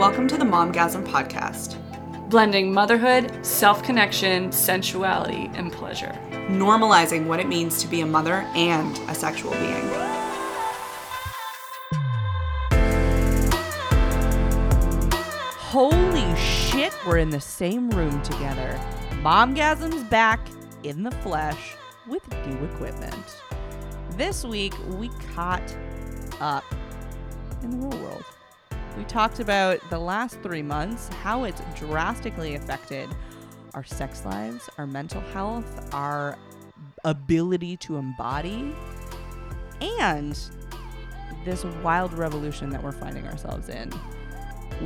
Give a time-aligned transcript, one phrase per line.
[0.00, 1.76] Welcome to the Momgasm Podcast,
[2.30, 6.18] blending motherhood, self connection, sensuality, and pleasure.
[6.48, 9.90] normalizing what it means to be a mother and a sexual being.
[15.58, 18.80] Holy shit, we're in the same room together.
[19.22, 20.40] Momgasm's back
[20.82, 21.76] in the flesh
[22.06, 23.42] with new equipment.
[24.16, 25.76] This week, we caught
[26.40, 26.64] up
[27.62, 28.24] in the real world.
[29.00, 33.08] We talked about the last three months, how it's drastically affected
[33.72, 36.36] our sex lives, our mental health, our
[37.04, 38.74] ability to embody,
[39.80, 40.38] and
[41.46, 43.90] this wild revolution that we're finding ourselves in.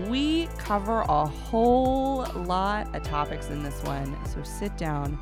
[0.06, 5.18] We cover a whole lot of topics in this one, so sit down,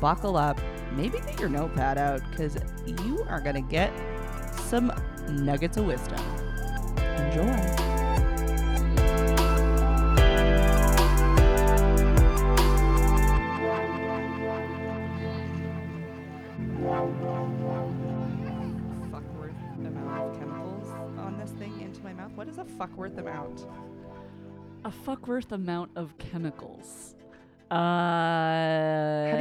[0.00, 0.60] buckle up,
[0.92, 3.92] maybe get your notepad out because you are going to get
[4.52, 4.92] some
[5.28, 6.20] nuggets of wisdom.
[6.96, 7.95] Enjoy.
[23.06, 23.66] Worth amount?
[24.84, 27.14] A fuck worth amount of chemicals.
[27.70, 27.74] Uh,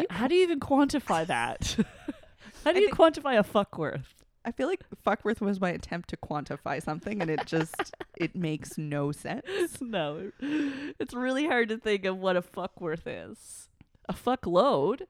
[0.09, 1.75] how do do you you, even quantify that?
[2.63, 4.13] how do I you quantify a fuck worth?
[4.43, 7.75] I feel like fuckworth was my attempt to quantify something, and it just
[8.17, 9.81] it makes no sense.
[9.81, 13.69] no, it's really hard to think of what a fuck worth is.
[14.08, 15.08] A fuck load,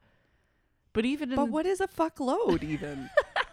[0.93, 3.09] but even in But what is a fuck load even?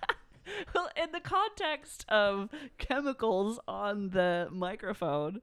[0.74, 2.48] well, in the context of
[2.78, 5.40] chemicals on the microphone.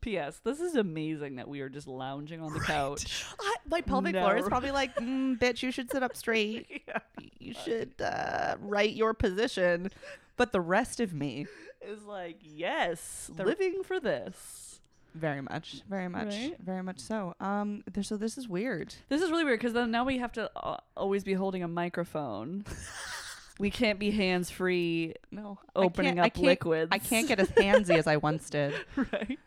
[0.00, 0.40] P.S.
[0.44, 3.24] This is amazing that we are just lounging on the couch.
[3.40, 6.82] I, my pelvic floor is probably like, mm, bitch, you should sit up straight.
[7.40, 9.90] You should uh, right your position.
[10.36, 11.46] But the rest of me,
[11.80, 14.80] is like, yes, The- living for this.
[15.14, 16.56] very much, very much, Right?
[16.64, 17.34] very much so.
[17.40, 18.94] Um, there, so this is weird.
[19.08, 21.68] This is really weird because then now we have to uh, always be holding a
[21.68, 22.64] microphone.
[23.58, 26.88] we can't be hands free, No, Opening I can't, I up liquids.
[26.92, 28.74] I can't get as handsy as I once did.
[28.96, 29.38] right?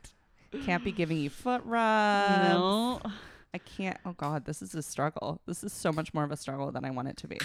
[0.66, 2.50] Can't be giving you foot rubs.
[2.50, 3.02] no.
[3.54, 3.98] I can't.
[4.06, 5.42] Oh God, this is a struggle.
[5.46, 7.38] This is so much more of a struggle than I want it to be.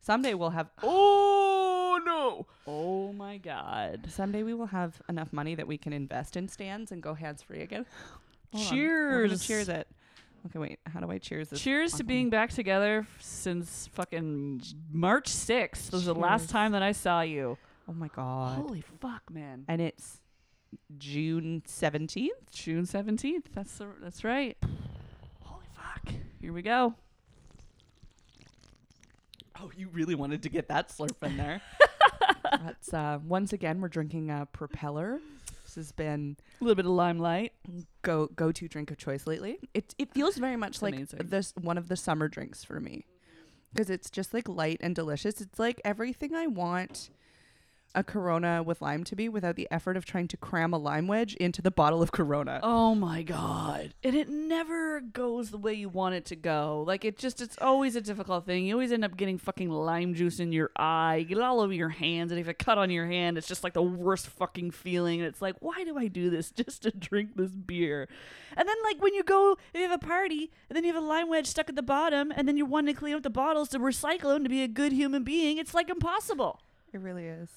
[0.00, 0.68] Someday we'll have.
[0.82, 2.46] Oh no!
[2.66, 4.06] Oh my god.
[4.10, 7.40] Someday we will have enough money that we can invest in stands and go hands
[7.40, 7.86] free again.
[8.52, 9.46] Hold Cheers.
[9.46, 9.88] cheers it.
[10.46, 10.78] Okay, wait.
[10.92, 11.60] How do I cheers this?
[11.60, 14.62] Cheers to being back together since fucking
[14.92, 15.92] March 6th.
[15.92, 16.50] was the last Cheers.
[16.52, 17.58] time that I saw you.
[17.88, 18.56] Oh my God.
[18.58, 19.64] Holy fuck, man.
[19.68, 20.20] And it's
[20.98, 22.50] June seventeenth.
[22.52, 23.44] June 17th.
[23.52, 24.56] That's the, that's right.
[25.40, 26.12] Holy fuck.
[26.40, 26.94] Here we go.
[29.58, 31.62] Oh, you really wanted to get that slurp in there.
[32.62, 35.18] That's uh, once again we're drinking a propeller.
[35.76, 37.52] Has been A little bit of limelight.
[38.02, 39.58] go go to drink of choice lately.
[39.74, 41.20] It it feels very much It's like amazing.
[41.24, 43.06] this one of the summer drinks for me
[43.72, 45.40] because it's just like light and delicious.
[45.40, 47.10] It's like everything I want
[47.94, 51.06] a Corona with lime to be without the effort of trying to cram a lime
[51.06, 52.60] wedge into the bottle of Corona.
[52.62, 53.94] Oh my god.
[54.04, 56.84] And it never goes the way you want it to go.
[56.86, 58.66] Like it just it's always a difficult thing.
[58.66, 61.16] You always end up getting fucking lime juice in your eye.
[61.16, 63.48] You get it all over your hands and if it cut on your hand, it's
[63.48, 65.20] just like the worst fucking feeling.
[65.20, 68.08] And it's like, why do I do this just to drink this beer?
[68.56, 71.02] And then like when you go if you have a party and then you have
[71.02, 73.30] a lime wedge stuck at the bottom and then you want to clean up the
[73.30, 76.60] bottles to recycle them to be a good human being, it's like impossible.
[76.92, 77.50] It really is.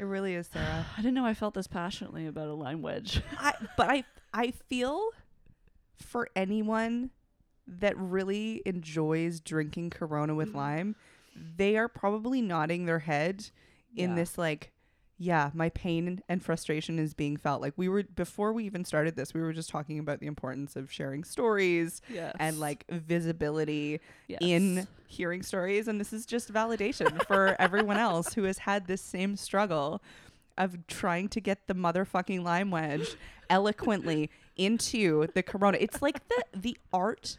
[0.00, 0.86] It really is, Sarah.
[0.96, 3.22] I didn't know I felt this passionately about a lime wedge.
[3.38, 5.10] I but I I feel
[5.96, 7.10] for anyone
[7.66, 10.56] that really enjoys drinking Corona with mm-hmm.
[10.56, 10.96] lime,
[11.56, 13.50] they are probably nodding their head
[13.94, 14.16] in Yeah.
[14.16, 14.72] this like
[15.22, 17.60] yeah, my pain and frustration is being felt.
[17.60, 20.76] Like we were before we even started this, we were just talking about the importance
[20.76, 22.34] of sharing stories yes.
[22.40, 24.38] and like visibility yes.
[24.40, 29.02] in hearing stories and this is just validation for everyone else who has had this
[29.02, 30.00] same struggle
[30.56, 33.16] of trying to get the motherfucking lime wedge
[33.50, 37.36] eloquently into the corona it's like the the art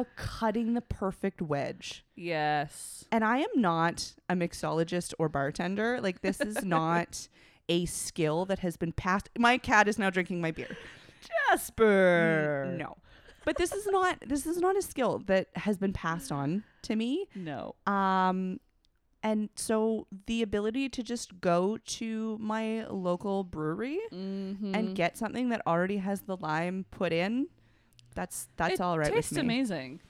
[0.00, 3.04] of cutting the perfect wedge Yes.
[3.12, 7.28] and i am not a mixologist or bartender like this is not
[7.68, 10.76] a skill that has been passed my cat is now drinking my beer
[11.50, 12.74] Jasper.
[12.78, 12.96] no
[13.44, 16.96] but this is not this is not a skill that has been passed on to
[16.96, 17.74] me No.
[17.86, 18.60] um
[19.22, 24.74] and so the ability to just go to my local brewery Mm-hmm.
[24.74, 27.48] and get something that already has the lime put in
[28.18, 30.00] that's that's it all right tastes with me amazing.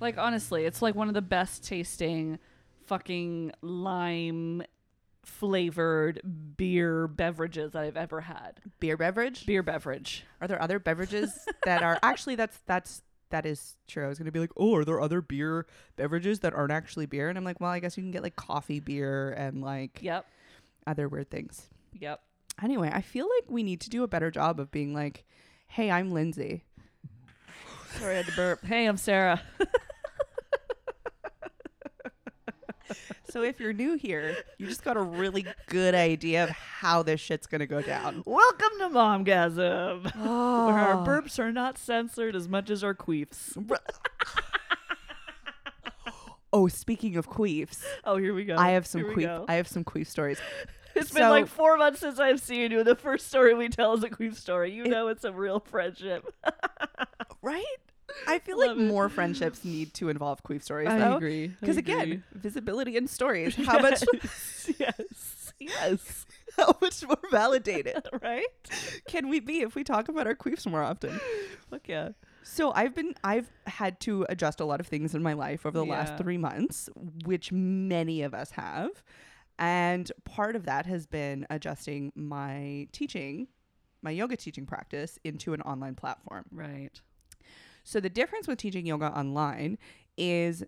[0.00, 2.40] Like honestly, it's like one of the best tasting
[2.86, 4.64] fucking lime
[5.24, 6.20] flavored
[6.56, 8.60] beer beverages that I've ever had.
[8.80, 9.46] Beer beverage?
[9.46, 10.24] Beer beverage.
[10.40, 11.32] Are there other beverages
[11.64, 14.04] that are actually that's that's that is true.
[14.04, 17.28] I was gonna be like, oh, are there other beer beverages that aren't actually beer?
[17.28, 20.26] And I'm like, well, I guess you can get like coffee beer and like Yep.
[20.84, 21.68] other weird things.
[21.92, 22.20] Yep.
[22.60, 25.24] Anyway, I feel like we need to do a better job of being like,
[25.68, 26.64] hey, I'm Lindsay.
[28.02, 28.64] Sorry, I had to burp.
[28.64, 29.40] Hey, I'm Sarah.
[33.30, 37.20] So if you're new here, you just got a really good idea of how this
[37.20, 38.24] shit's gonna go down.
[38.26, 41.04] Welcome to Momgasm, where our Oh.
[41.06, 43.56] burps are not censored as much as our queefs.
[46.52, 48.56] Oh, speaking of queefs, Oh, here we go.
[48.58, 49.44] I have some queef.
[49.48, 50.38] I have some queef stories.
[50.94, 52.84] It's so- been like four months since I've seen you.
[52.84, 54.72] The first story we tell is a queef story.
[54.72, 56.26] You It- know it's a real friendship.
[57.40, 57.64] right?
[58.26, 58.78] I feel like it.
[58.78, 61.16] more friendships need to involve queef stories, I though.
[61.16, 61.48] agree.
[61.60, 63.54] Because again, visibility in stories.
[63.56, 64.02] How much?
[64.78, 65.52] yes.
[65.58, 66.26] Yes.
[66.56, 68.44] how much more validated right?
[69.08, 71.18] can we be if we talk about our queefs more often?
[71.70, 72.10] Fuck yeah.
[72.42, 75.78] So I've been I've had to adjust a lot of things in my life over
[75.78, 75.92] the Yeah.
[75.92, 76.88] last 3 months,
[77.24, 78.90] which many of us have.
[79.58, 83.46] And part of that has been adjusting my teaching,
[84.02, 86.44] my yoga teaching practice into an online platform.
[86.50, 87.00] Right.
[87.84, 89.78] So the difference with teaching yoga online
[90.16, 90.64] is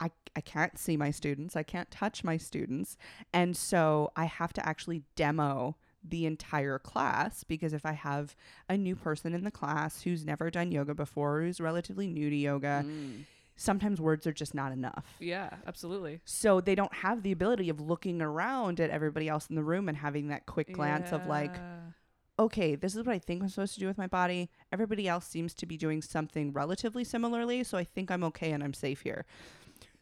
[0.00, 2.96] I, I can't see my students, I can't touch my students.
[3.32, 8.34] And so I have to actually demo the entire class because if I have
[8.68, 12.34] a new person in the class who's never done yoga before, who's relatively new to
[12.36, 13.24] yoga, Mm.
[13.54, 15.04] sometimes words are just not enough.
[15.20, 16.20] Yeah, absolutely.
[16.24, 19.88] So they don't have the ability of looking around at everybody else in the room
[19.88, 21.78] and having that quick glance of like, Yeah.
[22.38, 24.50] Okay, this is what I think I'm supposed to do with my body.
[24.72, 28.62] Everybody else seems to be doing something relatively similarly, so I think I'm okay and
[28.62, 29.24] I'm safe here.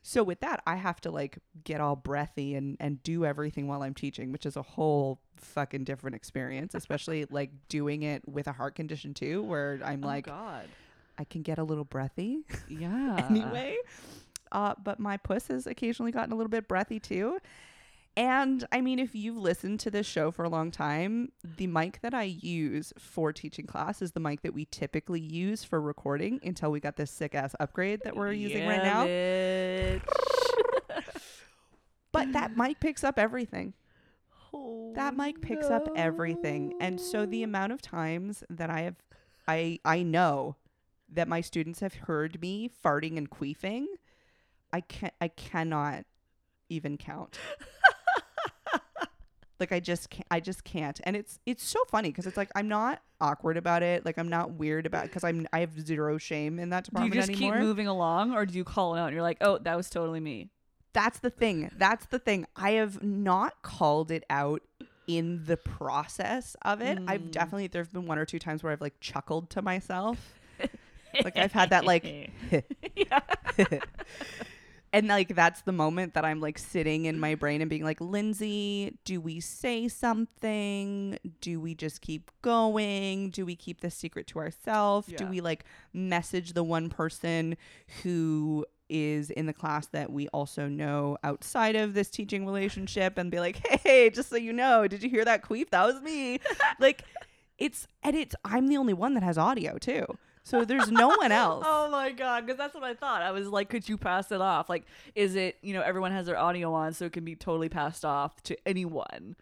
[0.03, 3.82] So with that, I have to like get all breathy and and do everything while
[3.82, 8.53] I'm teaching, which is a whole fucking different experience, especially like doing it with a
[8.53, 10.67] heart condition too, where I'm Oh, like God.
[11.19, 13.27] I can get a little breathy Yeah.
[13.29, 13.77] anyway.
[14.53, 17.38] Uh, but my puss has occasionally gotten a little bit breathy too.
[18.20, 22.02] And I mean, if you've listened to this show for a long time, the mic
[22.02, 26.38] that I use for teaching class is the mic that we typically use for recording
[26.43, 30.00] until we got this sick ass upgrade that we're using right now.
[32.12, 33.72] But that mic picks up everything.
[34.52, 36.75] Oh, That mic oh, picks up everything.
[36.78, 38.96] And so the amount of times that I have
[39.49, 40.56] I I know
[41.08, 43.87] that my students have heard me farting and queefing,
[44.72, 46.05] I can I cannot
[46.69, 47.38] even count.
[49.61, 51.01] like I just can't I just can't.
[51.05, 54.05] And it's it's so funny because it's like I'm not awkward about it.
[54.07, 57.12] Like I'm not weird about because I'm I have zero shame in that department.
[57.12, 57.59] Do you department just anymore.
[57.59, 59.89] keep moving along, or do you call it out and you're like, "Oh, that was
[59.91, 60.49] totally me"?
[60.93, 61.71] That's the thing.
[61.79, 62.47] That's the thing.
[62.57, 64.62] I have not called it out
[65.07, 66.99] in the process of it.
[67.06, 67.31] I've Mm.
[67.33, 70.35] definitely there's been one or two times where I've like chuckled to myself.
[71.25, 72.05] Like, I've had that, like-
[72.95, 73.19] yeah.
[74.93, 78.01] and like that's the moment that I'm like sitting in my brain and being like,
[78.01, 81.19] "Lindsay, do we say something?
[81.41, 83.31] Do we just keep going?
[83.31, 85.09] Do we keep this secret to ourselves?
[85.17, 87.57] Do we like message the one person
[88.03, 93.31] who is in the class that we also know outside of this teaching relationship and
[93.31, 95.70] be like, "Hey, just so you know, did you hear that queef?
[95.70, 96.41] That was me."
[96.81, 97.05] like
[97.59, 100.05] it's and it's I'm the only one that has audio too.
[100.43, 101.65] So there's no one else.
[101.81, 103.23] Oh my god, because that's what I thought.
[103.23, 104.69] I was like, could you pass it off?
[104.69, 107.69] Like, is it you know everyone has their audio on, so it can be totally
[107.69, 109.37] passed off to anyone?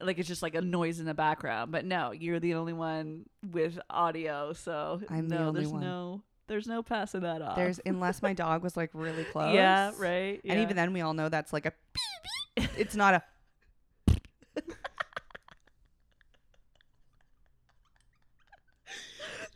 [0.00, 1.70] Like it's just like a noise in the background.
[1.72, 5.80] But no, you're the only one with audio, so I'm the only there's one.
[5.82, 7.56] no there's no passing that off.
[7.56, 9.54] There's unless my dog was like really close.
[9.54, 10.40] yeah, right.
[10.44, 11.72] And even then, we all know that's like a.
[11.92, 12.70] beep, beep.
[12.76, 13.22] It's not a.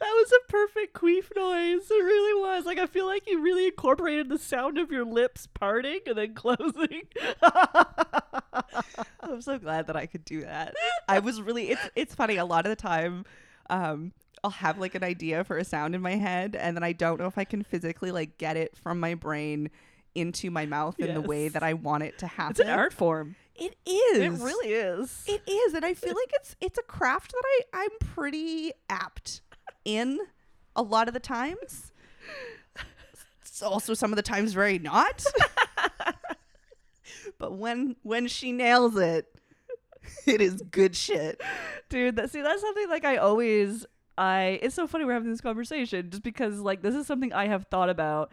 [0.07, 1.91] That was a perfect queef noise.
[1.91, 2.65] It really was.
[2.65, 6.33] Like I feel like you really incorporated the sound of your lips parting and then
[6.37, 7.03] closing.
[9.21, 10.75] I'm so glad that I could do that.
[11.09, 11.71] I was really.
[11.71, 12.37] It's it's funny.
[12.37, 13.25] A lot of the time,
[13.69, 14.13] um,
[14.45, 17.19] I'll have like an idea for a sound in my head, and then I don't
[17.19, 19.71] know if I can physically like get it from my brain
[20.15, 22.53] into my mouth in the way that I want it to happen.
[22.53, 23.35] it's an art form.
[23.57, 24.19] It is.
[24.19, 25.25] It really is.
[25.27, 29.41] It is, and I feel like it's it's a craft that I I'm pretty apt
[29.87, 30.19] in
[30.75, 31.93] a lot of the times.
[33.41, 35.25] It's also some of the times very not.
[37.39, 39.27] but when when she nails it,
[40.27, 41.41] it is good shit.
[41.89, 43.87] dude that see that's something like i always
[44.19, 47.47] i it's so funny we're having this conversation just because like this is something i
[47.47, 48.31] have thought about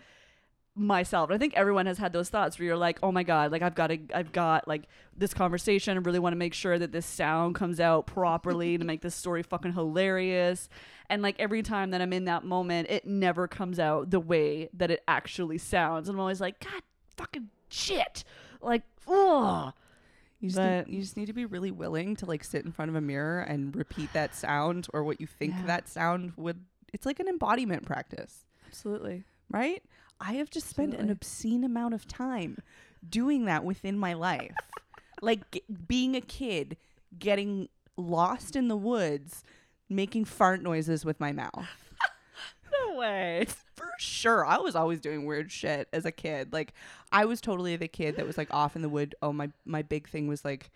[0.75, 1.29] myself.
[1.31, 3.75] I think everyone has had those thoughts where you're like, "Oh my god, like I've
[3.75, 4.83] got to I've got like
[5.15, 5.97] this conversation.
[5.97, 9.15] I really want to make sure that this sound comes out properly to make this
[9.15, 10.69] story fucking hilarious."
[11.09, 14.69] And like every time that I'm in that moment, it never comes out the way
[14.73, 16.07] that it actually sounds.
[16.09, 16.81] And I'm always like, "God
[17.17, 18.23] fucking shit."
[18.61, 19.73] Like, ugh.
[20.39, 22.71] You just, But- need, you just need to be really willing to like sit in
[22.71, 25.65] front of a mirror and repeat that sound or what you think Yeah.
[25.67, 26.65] that sound would.
[26.91, 29.23] It's like an embodiment practice, Absolutely.
[29.49, 29.81] right?
[30.19, 32.57] I have just spent an obscene amount of time
[33.07, 34.53] doing that within my life.
[35.21, 36.77] like g- being a kid,
[37.17, 39.43] getting lost in the woods,
[39.89, 41.51] making fart noises with my mouth.
[42.89, 43.45] No way.
[43.75, 44.43] For sure.
[44.45, 46.51] I was always doing weird shit as a kid.
[46.51, 46.73] Like
[47.11, 49.13] I was totally the kid that was like off in the wood.
[49.21, 50.71] Oh my my big thing was like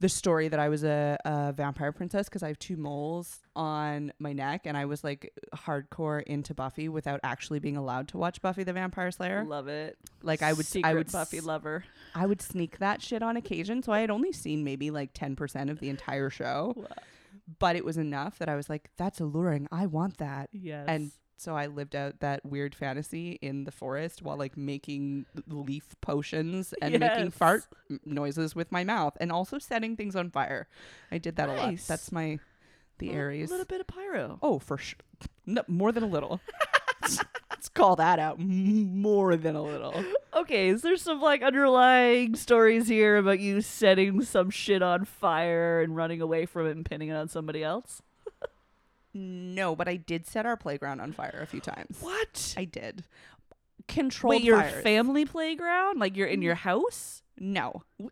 [0.00, 4.12] the story that I was a, a vampire princess because I have two moles on
[4.18, 8.42] my neck and I was like hardcore into Buffy without actually being allowed to watch
[8.42, 9.44] Buffy the Vampire Slayer.
[9.44, 9.96] Love it.
[10.22, 11.84] Like I would Secret I would Buffy s- lover.
[12.14, 13.82] I would sneak that shit on occasion.
[13.82, 16.86] So I had only seen maybe like 10% of the entire show, Wow.
[17.58, 19.68] but it was enough that I was like that's alluring.
[19.70, 20.48] I want that.
[20.52, 20.86] Yes.
[20.88, 25.96] And so I lived out that weird fantasy in the forest while like making leaf
[26.00, 27.64] potions and making fart
[28.04, 30.68] noises with my mouth and also setting things on fire.
[31.10, 31.76] I did that a lot.
[31.86, 32.38] That's my
[32.98, 33.50] the a Aries.
[33.50, 34.38] A little bit of pyro.
[34.42, 34.98] Oh, for sure.
[35.46, 36.40] No, more than a little.
[37.02, 38.38] Let's call that out.
[38.38, 40.04] More than a little.
[40.34, 45.80] Okay, is there some like underlying stories here about you setting some shit on fire
[45.80, 48.02] and running away from it and pinning it on somebody else?
[49.14, 51.98] No, but I did set our playground on fire a few times.
[52.00, 52.54] What?
[52.56, 53.04] I did.
[53.86, 54.82] Controlled Wait, your fires.
[54.82, 55.98] family playground?
[56.00, 57.22] Like you're in your house?
[57.38, 57.82] No.
[57.98, 58.08] We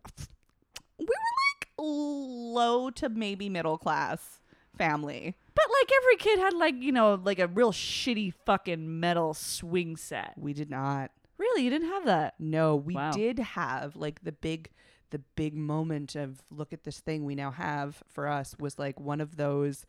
[0.99, 4.41] we were like low to maybe middle class
[4.79, 5.35] family.
[5.55, 9.97] But like every kid had like, you know, like a real shitty fucking metal swing
[9.97, 10.35] set.
[10.37, 11.11] We did not.
[11.39, 11.63] Really?
[11.65, 12.35] You didn't have that?
[12.39, 13.11] No, we Wow.
[13.13, 14.71] did have like the big
[15.11, 18.99] the big moment of look at this thing we now have for us was like
[19.01, 19.85] one of those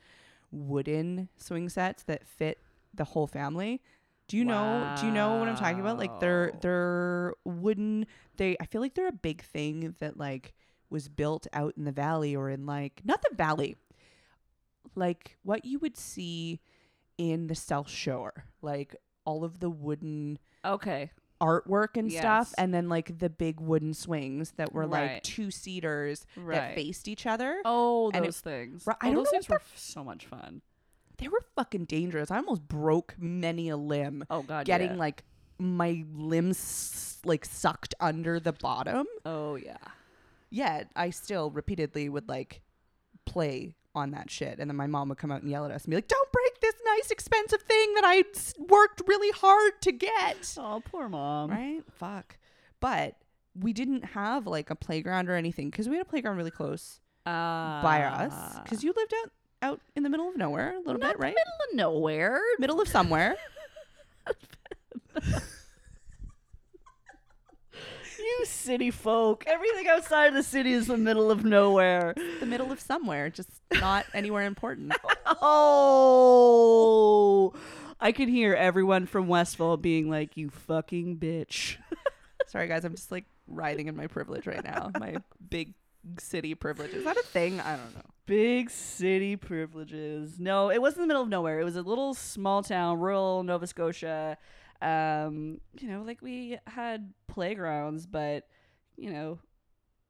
[0.53, 2.59] wooden swing sets that fit
[2.93, 3.81] the whole family.
[4.27, 5.97] Do you know do you know what I'm talking about?
[5.97, 8.05] Like they're they're wooden
[8.37, 10.53] they I feel like they're a big thing that like
[10.89, 13.75] was built out in the valley or in like not the valley.
[14.95, 16.61] Like what you would see
[17.17, 18.45] in the South Shore.
[18.61, 18.95] Like
[19.25, 21.11] all of the wooden Okay.
[21.43, 26.25] Artwork and stuff and then like the big wooden swings that were like two seaters
[26.47, 28.87] that faced each other Oh, And it- those things.
[28.87, 30.61] Right, I oh, don't those know things were so much fun.
[31.17, 34.97] they were fucking dangerous i almost broke many a limb Oh god, getting yeah.
[35.05, 35.23] like
[35.59, 39.77] my limbs like sucked under the bottom Oh yeah.
[40.49, 42.61] yet i still repeatedly would like
[43.25, 45.83] play on that shit and then my mom would come out and yell at us
[45.83, 48.23] and be like don't break this nice expensive thing that I
[48.57, 51.51] worked really hard to get Oh, poor mom.
[51.51, 52.37] right fuck
[52.79, 53.15] but
[53.59, 56.99] we didn't have like a playground or anything because we had a playground really close
[57.25, 59.31] Uh, by us because you lived out
[59.61, 61.33] out in the middle of nowhere a little bit, right?
[61.35, 62.41] middle of nowhere.
[62.59, 63.37] Middle of somewhere.
[68.39, 69.43] You city folk.
[69.47, 72.13] Everything outside of the city is the middle of nowhere.
[72.39, 74.93] the middle of somewhere, just not anywhere important.
[75.45, 77.53] Oh,
[77.99, 81.77] I can hear everyone from Westville being like, "You fucking bitch."
[82.47, 84.91] Sorry, guys, I'm just like writhing in my privilege right now.
[84.99, 85.17] My
[85.49, 85.73] big
[86.19, 86.91] city privilege.
[86.91, 87.59] Is that a thing?
[87.59, 88.01] I don't know.
[88.25, 90.39] Big city privileges.
[90.39, 91.59] No, it wasn't the middle of nowhere.
[91.59, 94.37] It was a little small town, rural Nova Scotia.
[94.81, 98.47] Um, you know, like we had playgrounds, but
[98.97, 99.39] you know,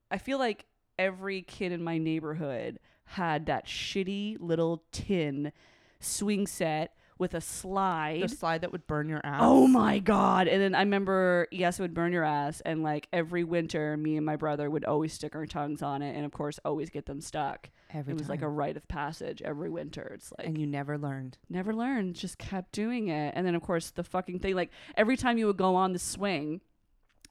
[0.10, 0.66] I feel like
[0.98, 5.52] every kid in my neighborhood had that shitty little tin
[6.00, 8.22] swing set with a slide.
[8.24, 9.40] The slide that would burn your ass.
[9.42, 10.50] Oh my god!
[10.50, 12.62] And then I remember, yes, it would burn your ass.
[12.66, 16.16] And like every winter, me and my brother would always stick our tongues on it,
[16.16, 17.70] and of course, always get them stuck.
[17.94, 20.12] Every it was like a rite of passage every winter.
[20.16, 21.38] It's like and you never learned.
[21.50, 23.34] never learned, just kept doing it.
[23.36, 26.00] And then of course the fucking thing, like every time you would go on the
[26.00, 26.62] swing.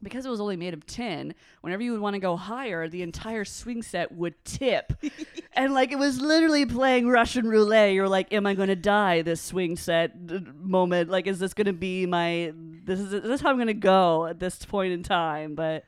[0.02, 3.02] Because it was only made of tin, whenever you would want to go higher, the
[3.02, 4.92] entire swing set would tip.
[5.54, 7.92] and like it was literally playing Russian roulette.
[7.92, 11.08] You're like, am I going to die this swing set d- moment?
[11.08, 12.52] Like, is this going to be my,
[12.84, 15.54] this is, is this how I'm going to go at this point in time?
[15.54, 15.84] But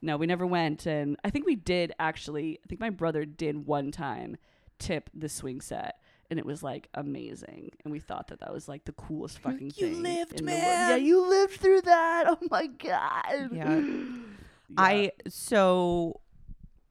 [0.00, 0.86] no, we never went.
[0.86, 4.36] And I think we did actually, I think my brother did one time
[4.78, 5.98] tip the swing set.
[6.30, 9.72] And it was like amazing, and we thought that that was like the coolest fucking
[9.76, 10.02] You thing.
[10.02, 10.58] lived, in world.
[10.58, 10.90] man.
[10.90, 12.24] Yeah, you lived through that.
[12.26, 13.50] Oh my god.
[13.52, 13.80] Yeah.
[14.76, 16.20] I so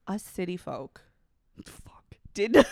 [0.06, 1.02] us city folk
[1.66, 2.14] fuck.
[2.32, 2.56] did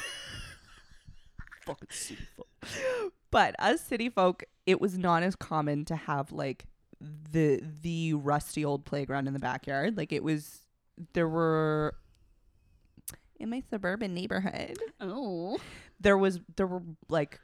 [1.67, 3.13] Fucking city folk.
[3.31, 6.67] but us city folk, it was not as common to have like
[7.01, 9.97] the the rusty old playground in the backyard.
[9.97, 10.61] Like it was
[11.15, 11.95] there were
[13.41, 14.79] in my suburban neighborhood.
[15.01, 15.59] Oh.
[16.05, 17.41] There was there were like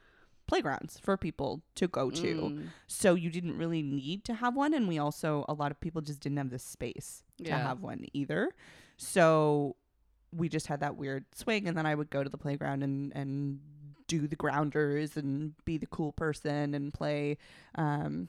[0.47, 2.35] playgrounds for people to go to.
[2.35, 2.69] Mm.
[2.87, 6.03] So you didn't really need to have one and we also a lot of people
[6.03, 8.51] just didn't have the space to have one either.
[8.97, 9.77] So
[10.33, 13.13] we just had that weird swing and then I would go to the playground and
[13.15, 13.61] and
[14.07, 17.39] do the grounders and be the cool person and play
[17.77, 18.29] um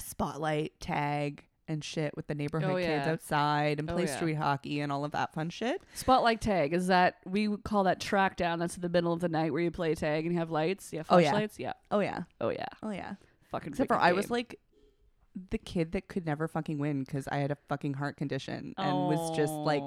[0.00, 4.16] spotlight tag and shit with the neighborhood Oh, kids outside and Oh, play yeah.
[4.16, 5.80] street hockey and all of that fun shit.
[5.94, 8.58] Spotlight tag is that we call that track down.
[8.58, 10.92] That's in the middle of the night where you play tag and you have lights.
[10.92, 11.30] Yeah, Oh, yeah.
[11.30, 11.58] flashlights.
[11.58, 11.72] Yeah.
[11.90, 12.24] Oh yeah.
[12.40, 12.66] Oh yeah.
[12.82, 13.14] Oh yeah.
[13.50, 13.70] Fucking.
[13.72, 14.58] Except for wicked I was like
[15.50, 18.92] the kid that could never fucking win because I had a fucking heart condition and
[18.96, 19.84] was just like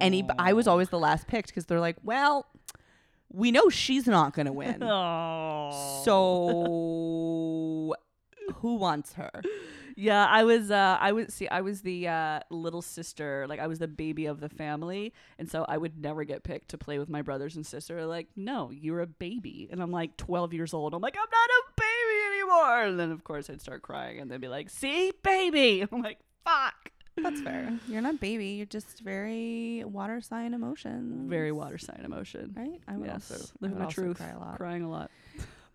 [0.00, 0.28] any.
[0.38, 2.46] I was always the last picked because they're like, well,
[3.32, 6.02] we know she's not gonna win, Oh.
[6.04, 7.94] so
[8.56, 9.30] who wants her?
[9.96, 13.66] Yeah, I was uh I was see I was the uh little sister, like I
[13.66, 16.98] was the baby of the family, and so I would never get picked to play
[16.98, 17.96] with my brothers and sister.
[17.96, 20.94] They're like, "No, you're a baby." And I'm like 12 years old.
[20.94, 24.30] I'm like, "I'm not a baby anymore." And then of course I'd start crying and
[24.30, 27.78] they'd be like, "See, baby." I'm like, "Fuck." That's fair.
[27.88, 28.46] You're not baby.
[28.46, 31.28] You're just very water sign emotions.
[31.28, 32.54] Very water sign emotion.
[32.56, 32.80] Right.
[32.88, 34.56] I would yes, also living the truth, cry a lot.
[34.56, 35.10] crying a lot.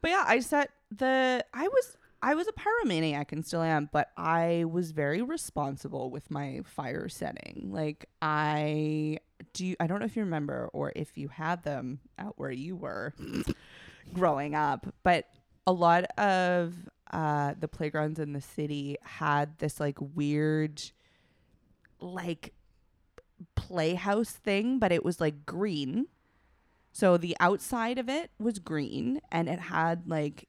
[0.01, 4.09] But yeah, I set the I was I was a pyromaniac and still am, but
[4.17, 7.69] I was very responsible with my fire setting.
[7.71, 9.19] Like I
[9.53, 12.75] do I don't know if you remember or if you had them out where you
[12.75, 13.13] were
[14.13, 15.25] growing up, but
[15.67, 16.73] a lot of
[17.11, 20.81] uh the playgrounds in the city had this like weird
[21.99, 22.53] like
[23.55, 26.07] playhouse thing, but it was like green.
[26.91, 30.47] So the outside of it was green and it had like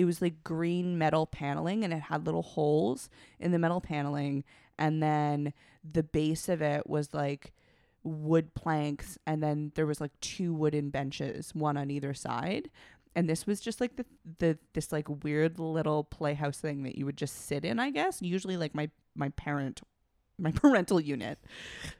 [0.00, 4.44] it was like green metal paneling and it had little holes in the metal paneling
[4.78, 5.52] and then
[5.84, 7.52] the base of it was like
[8.02, 12.70] wood planks and then there was like two wooden benches one on either side.
[13.14, 14.06] And this was just like the
[14.38, 18.22] the this like weird little playhouse thing that you would just sit in i guess.
[18.22, 19.82] Usually like my my parent
[20.38, 21.38] my parental unit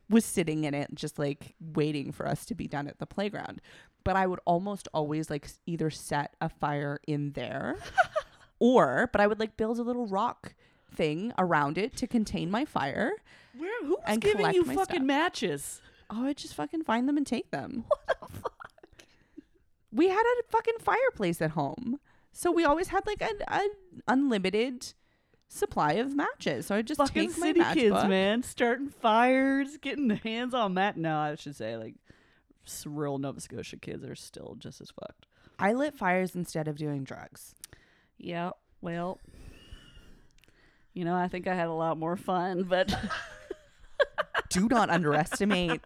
[0.09, 3.61] was sitting in it just like waiting for us to be done at the playground
[4.05, 7.77] but i would almost always like either set a fire in there
[8.59, 10.55] or but i would like build a little rock
[10.95, 13.13] thing around it to contain my fire
[13.57, 15.03] Where who was giving you fucking stuff.
[15.03, 15.81] matches?
[16.11, 18.53] oh i'd just fucking find them and take them What the fuck?
[19.93, 21.99] we had a fucking fireplace at home
[22.33, 23.69] so we always had like an, an
[24.09, 24.93] unlimited
[25.49, 30.09] supply of matches so i just fucking take my city kids, man, starting fires, getting
[30.11, 30.97] hands on mat.
[30.97, 31.97] No, I should say like
[32.87, 35.27] rural Nova Scotia kids are still just as fucked.
[35.59, 37.55] i lit fires instead of doing drugs
[38.19, 39.19] Yeah, well,
[40.93, 42.93] you know, I think I had a lot more fun, but
[44.51, 45.81] do not underestimate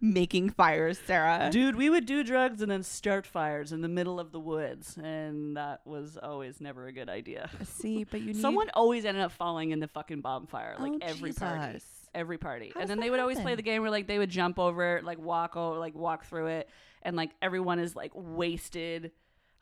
[0.00, 1.48] making fires, Sarah.
[1.52, 4.98] dude, we would do drugs and then start fires in the middle of the woods,
[5.02, 7.48] and that was always never a good idea.
[7.64, 10.98] See, but you need Someone always ended up falling in the fucking bonfire, like Oh,
[11.02, 11.78] every party.
[12.14, 12.72] Every party.
[12.78, 15.04] And then they would always play the game where like they would jump over, it,
[15.04, 16.68] like walk over, like walk through it,
[17.02, 19.12] and like everyone is like wasted.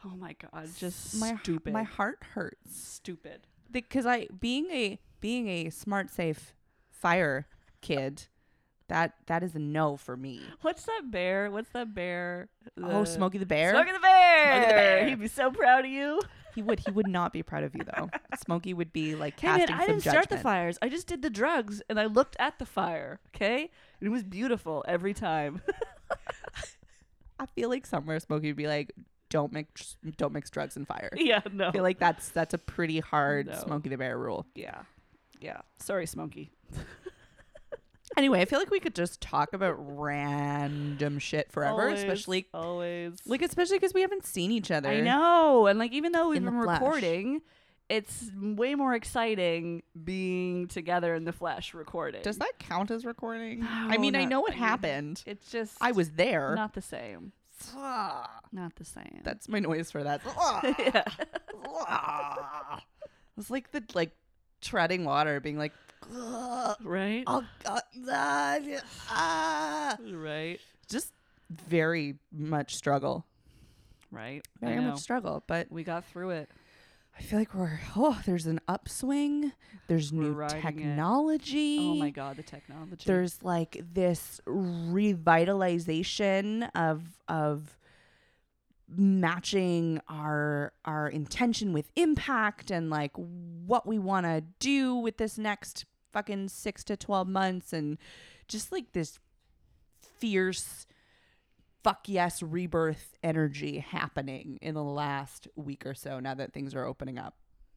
[0.05, 1.73] Oh my god, just my stupid.
[1.73, 3.43] My heart hurts stupid.
[3.71, 6.55] because I being a being a smart, safe
[6.91, 7.47] fire
[7.81, 8.25] kid.
[8.89, 10.41] That that is a no for me.
[10.63, 11.49] What's that bear?
[11.53, 12.49] What's that bear?
[12.83, 13.71] Oh, The- Smokey the Bear.
[13.71, 14.53] Smokey the bear.
[14.57, 15.09] Smokey the Bear.
[15.09, 16.21] He'd be so proud of you.
[16.55, 18.11] He would he would not be proud of you though.
[18.45, 20.25] Smokey would be like Hey casting man, I some didn't judgment.
[20.25, 20.79] start the fires.
[20.83, 23.21] I just did the drugs and I looked at the fire.
[23.35, 25.63] Okay, and it was beautiful every time.
[27.39, 28.93] I feel like somewhere Smokey would be like,
[29.31, 31.69] "Don't mix don't mix drugs and fire." yeah, no.
[31.69, 33.55] I feel like that's that's a pretty hard No.
[33.55, 34.47] Smokey the Bear rule.
[34.55, 34.83] yeah,
[35.41, 35.61] yeah.
[35.79, 36.51] Sorry, Smokey.
[38.17, 43.15] Anyway, I feel like we could just talk about random shit forever, Always, especially always.
[43.27, 44.89] like especially because we haven't seen each other.
[44.89, 45.67] I know.
[45.67, 47.43] And like even though we've In been recording,
[47.89, 52.23] it's way more exciting being together in the flesh recording.
[52.23, 53.61] Does that count as recording?
[53.61, 55.23] No, I mean, I know what I mean, happened.
[55.27, 56.55] It's just I was there.
[56.57, 57.33] not the same.
[57.75, 59.21] Not the same.
[59.23, 60.23] That's my noise for that.
[60.79, 61.05] yeah.
[63.39, 64.11] It's like the like
[64.61, 65.90] treading water, being like, "Ugh,
[66.83, 67.25] Right?
[67.27, 68.59] oh god, ah,
[69.11, 70.59] ah." Right.
[70.89, 71.13] just
[71.51, 73.27] very much struggle,
[74.13, 74.43] Right.
[74.61, 75.45] Very much struggle.
[75.47, 76.51] But we got through it.
[77.19, 79.53] I feel like we're oh, there's an upswing.
[79.89, 80.63] There's We're new riding it.
[80.63, 81.79] technology.
[81.81, 83.03] Oh my god, the technology.
[83.05, 87.77] there's like this revitalization of of
[88.97, 95.39] matching our our intention with impact and like what we want to do with this
[95.39, 97.99] next fucking 6 to 12 months and
[98.49, 99.21] just like this
[100.01, 100.87] fierce
[101.83, 106.85] fuck yes rebirth energy happening in the last week or so now that things are
[106.85, 107.37] opening up.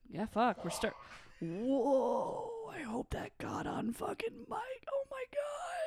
[0.09, 0.63] Yeah, fuck.
[0.63, 0.95] We're start.
[1.41, 2.51] Whoa!
[2.71, 4.87] I hope that got on fucking mic.
[4.91, 5.82] Oh my god.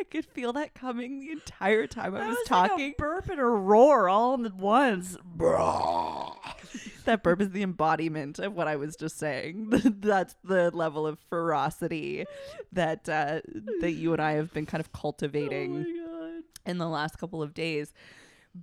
[0.00, 2.94] I could feel that coming the entire time I That was, like a talking.
[2.96, 5.16] burp and a roar all in once.
[7.04, 9.68] that burp is the embodiment of what I was just saying.
[10.00, 12.26] That's the level of ferocity
[12.72, 13.40] that uh,
[13.80, 17.54] that you and I have been kind of cultivating Oh in the last couple of
[17.54, 17.92] days.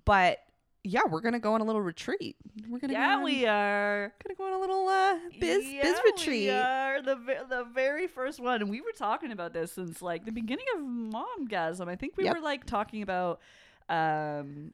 [0.05, 0.39] But
[0.85, 2.35] yeah, we're gonna go on a little retreat.
[2.69, 4.13] We're gonna Yeah, go on, we are.
[4.23, 6.43] gonna go on a little uh, biz yeah, biz retreat.
[6.43, 7.15] We are the
[7.49, 10.81] the very first one, and we were talking about this since like the beginning of
[10.81, 11.87] Momgasm.
[11.87, 12.35] I think we Yep.
[12.35, 13.41] were like talking about
[13.89, 14.73] um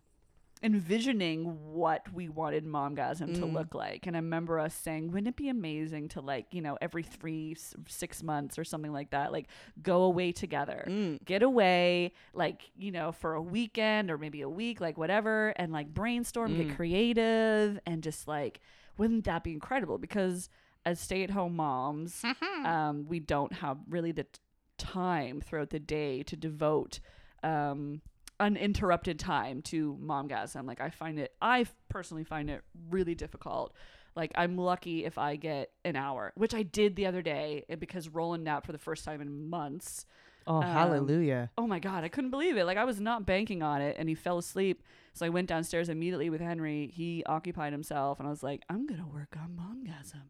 [0.64, 1.44] envisioning
[1.74, 3.54] what we wanted Momgasm to Mm.
[3.54, 6.78] look like, and I remember us saying, "Wouldn't it be amazing to like you know
[6.82, 7.56] every three
[7.88, 9.48] six months or something like that, like
[9.82, 11.24] go away together." Mm.
[11.26, 15.72] get away like you know for a weekend or maybe a week like whatever and
[15.72, 16.68] like brainstorm Mm.
[16.68, 18.60] get creative and just like
[18.98, 20.50] wouldn't that be incredible because
[20.86, 22.24] as stay-at-home moms
[22.66, 24.30] um, we don't have really the t-
[24.78, 27.00] time throughout the day to devote
[27.44, 28.02] um,
[28.42, 33.74] uninterrupted time to momgasm like i find it i personally find it really difficult.
[34.16, 38.10] Like i'm lucky if i get an hour which i did the other day because
[38.10, 40.06] roland napped for the first time in months.
[40.48, 41.52] Oh, Um, hallelujah!
[41.58, 42.66] oh my god i couldn't believe it.
[42.66, 44.84] Like i was not banking on it and he fell asleep.
[45.14, 46.92] So i went downstairs immediately with henry.
[46.94, 50.24] He occupied himself and i was like i'm gonna work on momgasm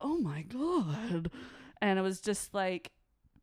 [0.00, 1.30] oh my god.
[1.80, 2.90] And it was just like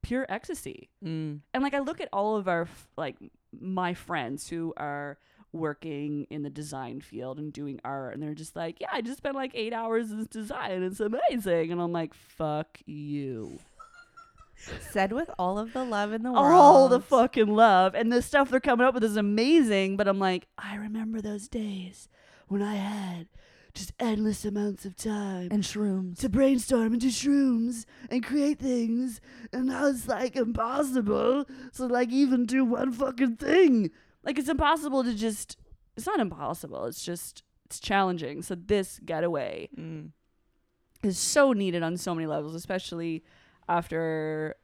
[0.01, 0.89] pure ecstasy.
[1.05, 1.39] Mm.
[1.53, 2.67] and like i look at all of our
[2.97, 3.15] like
[3.59, 5.17] my friends who are
[5.51, 9.17] working in the design field and doing art and they're just like yeah i just
[9.17, 10.83] spent like eight hours in this design.
[10.83, 11.71] It's amazing.
[11.71, 13.59] And i'm like fuck you.
[14.91, 16.45] Said with all of the love in the world.
[16.53, 17.95] all the fucking love.
[17.95, 21.47] And the stuff they're coming up with is amazing but i'm like i remember those
[21.47, 22.09] days
[22.47, 23.27] when i had
[23.79, 26.19] just endless amounts of time and shrooms.
[26.19, 29.21] to brainstorm and do shrooms and create things
[29.53, 33.89] and now it's like impossible to like even do one fucking thing
[34.23, 35.55] like it's impossible to just
[35.95, 40.11] it's not impossible it's just it's challenging so this getaway Mm.
[41.03, 43.23] is so needed on so many levels, especially
[43.69, 44.55] after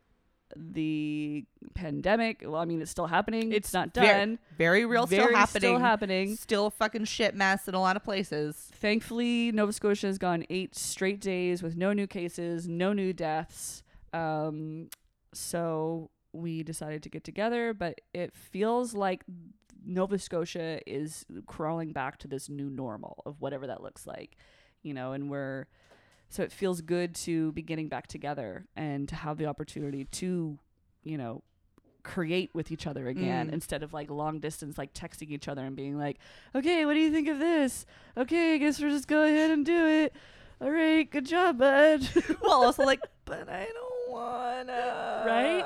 [0.55, 2.43] the pandemic.
[2.45, 3.51] Well, I mean, it's still happening.
[3.51, 4.39] It's, not done.
[4.57, 5.61] Very real, Very still happening.
[5.61, 6.35] Still happening.
[6.35, 8.71] Still a fucking shit mess in a lot of places.
[8.75, 13.83] Thankfully, Nova Scotia has gone eight straight days with no new cases, no new deaths.
[14.13, 14.89] Um,
[15.33, 19.23] so we decided to get together, but it feels like
[19.85, 24.37] Nova Scotia is crawling back to this new normal of whatever that looks like,
[24.83, 25.67] you know, and we're
[26.35, 30.59] so it feels good to be getting back together and to have the opportunity to,
[31.03, 31.43] you know,
[32.03, 33.53] create with each other again Mm.
[33.53, 36.19] instead of like long distance like texting each other and being like
[36.53, 37.83] okay what do you think of this
[38.15, 40.13] okay i guess we'll just go ahead and do it
[40.61, 42.07] all right good job bud
[42.43, 45.23] well, also like, but I don't wanna.
[45.25, 45.63] Right?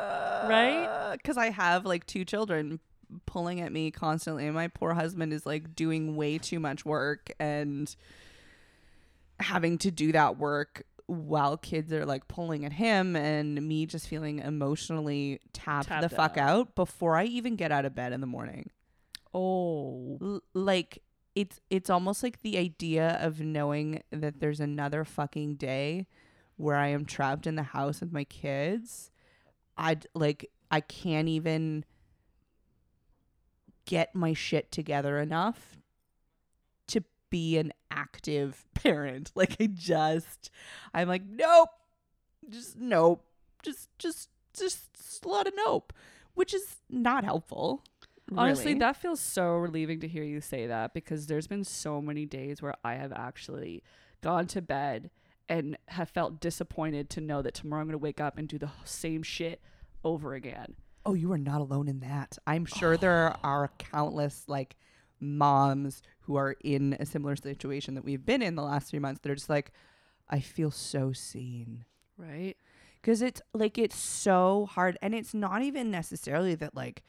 [0.50, 1.12] Right?
[1.12, 2.80] Because I have like two children
[3.26, 7.32] pulling at me constantly, and my poor husband is like doing way too much work
[7.40, 7.94] and
[9.40, 14.08] having to do that work while kids are like pulling at him and me just
[14.08, 16.50] feeling emotionally tapped, the fuck out.
[16.50, 18.70] out before I even get out of bed in the morning.
[19.34, 21.02] oh L- like
[21.36, 26.06] it's it's almost like the idea of knowing that there's another fucking day
[26.58, 29.10] where I am trapped in the house with my kids.
[29.78, 31.86] I'd like I can't even
[33.86, 35.79] get my shit together enough
[37.30, 39.32] be an active parent.
[39.36, 40.50] Like I just
[40.94, 41.70] I'm like nope.
[42.50, 43.24] Just nope.
[43.62, 45.94] Just just just a lot of nope,
[46.34, 47.84] which is not helpful.
[48.36, 48.80] honestly really.
[48.80, 52.62] that feels so relieving to hear you say that because there's been so many days
[52.62, 53.82] where i have actually
[54.22, 55.10] gone to bed
[55.48, 58.60] and have felt disappointed to know that tomorrow i'm going to wake up and do
[58.60, 59.62] the same shit
[60.04, 62.38] over again Oh, you are not alone in that.
[62.46, 64.76] I'm sure there are countless like
[65.20, 69.20] moms who are in a similar situation that we've been in the last three months.
[69.24, 69.72] They're just like,
[70.30, 71.86] I feel so seen.
[72.20, 72.56] right
[73.02, 74.96] Because it's like, it's so hard.
[75.02, 77.02] And it's not even necessarily that like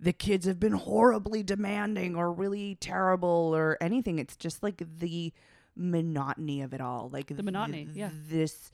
[0.00, 4.18] the kids have been horribly demanding or really terrible or anything.
[4.18, 5.32] It's just like the
[5.76, 7.10] monotony of it all.
[7.12, 8.10] Like The monotony, yeah.
[8.28, 8.72] This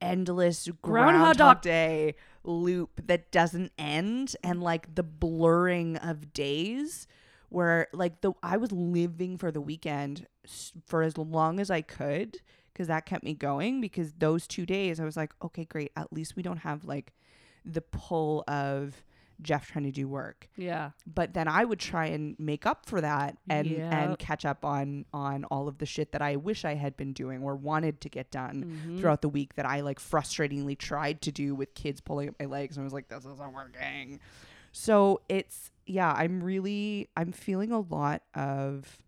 [0.00, 7.06] endless Groundhog groundhog day loop that doesn't end and like the blurring of days
[7.48, 10.26] where like the I was living for the weekend
[10.86, 12.38] for as long as I could
[12.72, 16.12] because that kept me going because those 2 days I was like okay great at
[16.12, 17.12] least we don't have like
[17.64, 19.02] the pull of
[19.42, 20.92] Jeff trying to do work Yeah.
[21.06, 23.92] but then I would try and make up for that and Yep.
[23.92, 27.12] and catch up on on all of the shit that I wish I had been
[27.12, 28.98] doing or wanted to get done Mhm.
[29.00, 32.46] throughout the week that I like frustratingly tried to do with kids pulling at my
[32.46, 34.20] legs and I was like this isn't working.
[34.78, 38.98] So it's yeah, I'm really I'm feeling a lot of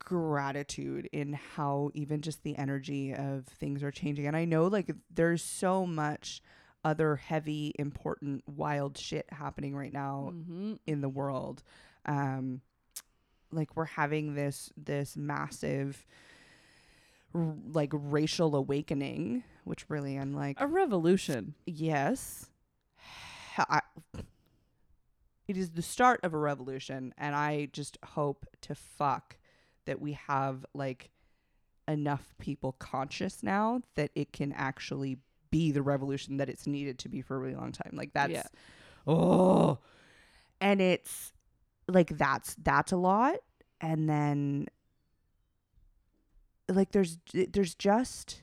[0.00, 4.26] gratitude in how even just the energy of things are changing.
[4.26, 6.42] And I know like there's so much
[6.84, 10.80] other heavy, important, wild shit happening right now Mhm.
[10.86, 11.62] in the world.
[12.04, 12.62] Um
[13.52, 16.04] like we're having this this massive
[17.34, 21.54] r- like racial awakening, which really I'm like A revolution.
[21.66, 22.46] yes.
[23.56, 23.80] I,
[25.46, 29.36] it is the start of a revolution and I just hope to fuck
[29.84, 31.10] that we have like
[31.86, 35.18] enough people conscious now that it can actually
[35.50, 37.90] be the revolution that it's needed to be for a really long time.
[37.92, 38.46] Like that's Yeah.
[39.06, 39.78] oh
[40.60, 41.32] and it's
[41.86, 43.36] like that's that's a lot
[43.80, 44.66] and then
[46.68, 48.42] like there's there's just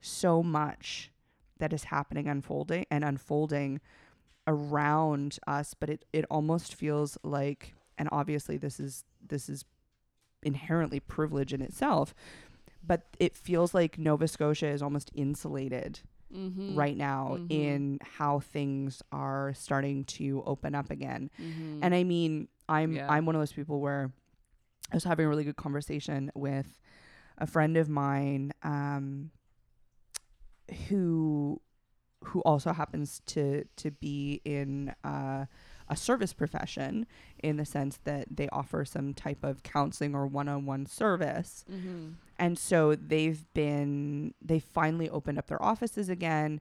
[0.00, 1.10] so much
[1.58, 3.80] that is happening unfolding and unfolding
[4.46, 9.64] around us but it it almost feels like and obviously this is this is
[10.42, 12.14] inherently privilege in itself
[12.86, 16.00] but it feels like Nova Scotia is almost insulated
[16.34, 16.74] Mm-hmm.
[16.74, 17.46] right now Mhm.
[17.50, 21.78] in how things are starting to open up again Mm-hmm.
[21.84, 23.08] and I mean, I'm Yeah.
[23.08, 24.10] I'm one of those people where
[24.90, 26.80] I was having a really good conversation with
[27.38, 29.30] a friend of mine um
[30.88, 31.60] who
[32.24, 35.44] who also happens to to be in uh,
[35.88, 37.06] a service profession
[37.42, 42.12] in the sense that they offer some type of counseling or one-on-one service mm-hmm.
[42.38, 46.60] and so they've been they finally opened up their offices again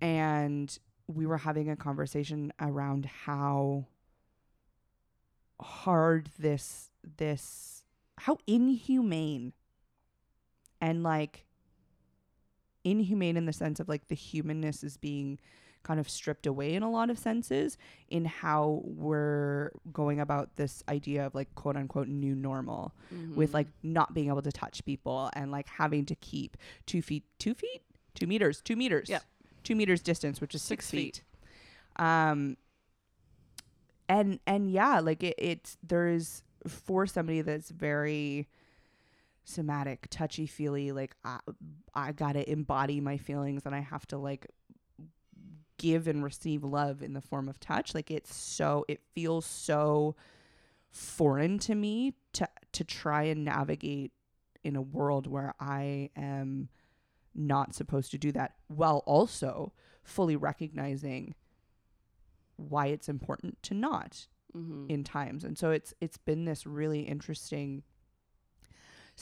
[0.00, 3.84] and we were having a conversation around how
[5.60, 7.84] hard this this
[8.18, 9.52] how inhumane
[10.82, 11.46] and like
[12.84, 15.38] inhumane in the sense of like the humanness is being
[15.84, 17.76] kind of stripped away in a lot of senses
[18.08, 22.92] in how we're going about this idea of like quote unquote new normal
[23.34, 27.24] with like not being able to touch people and like having to keep two feet,
[27.38, 27.82] two feet,
[28.14, 29.20] two meters, two meters, Yeah.
[29.64, 31.22] two meters distance, which is six, Six feet.
[31.96, 32.04] feet.
[32.04, 32.56] Um,
[34.08, 38.48] and and yeah, like it, it's there's for somebody that's very
[39.44, 41.38] somatic, touchy feely, like I,
[41.94, 44.46] I gotta embody my feelings and I have to like
[45.78, 47.94] give and receive love in the form of touch.
[47.94, 50.16] Like it's so it feels so
[50.90, 54.12] foreign to me to to try and navigate
[54.62, 56.68] in a world where I am
[57.34, 59.72] not supposed to do that while also
[60.04, 61.34] fully recognizing
[62.56, 64.26] why it's important to not
[64.56, 64.86] mm-hmm.
[64.88, 65.44] in times.
[65.44, 67.82] And so it's it's been this really interesting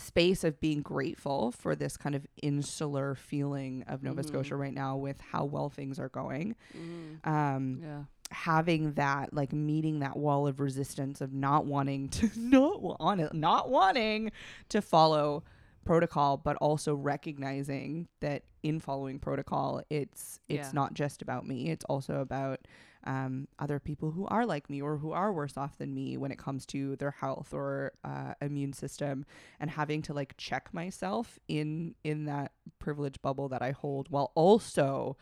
[0.00, 4.26] space of being grateful for this kind of insular feeling of Nova Mhm.
[4.26, 6.56] Scotia right now with how well things are going.
[6.76, 7.28] mm-hmm.
[7.28, 8.04] Um yeah.
[8.32, 13.34] having that like meeting that wall of resistance of not wanting to not want it
[13.34, 14.30] not wanting
[14.68, 15.42] to follow
[15.84, 20.72] protocol but also recognizing that in following protocol it's it's Yeah.
[20.74, 22.60] not just about me it's also about
[23.04, 26.30] um, other people who are like me or who are worse off than me when
[26.30, 29.24] it comes to their health or uh, immune system
[29.58, 34.32] and having to like check myself in in that privilege bubble that i hold while
[34.34, 35.16] also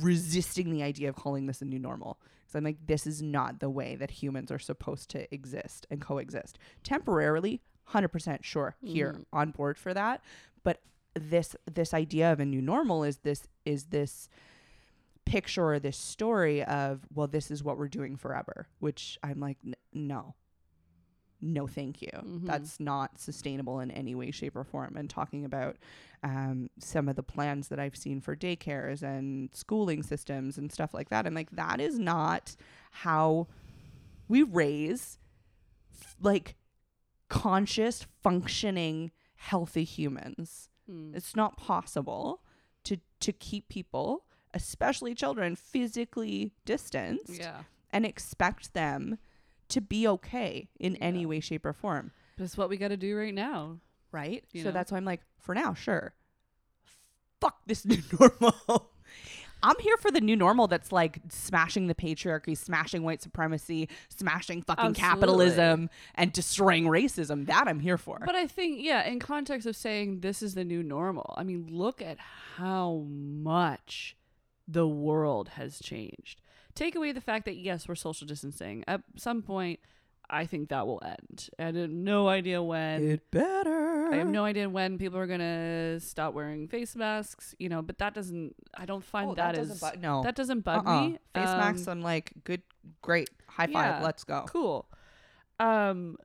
[0.00, 2.20] resisting the idea of calling this a new normal.
[2.42, 6.00] Because I'm like, this is not the way that humans are supposed to exist and
[6.00, 6.58] coexist.
[6.82, 9.24] Temporarily, 100% sure, here Mhm.
[9.32, 10.22] on board for that.
[10.62, 10.80] But
[11.14, 14.28] this this idea of a new normal is this is this
[15.24, 19.56] picture or this story of well this is what we're doing forever which i'm like
[19.64, 20.34] "N- no
[21.40, 22.46] no thank you Mhm.
[22.46, 25.76] that's not sustainable in any way shape or form and talking about
[26.22, 30.94] um, some of the plans that i've seen for daycares and schooling systems and stuff
[30.94, 32.56] like that I'm like that is not
[32.90, 33.46] how
[34.28, 35.18] we raise
[36.20, 36.56] like
[37.28, 41.16] conscious functioning healthy humans Mm.
[41.16, 42.42] it's not possible
[42.84, 47.64] to to keep people especially children physically distanced Yeah.
[47.90, 49.18] and expect them
[49.68, 52.96] to be okay in any way shape or form But it's what we got to
[52.96, 53.80] do right now.
[54.12, 54.44] right?
[54.52, 54.72] You so know?
[54.72, 56.14] that's why I'm like, for now, sure.
[57.40, 58.90] Fuck this new normal.
[59.62, 64.60] I'm here for the new normal that's like smashing the patriarchy, smashing white supremacy, smashing
[64.62, 65.00] fucking Absolutely.
[65.16, 67.46] capitalism, and destroying racism.
[67.46, 68.20] That I'm here for.
[68.26, 71.66] But I think, yeah, in context of saying this is the new normal, I mean,
[71.70, 72.18] look at
[72.56, 74.16] how much
[74.66, 76.40] the world has changed.
[76.74, 78.82] Take away the fact that, yes, we're social distancing.
[78.88, 79.78] At some point,
[80.28, 81.50] I think that will end.
[81.58, 83.04] I have no idea when.
[83.04, 84.08] it better.
[84.10, 87.82] I have no idea when people are gonna stop wearing face masks, you know.
[87.82, 88.54] But that doesn't.
[88.76, 90.22] I don't find Oh, that doesn't is bu- no.
[90.22, 91.00] that doesn't bug Uh-uh.
[91.02, 91.18] me.
[91.34, 91.86] Face Um, masks.
[91.88, 92.62] I'm like, good,
[93.02, 94.00] great, high five.
[94.00, 94.02] yeah.
[94.02, 94.46] Let's go.
[94.48, 94.88] cool.
[95.60, 96.16] Um,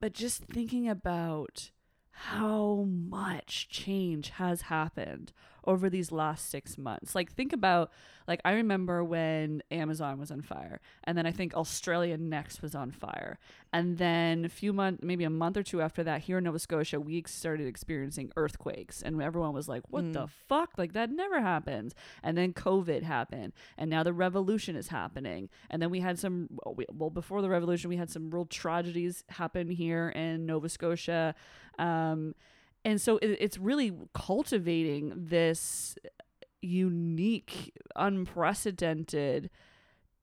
[0.00, 1.70] but just thinking about
[2.10, 5.32] how much change has happened
[5.66, 7.14] over these last six months.
[7.14, 7.90] Like, think about,
[8.28, 12.74] like, I remember when Amazon was on fire, and then I think Australia Next was
[12.74, 13.38] on fire.
[13.72, 16.58] And then a few months, maybe a month or two after that, here in Nova
[16.58, 20.70] Scotia, we started experiencing earthquakes, and everyone was like, what the fuck?
[20.78, 21.94] Like, that never happens.
[22.22, 25.48] And then COVID happened, and now the revolution is happening.
[25.70, 29.68] And then we had some, well, before the revolution, we had some real tragedies happen
[29.68, 31.34] here in Nova Scotia.
[31.78, 32.34] Um,
[32.86, 35.96] and so it, it's really cultivating this
[36.62, 39.50] unique, unprecedented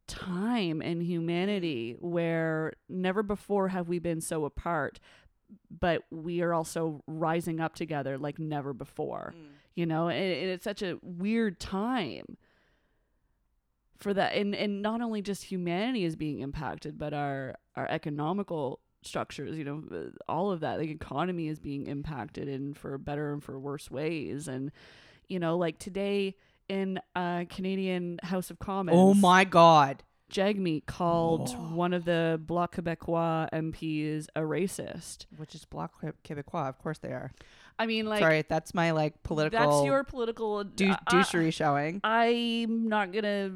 [0.07, 5.01] time in humanity where never before have we been so apart,
[5.69, 9.33] but we are also rising up together like never before.
[9.35, 9.47] Mm.
[9.75, 12.37] You know, and, and it's such a weird time
[13.97, 18.81] for that and and not only just humanity is being impacted but our our economical
[19.05, 23.33] structures you know uh, all of that the economy is being impacted in for better
[23.33, 24.71] and for worse ways and
[25.27, 26.35] you know like today
[26.69, 30.03] in uh Canadian House of Commons Oh my god.
[30.31, 35.91] Jagmeet called one of the Bloc Québécois MPs a racist Which is Bloc
[36.23, 36.69] Québécois.
[36.69, 37.31] Of course they are.
[37.77, 42.01] I mean like Sorry, that's my like political that's your political dou- I- douchery showing.
[42.03, 43.51] I'm not gonna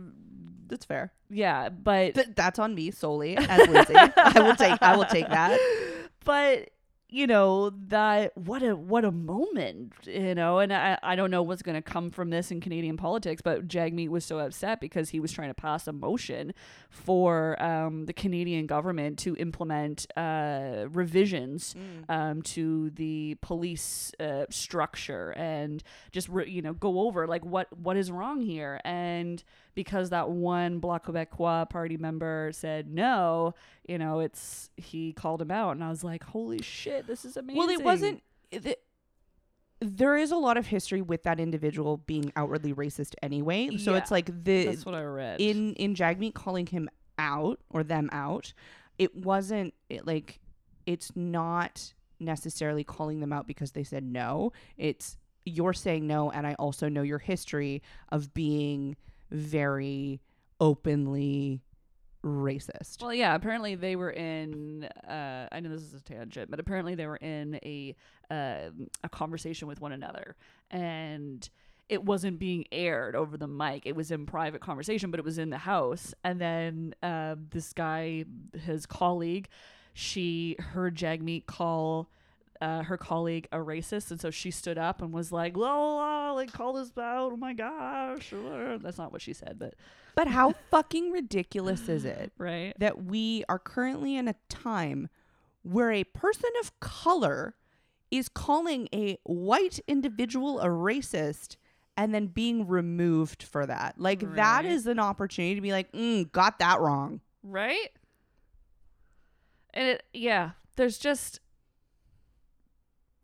[0.67, 1.11] That's fair.
[1.29, 3.93] yeah but Th- that's on me solely as Lindsay.
[3.95, 4.81] I will take.
[4.81, 5.59] I will take that.
[6.25, 6.69] but
[7.09, 11.41] you know that what a what a moment you know and i i don't know
[11.41, 15.07] what's going to come from this in canadian politics but jagmeet was so upset because
[15.11, 16.53] he was trying to pass a motion
[16.89, 21.75] for um, the canadian government to implement uh, revisions
[22.09, 27.67] um, to the police uh, structure and just re- you know go over like what
[27.77, 29.45] what is wrong here and
[29.77, 33.53] because that one Bloc Québécois party member said no,
[33.87, 37.37] you know, it's he called him out, and I was like, "Holy shit, this is
[37.37, 38.23] amazing." Well, it wasn't.
[38.51, 38.75] The,
[39.79, 43.77] there is a lot of history with that individual being outwardly racist anyway.
[43.77, 45.39] So Yeah, it's like the That's what I read.
[45.39, 48.53] in in Jagmeet calling him out or them out.
[48.97, 50.39] It wasn't it, like
[50.87, 54.53] it's not necessarily calling them out because they said no.
[54.75, 58.95] It's you're saying no, and I also know your history of being
[59.31, 60.21] very
[60.59, 61.61] openly
[62.23, 63.01] racist.
[63.01, 63.35] Well, yeah.
[63.35, 64.83] Apparently, they were in.
[65.07, 67.95] Uh, I know this is a tangent, but apparently they were in a
[68.29, 68.69] uh,
[69.03, 70.35] a conversation with one another,
[70.69, 71.47] and
[71.89, 73.85] it wasn't being aired over the mic.
[73.85, 76.13] It was in private conversation, but it was in the house.
[76.23, 78.25] And then uh, this guy,
[78.65, 79.47] his colleague,
[79.93, 82.09] she heard Jagmeet call.
[82.59, 86.31] Uh, her colleague a racist, and so she stood up and was like, "La la,
[86.33, 87.31] like call this out!
[87.33, 88.33] Oh my gosh!"
[88.81, 89.75] That's not what she said, but
[90.15, 92.73] but how fucking ridiculous is it right.
[92.79, 95.09] that we are currently in a time
[95.61, 97.55] where a person of color
[98.09, 101.57] is calling a white individual a racist
[101.97, 103.95] and then being removed for that.
[103.99, 104.71] Like that Right.
[104.71, 107.21] is an opportunity to be like, mm, got that wrong.
[107.43, 107.89] right
[109.73, 111.39] and it yeah there's just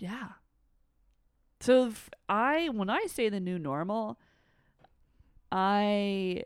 [0.04, 0.28] yeah.
[1.62, 1.94] So
[2.28, 4.20] i when i say the new normal
[5.50, 6.44] i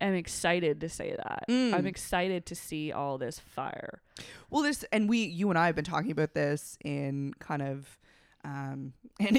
[0.00, 1.44] am excited to say that.
[1.48, 1.72] Mm.
[1.72, 4.02] i'm excited to see all this fire.
[4.50, 7.98] Well, this and we, you and I have been talking about this in kind of
[8.44, 9.36] um in,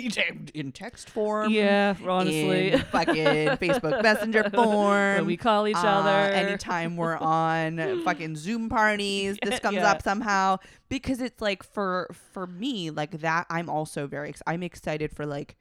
[0.54, 1.52] in text form.
[1.52, 3.16] yeah honestly in fucking
[3.58, 5.16] Facebook Messenger form.
[5.16, 9.91] when we call each Uh, other anytime we're on fucking Zoom parties, this comes Yeah.
[9.91, 10.58] up somehow
[10.89, 13.47] because it's like for for me like that.
[13.49, 15.58] I'm also very ex- I'm excited for like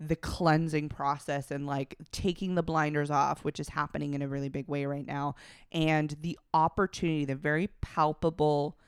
[0.00, 4.48] the cleansing process and like taking the blinders off, which is happening in a really
[4.48, 5.34] big way right now,
[5.72, 8.78] and the opportunity, the very palpable,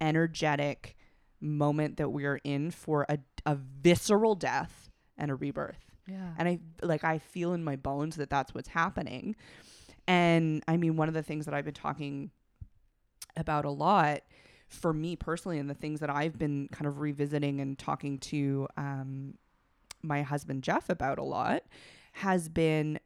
[0.00, 0.96] energetic
[1.40, 5.84] moment that we're in for a a visceral death and a rebirth.
[6.06, 6.34] Yeah.
[6.38, 9.36] And i like i feel in my bones that that's what's happening.
[10.08, 12.30] And i mean one of the things that i've been talking
[13.36, 14.22] about a lot
[14.70, 18.68] for me personally, and the things that I've been kind of revisiting and talking to
[18.76, 19.34] um,
[20.00, 21.64] my husband Jeff about a lot
[22.12, 23.00] has been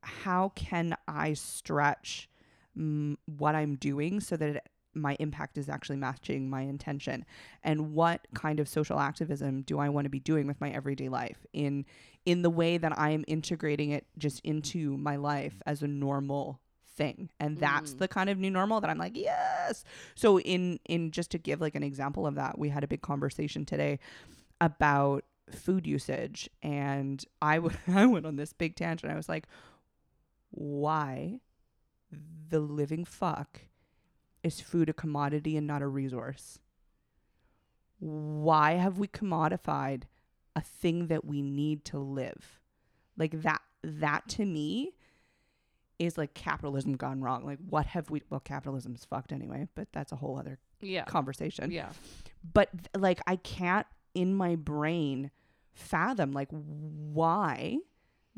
[0.00, 2.28] how can I stretch
[2.76, 7.24] mm, what I'm doing so that it, my impact is actually matching my intention.
[7.62, 11.08] And what kind of social activism do I want to be doing with my everyday
[11.08, 11.46] life?
[11.52, 11.84] In
[12.24, 16.60] in the way that I am integrating it just into my life as a normal
[16.94, 17.30] thing.
[17.40, 17.98] And that's Mm.
[17.98, 19.82] the kind of new normal that I'm like yes!
[20.14, 23.00] So in in just to give like an example of that we had a big
[23.02, 23.98] conversation today
[24.60, 26.48] about food usage.
[26.62, 29.10] And I w- I went on this big tangent.
[29.10, 29.46] I was like
[30.50, 31.40] why
[32.50, 33.62] the living fuck
[34.42, 36.58] is food a commodity and not a resource
[37.98, 40.04] why have we commodified
[40.56, 42.60] a thing that we need to live
[43.16, 44.92] like that that to me
[45.98, 50.10] is like capitalism gone wrong like what have we well capitalism's fucked anyway but that's
[50.12, 51.04] a whole other Yeah.
[51.04, 51.90] conversation Yeah.
[52.52, 55.30] but like I can't in my brain
[55.74, 57.78] fathom like why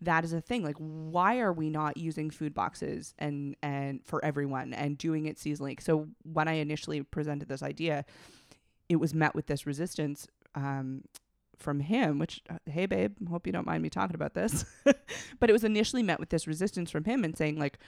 [0.02, 0.62] that is a thing.
[0.62, 5.36] Like why are we not using food boxes and and for everyone and doing it
[5.36, 5.80] seasonally?
[5.80, 8.04] So when I initially presented this idea
[8.88, 11.02] it was met with this resistance um
[11.58, 14.64] from him which uh, hey babe hope you don't mind me talking about this.
[15.40, 17.78] But it was initially met with this resistance from him and saying like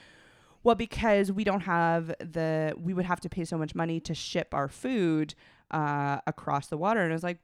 [0.62, 4.14] well because we don't have the we would have to pay so much money to
[4.14, 5.34] ship our food
[5.70, 7.00] uh, across the water.
[7.00, 7.38] And I was like,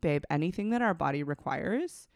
[0.00, 2.08] babe, anything that our body requires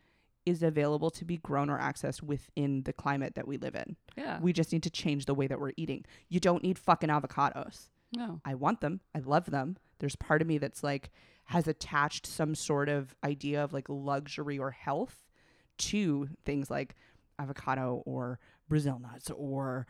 [0.46, 3.96] is available to be grown or accessed within the climate that we live in.
[4.16, 4.38] Yeah.
[4.40, 6.04] We just need to change the way that we're eating.
[6.28, 7.88] You don't need fucking avocados.
[8.14, 8.40] no.
[8.44, 9.00] I want them.
[9.14, 9.76] I love them.
[10.00, 11.10] There's part of me that's like
[11.46, 15.26] has attached some sort of idea of like luxury or health
[15.78, 16.94] to things like
[17.38, 18.38] avocado or
[18.68, 19.86] Brazil nuts or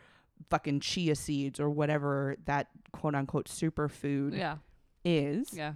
[0.50, 4.56] fucking chia seeds or whatever that quote unquote superfood Yeah.
[5.04, 5.50] is.
[5.52, 5.74] Yeah.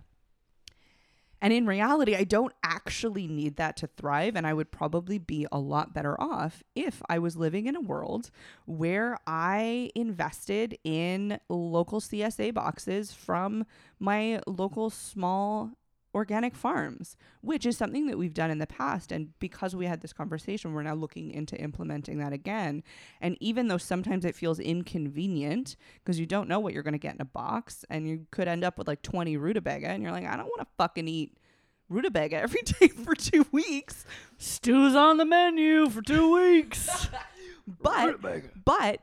[1.40, 4.36] And in reality, I don't actually need that to thrive.
[4.36, 7.80] And I would probably be a lot better off if I was living in a
[7.80, 8.30] world
[8.66, 13.66] where I invested in local CSA boxes from
[13.98, 15.72] my local small
[16.18, 19.10] organic farms, which is something that we've done in the past.
[19.10, 22.82] And because we had this conversation, we're now looking into implementing that again.
[23.20, 26.98] And even though sometimes it feels inconvenient because you don't know what you're going to
[26.98, 30.12] get in a box and you could end up with like 20 rutabaga and you're
[30.12, 31.38] like, I don't want to fucking eat
[31.88, 34.04] rutabaga every day for two weeks.
[34.36, 37.08] Stew's on the menu for two weeks.
[37.82, 38.22] But,
[38.64, 39.00] but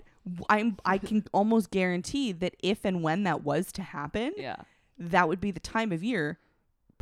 [0.49, 4.55] I'm, I can almost guarantee that if and when that was to happen, yeah.
[4.97, 6.39] that would be the time of year,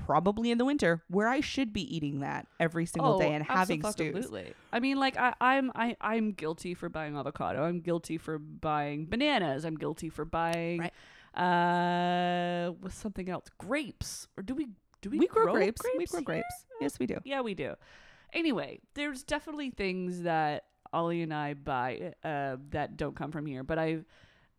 [0.05, 3.81] probably in the winter, where I should be eating that every single day and having
[3.81, 4.15] stews.
[4.15, 4.53] Absolutely.
[4.71, 7.63] I mean, like I, I'm I, I'm guilty for buying avocado.
[7.63, 9.65] I'm guilty for buying bananas.
[9.65, 10.93] I'm guilty for buying Right.
[11.35, 13.45] uh with something else.
[13.57, 14.27] Grapes.
[14.37, 14.67] Or do we
[15.01, 15.81] do we, We grow grapes.
[15.97, 16.65] We grow grapes.
[16.81, 17.17] Yes, we do.
[17.23, 17.75] Yeah, we do.
[18.33, 23.63] Anyway, there's definitely things that Ollie and I buy uh, that don't come from here.
[23.63, 23.99] But I,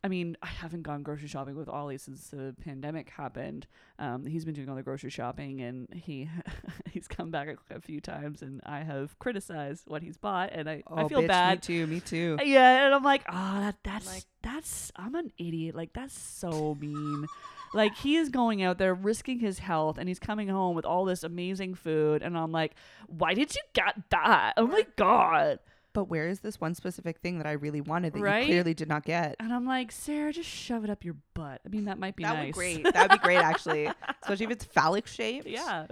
[0.04, 3.66] I mean, I haven't gone grocery shopping with Ollie since the pandemic happened.
[3.98, 6.28] Um, he's been doing all the grocery shopping, and he
[6.92, 10.68] he's come back a, a few times, and I have criticized what he's bought, and
[10.68, 11.56] I, I feel Oh, bitch, bad.
[11.56, 11.86] Me too.
[11.86, 12.38] Me too.
[12.44, 15.74] Yeah, and I'm like, ah, that, that's Like- that's I'm an idiot.
[15.74, 17.24] Like that's so mean.
[17.72, 21.06] like he is going out there risking his health, and he's coming home with all
[21.06, 22.74] this amazing food, and I'm like,
[23.08, 24.52] why did you get that?
[24.58, 25.60] Oh my god!
[25.94, 28.40] But where is this one specific thing that I really wanted that Right?
[28.40, 29.36] you clearly did not get?
[29.38, 31.60] And I'm like, Sarah, just shove it up your butt.
[31.64, 32.46] I mean, that might be that nice.
[32.46, 32.82] would great.
[32.82, 33.86] That would be great, actually,
[34.22, 35.46] especially if it's phallic shaped.
[35.46, 35.86] yeah.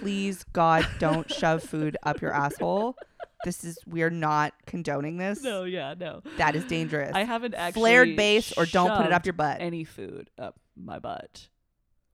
[0.00, 2.96] Please, God, don't shove food up your asshole.
[3.44, 5.42] This is we are not condoning this.
[5.42, 6.22] No, yeah, no.
[6.36, 7.12] That is dangerous.
[7.14, 9.58] I haven't actually Flared base or don't put it up your butt.
[9.60, 11.48] Any food up my butt.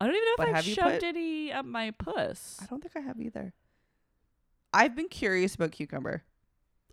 [0.01, 2.59] I don't even know if I've shoved put- any up my puss.
[2.63, 3.53] I don't think I have either.
[4.73, 6.23] I've been curious about cucumber.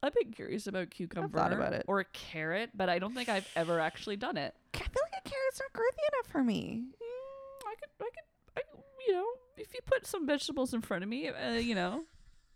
[0.02, 1.84] I've been curious about cucumber about it.
[1.88, 4.56] or carrot, but I don't think I've ever actually done it.
[4.74, 6.84] I feel like a carrot's not girthy enough for me.
[6.86, 8.24] Mm, I could, I could,
[8.58, 8.62] I,
[9.08, 9.26] you know,
[9.58, 12.04] if you put some vegetables in front of me, uh, you know,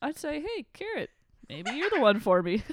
[0.02, 1.10] I'd say, hey, carrot,
[1.50, 2.64] maybe you're the one for me.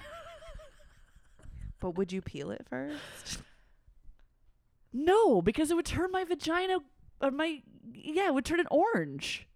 [1.81, 3.43] But would you peel it first?
[4.93, 6.79] no, because it would turn my vagina,
[7.23, 7.62] or my,
[7.95, 9.47] yeah, it would turn it orange.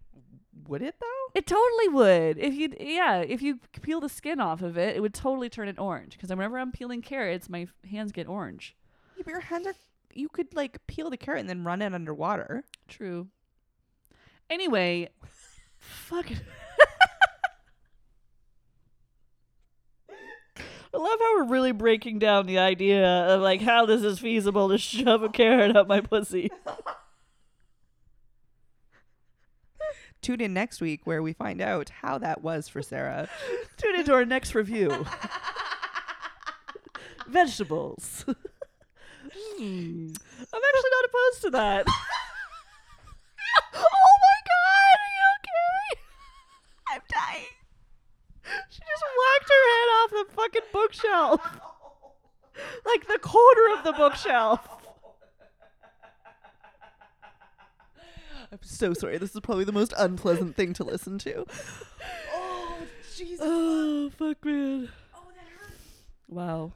[0.67, 1.05] Would it though?
[1.33, 2.37] It totally would.
[2.37, 5.67] If you, yeah, if you peel the skin off of it, it would totally turn
[5.67, 6.13] it orange.
[6.13, 8.75] Because whenever I'm peeling carrots, my hands get orange.
[9.17, 9.75] Yeah, but your hands are.
[10.13, 12.63] You could like peel the carrot and then run it underwater.
[12.87, 13.27] True.
[14.49, 15.09] Anyway,
[15.77, 16.37] fuck it.
[20.93, 24.69] I love how we're really breaking down the idea of like how this is feasible
[24.69, 26.49] to shove a carrot up my pussy.
[30.25, 33.29] tune in next week where we find out how that was for Sarah.
[33.77, 34.89] Tune into our next review.
[37.27, 38.25] Vegetables.
[39.57, 40.07] Hmm.
[40.53, 41.85] I'm actually not opposed to that.
[43.73, 45.87] oh my god, are you okay?
[46.89, 47.53] I'm dying.
[48.69, 51.41] She just whacked her head off the fucking bookshelf.
[52.85, 54.74] Like the corner of the bookshelf.
[58.55, 59.17] I'm so sorry.
[59.17, 61.45] This is probably the most unpleasant thing to listen to.
[62.33, 62.77] Oh,
[63.15, 63.39] Jesus.
[63.47, 64.89] Oh, fuck, man.
[66.29, 66.73] Wow.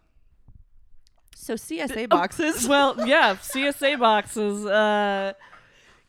[1.36, 2.68] So CSA boxes.
[2.68, 4.66] well, yeah, CSA boxes.
[4.66, 5.34] Uh,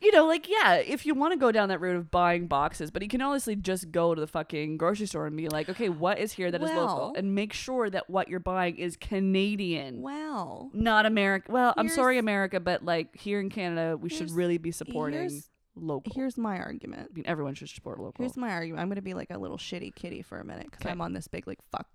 [0.00, 2.90] you know, like yeah, if you want to go down that route of buying boxes,
[2.90, 5.88] but you can honestly just go to the fucking grocery store and be like, okay,
[5.90, 8.96] what is here that is Well- local, and make sure that what you're buying is
[8.96, 10.00] Canadian.
[10.02, 11.52] Well, Not America.
[11.52, 15.49] Well, I'm sorry, America, but like here in Canada, we should really be supporting here's-
[15.76, 16.12] local.
[16.14, 17.08] here's my argument.
[17.10, 18.22] I mean, everyone should support local.
[18.24, 18.80] Here's my argument.
[18.82, 20.90] I'm going to be like a little shitty kitty for a minute because Okay.
[20.90, 21.86] I'm on this big like fuck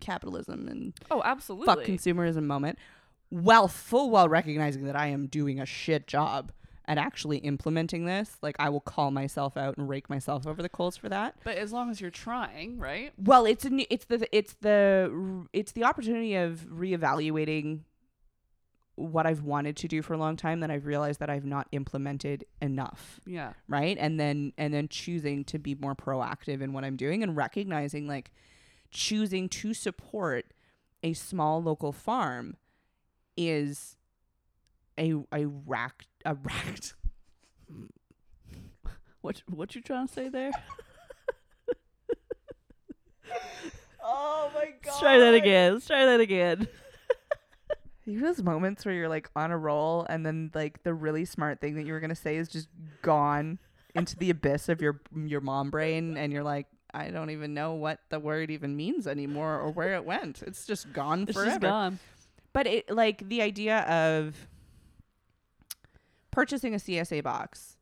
[0.00, 1.66] capitalism and oh, absolutely.
[1.66, 2.78] fuck consumerism moment.
[3.30, 6.52] While full well recognizing that I am doing a shit job
[6.88, 10.68] at actually implementing this, like I will call myself out and rake myself over the
[10.68, 11.34] coals for that.
[11.42, 13.12] but as long as you're trying, right?
[13.18, 17.80] Well, it's a new, it's the it's the it's the opportunity of reevaluating
[18.96, 21.68] what I've wanted to do for a long time that I've realized that I've not
[21.72, 23.52] implemented enough, Yeah.
[23.68, 23.96] right?
[24.00, 28.06] And then and then choosing to be more proactive in what I'm doing and recognizing
[28.08, 28.32] like
[28.90, 30.52] choosing to support
[31.02, 32.56] a small local farm
[33.36, 33.96] is
[34.98, 36.94] a a racked a racked
[39.20, 40.52] What what you trying to say there?
[44.08, 44.72] Oh my god.
[44.86, 45.74] Let's try that again.
[45.74, 46.68] Let's try that again.
[48.06, 51.60] You those moments where you're like on a roll and then like the really smart
[51.60, 52.68] thing that you were gonna say is just
[53.02, 53.58] gone
[53.94, 57.74] into the abyss of your your mom brain and you're like, I don't even know
[57.74, 60.42] what the word even means anymore or where it went.
[60.42, 61.50] It's just gone It's forever.
[61.50, 61.98] just gone.
[62.52, 64.48] But it like the idea of
[66.30, 67.76] purchasing a CSA box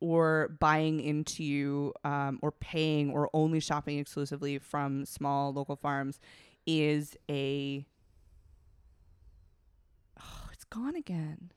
[0.00, 6.20] or buying into um, or paying or only shopping exclusively from small local farms
[6.66, 7.84] is a
[10.70, 11.52] gone again.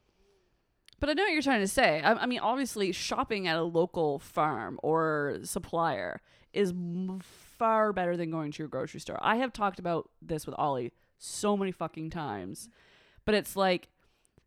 [1.00, 2.02] But I know what you're trying to say.
[2.02, 6.22] I, I mean, obviously, shopping at a local farm or supplier
[6.54, 9.18] is m- far better than going to your grocery store.
[9.22, 12.70] I have talked about this with Ollie so many fucking times,
[13.26, 13.90] but it's like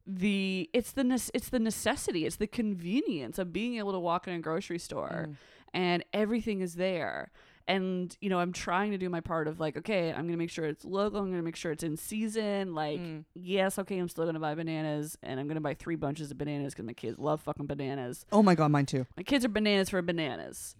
[0.06, 4.28] the it's the nece- it's the necessity, it's the convenience of being able to walk
[4.28, 5.36] in a grocery store mm.
[5.72, 7.30] and everything is there.
[7.66, 10.50] And you know, I'm trying to do my part of like, okay, I'm gonna make
[10.50, 11.20] sure it's local.
[11.20, 12.74] I'm gonna make sure it's in season.
[12.74, 13.24] Like, Mm.
[13.34, 16.74] yes, okay, I'm still gonna buy bananas, and I'm gonna buy three bunches of bananas
[16.74, 18.26] because my kids love fucking bananas.
[18.32, 19.06] Oh my god, mine too.
[19.16, 20.76] My kids are bananas for bananas.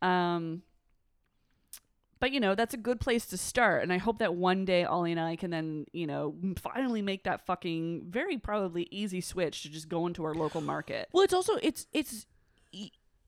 [0.00, 0.62] Um,
[2.20, 4.84] but you know, that's a good place to start, and I hope that one day
[4.84, 9.62] Ollie and I can then, you know, finally make that fucking very probably easy switch
[9.64, 11.08] to just go into our local market.
[11.12, 12.24] Well, it's also it's it's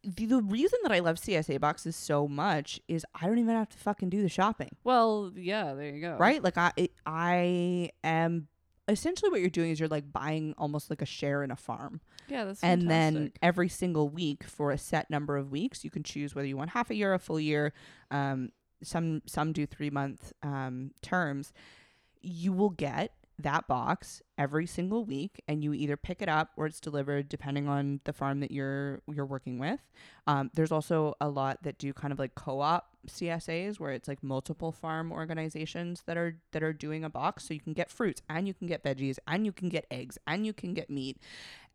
[0.05, 3.68] the, the reason that I love CSA boxes so much is I don't even have
[3.70, 4.70] to fucking do the shopping.
[4.84, 6.16] Well, yeah, there you go.
[6.18, 6.42] right?
[6.42, 8.49] Like I it, I am
[8.88, 12.01] essentially what you're doing is you're like buying almost like a share in a farm.
[12.28, 16.03] Yeah, that's and then every single week for a set number of weeks, you can
[16.03, 17.72] choose whether you want half a year, a full year.
[18.11, 18.51] Um,
[18.82, 21.53] some some do three month um, terms.
[22.20, 26.66] You will get that box every single week, and you either pick it up or
[26.66, 29.80] it's delivered, depending on the farm that you're you're working with.
[30.26, 34.22] Um, there's also a lot that do kind of like co-op CSAs, where it's like
[34.22, 38.22] multiple farm organizations that are that are doing a box, so you can get fruits
[38.28, 41.18] and you can get veggies and you can get eggs and you can get meat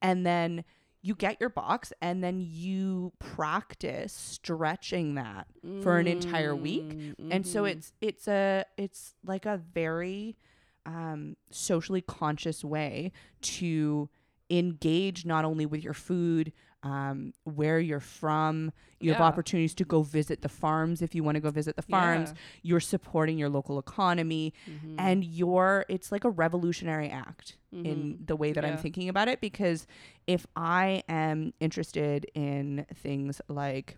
[0.02, 0.64] and then
[1.04, 5.48] you get your box and then you practice stretching that
[5.82, 7.72] for an entire week Mm, and so mhm.
[7.72, 10.38] it's it's a it's like a very
[10.86, 13.12] um socially conscious way
[13.42, 14.10] to
[14.50, 16.52] engage not only with your food
[16.84, 18.72] um where you're from.
[19.00, 21.84] You have opportunities to go visit the farms if you want to go visit the
[21.84, 22.34] farms.
[22.64, 24.54] You're supporting your local economy.
[24.68, 24.96] Mhm.
[24.98, 28.28] and you're it's like a revolutionary act in Mhm.
[28.28, 29.86] the way that I'm thinking about it because
[30.28, 33.98] if I am interested in things like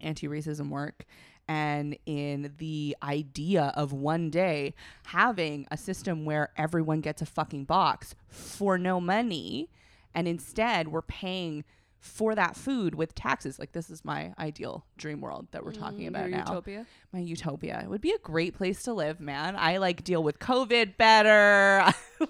[0.00, 1.04] anti-racism work
[1.48, 4.74] and in the idea of one day
[5.06, 9.68] having a system where everyone gets a fucking box for no money
[10.14, 11.64] and instead we're paying
[11.98, 16.00] for that food with taxes like this is my ideal dream world that we're talking
[16.06, 16.86] Mm, about your now Utopia.
[17.12, 17.80] my utopia.
[17.84, 19.54] It would be a great place to live, man.
[19.56, 21.84] I like deal with COVID better.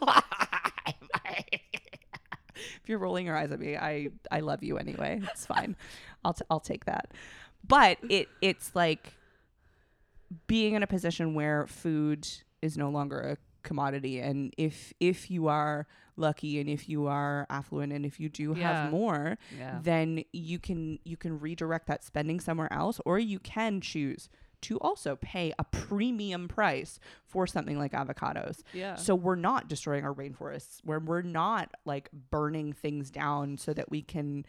[2.82, 5.20] if you're rolling your eyes at me, I I love you anyway.
[5.32, 5.76] It's fine.
[6.24, 7.10] I'll t- I'll take that.
[7.66, 9.14] But it it's like
[10.46, 12.26] being in a position where food
[12.62, 15.86] is no longer a commodity and if if you are
[16.16, 18.82] lucky and if you are affluent and if you do Yeah.
[18.84, 19.78] have more Yeah.
[19.82, 24.28] then you can you can redirect that spending somewhere else or you can choose
[24.62, 28.96] to also pay a premium price for something like avocados Yeah.
[28.96, 33.90] so we're not destroying our rainforests where we're not like burning things down so that
[33.90, 34.44] we can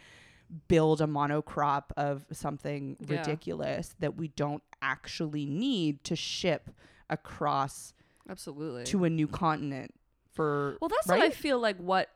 [0.68, 3.18] build a monocrop of something Yeah.
[3.20, 6.70] ridiculous that we don't actually need to ship
[7.10, 7.94] across
[8.30, 8.84] Absolutely.
[8.86, 9.94] to a new continent
[10.32, 11.78] for Well, that's what I feel like.
[11.78, 12.10] What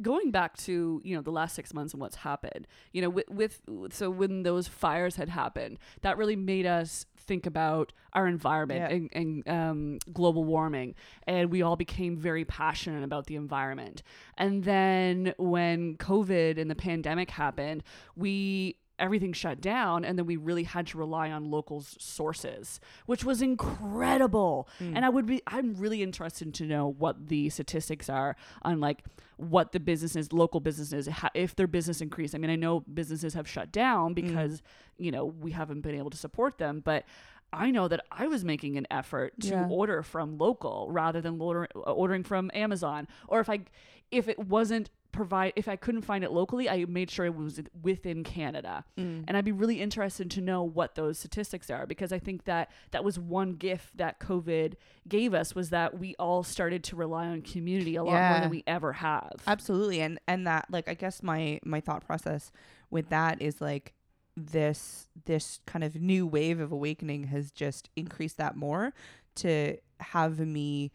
[0.00, 2.66] going back to you know the last six months and what's happened.
[2.92, 3.60] You know, with, with
[3.92, 8.96] so when those fires had happened, that really made us think about our environment Yeah.
[8.96, 10.94] and, and um, global warming,
[11.26, 14.02] and we all became very passionate about the environment.
[14.36, 17.82] And then when COVID and the pandemic happened,
[18.16, 22.80] we everything shut down and then we really had to rely on local s- sources
[23.06, 24.94] which was incredible hmm.
[24.96, 29.04] and i would be i'm really interested to know what the statistics are on like
[29.36, 33.34] what the businesses local businesses ha- if their business increased i mean i know businesses
[33.34, 34.14] have shut down hmm.
[34.14, 34.62] because
[34.98, 37.04] you know we haven't been able to support them but
[37.52, 39.66] I know that I was making an effort to Yeah.
[39.68, 43.08] order from local rather than order, ordering from Amazon.
[43.26, 43.62] Or if I,
[44.10, 47.60] if it wasn't provide, if I couldn't find it locally, I made sure it was
[47.82, 48.84] within Canada.
[48.98, 49.24] Mm.
[49.26, 52.70] And I'd be really interested to know what those statistics are because I think that
[52.90, 54.74] that was one gift that COVID
[55.08, 58.50] gave us was that we all started to rely on community a lot more than
[58.50, 59.32] we ever have.
[59.46, 62.50] absolutely and and that like i guess my my thought process
[62.90, 63.92] with that is like
[64.36, 68.92] this this kind of new wave of awakening has just increased that more
[69.34, 70.90] to have me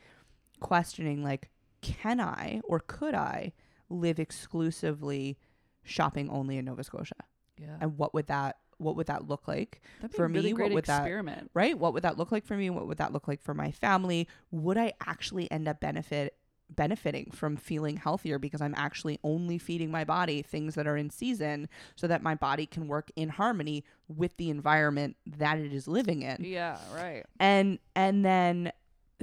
[0.59, 1.49] questioning like
[1.81, 3.51] can i or could i
[3.89, 5.37] live exclusively
[5.83, 7.15] shopping only in nova scotia?
[7.57, 7.77] Yeah.
[7.79, 9.81] and what would that what would that look like
[10.13, 11.79] for really me, what would that- right?
[11.79, 12.69] What would that look like for me?
[12.69, 14.27] What would that look like for my family?
[14.51, 16.35] Would i actually end up benefit
[16.69, 21.11] benefiting from feeling healthier because i'm actually only feeding my body things that are in
[21.11, 25.87] season so that my body can work in harmony with the environment that it is
[25.87, 26.37] living in?
[26.43, 27.23] Yeah, right.
[27.39, 28.71] and and then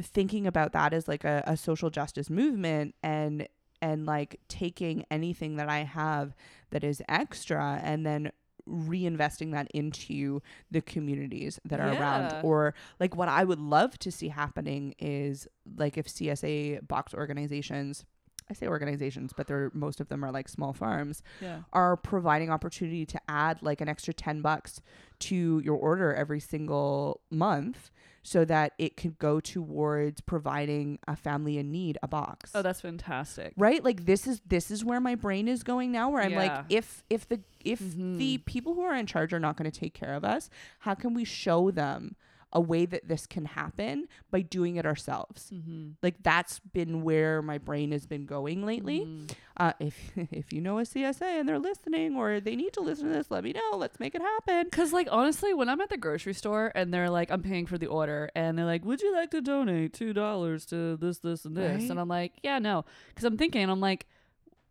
[0.01, 3.49] thinking about that as like a, a social justice movement and
[3.83, 6.35] and like taking anything that i have
[6.71, 8.33] that is extra and then
[8.69, 12.01] reinvesting that into the communities that are Yeah.
[12.01, 17.13] around or like what i would love to see happening is like if csa box
[17.13, 18.05] organizations
[18.53, 21.61] i say organizations but they're most of them are like small farms Yeah.
[21.73, 24.81] are providing opportunity to add like an extra 10 bucks
[25.21, 27.91] to your order every single month
[28.25, 32.81] so that it could go towards providing a family in need a box Oh, that's
[32.81, 33.55] fantastic.
[33.57, 36.39] right like this is this is where my brain is going now where i'm Yeah.
[36.39, 38.19] like if if the if Mhm.
[38.19, 40.51] the people who are in charge are not going to take care of us
[40.81, 42.15] how can we show them
[42.55, 45.91] a way that this can happen by doing it ourselves Mm-hmm.
[46.03, 49.09] like that's been where my brain has been going lately
[49.57, 49.97] uh, if
[50.33, 53.31] if you know a CSA and they're listening or they need to listen to this,
[53.31, 53.77] let me know.
[53.77, 54.71] Let's make it happen.
[54.71, 57.77] Cause like honestly, when I'm at the grocery store and they're like, I'm paying for
[57.77, 61.45] the order, and they're like, Would you like to donate two dollars to this, this,
[61.45, 61.83] and this?
[61.83, 61.91] Right.
[61.91, 62.85] And I'm like, Yeah, no.
[63.15, 64.07] Cause I'm thinking, I'm like,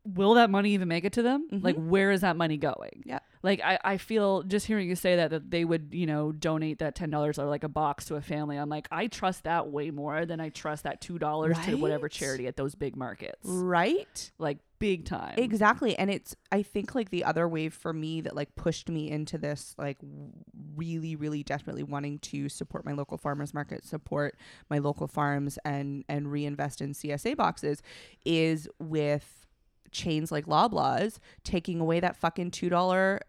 [0.04, 1.48] Will that money even make it to them?
[1.52, 1.88] Like, Mhm.
[1.88, 3.04] where is that money going?
[3.06, 3.20] Yeah.
[3.44, 6.80] Like, I, I feel just hearing you say that that they would, you know, donate
[6.80, 8.58] that ten dollars or like a box to a family.
[8.58, 12.10] I'm like, I trust that way more than I trust that two dollars to whatever
[12.10, 13.40] charity at those big markets.
[13.44, 14.32] Right?
[14.38, 15.36] Like big time.
[15.38, 15.98] Exactly.
[15.98, 19.38] And it's I think like the other wave for me that like pushed me into
[19.38, 19.98] this like
[20.76, 24.38] really really desperately wanting to support my local farmers market, support
[24.70, 27.82] my local farms and and reinvest in CSA boxes
[28.26, 29.48] is with
[29.92, 33.20] chains like Loblaws taking away that fucking $2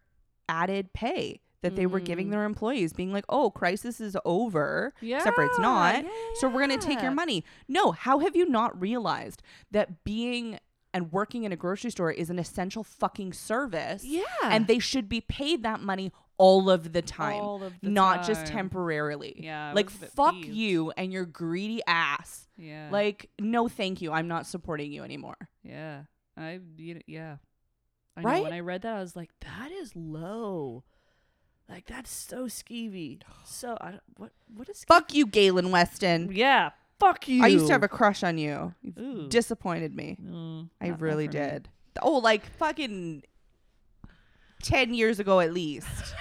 [0.49, 2.31] added pay that they were giving Mm.
[2.33, 5.19] their employees being like, "Oh, crisis is over." yeah.
[5.19, 6.03] except for it's not.
[6.03, 7.45] yeah, So we're to take your money.
[7.69, 10.59] No, how have you not realized that being
[10.95, 14.05] and working in a grocery store is an essential fucking service?
[14.05, 14.25] Yeah.
[14.43, 18.27] And they should be paid that money all of the time, All of the not
[18.27, 19.37] just temporarily.
[19.39, 19.73] Yeah.
[19.73, 20.49] Like was a bit fuck peeved.
[20.49, 22.49] you and your greedy ass.
[22.57, 22.89] Yeah.
[22.91, 24.11] Like no thank you.
[24.13, 25.37] I'm not supporting you anymore.
[25.63, 26.03] Yeah.
[26.37, 27.37] I you know, yeah.
[28.17, 28.37] I Right?
[28.39, 30.85] know when I read that I was like that is low.
[31.69, 33.21] Like that's so skeevy.
[33.45, 36.31] So I don't, what what is Fuck you, Galen Weston.
[36.33, 36.71] Yeah.
[37.01, 37.43] Fuck you.
[37.43, 38.75] I used to have a crush on you.
[38.83, 39.29] You've Ooh.
[39.29, 40.17] disappointed me.
[40.23, 41.39] Mm, I not- not really for me.
[41.41, 41.69] did.
[42.01, 43.25] Oh, like fucking
[44.63, 45.89] 10 years ago at least.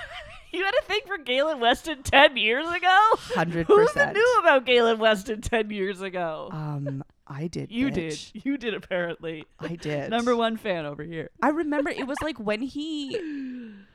[0.53, 2.99] You had a thing for Galen Weston 10 years ago?
[3.29, 3.63] 100%.
[3.67, 6.49] Who even knew about Galen Weston 10 years ago?
[6.51, 7.71] um I did.
[7.71, 8.33] You bitch.
[8.33, 8.45] did.
[8.45, 9.45] You did apparently.
[9.59, 10.09] I did.
[10.09, 11.29] Number one fan over here.
[11.41, 13.15] I remember it was like when he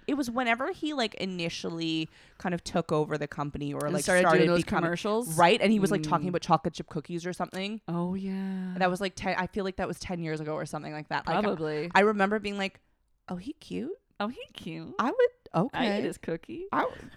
[0.07, 2.09] it was whenever he like initially
[2.39, 5.37] kind of took over the company or And like started doing those becoming- commercials.
[5.37, 6.31] right and he was like talking Mm.
[6.31, 8.75] about chocolate chip cookies or something Oh yeah.
[8.79, 11.09] that was like 10 i feel like that was 10 years ago or something like
[11.09, 11.91] that like, probably.
[11.95, 12.81] i remember being like
[13.29, 14.95] oh he cute oh, he cute.
[15.01, 16.67] i would okay I ate his cookie.
[16.73, 16.93] I would-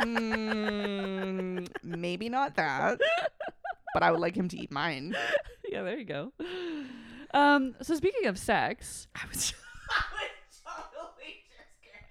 [0.00, 3.00] Mm, maybe not that
[3.94, 5.14] but i would like him to eat mine
[5.68, 6.32] yeah, there you go.
[7.34, 7.74] Um.
[7.82, 9.52] So speaking of sex, i was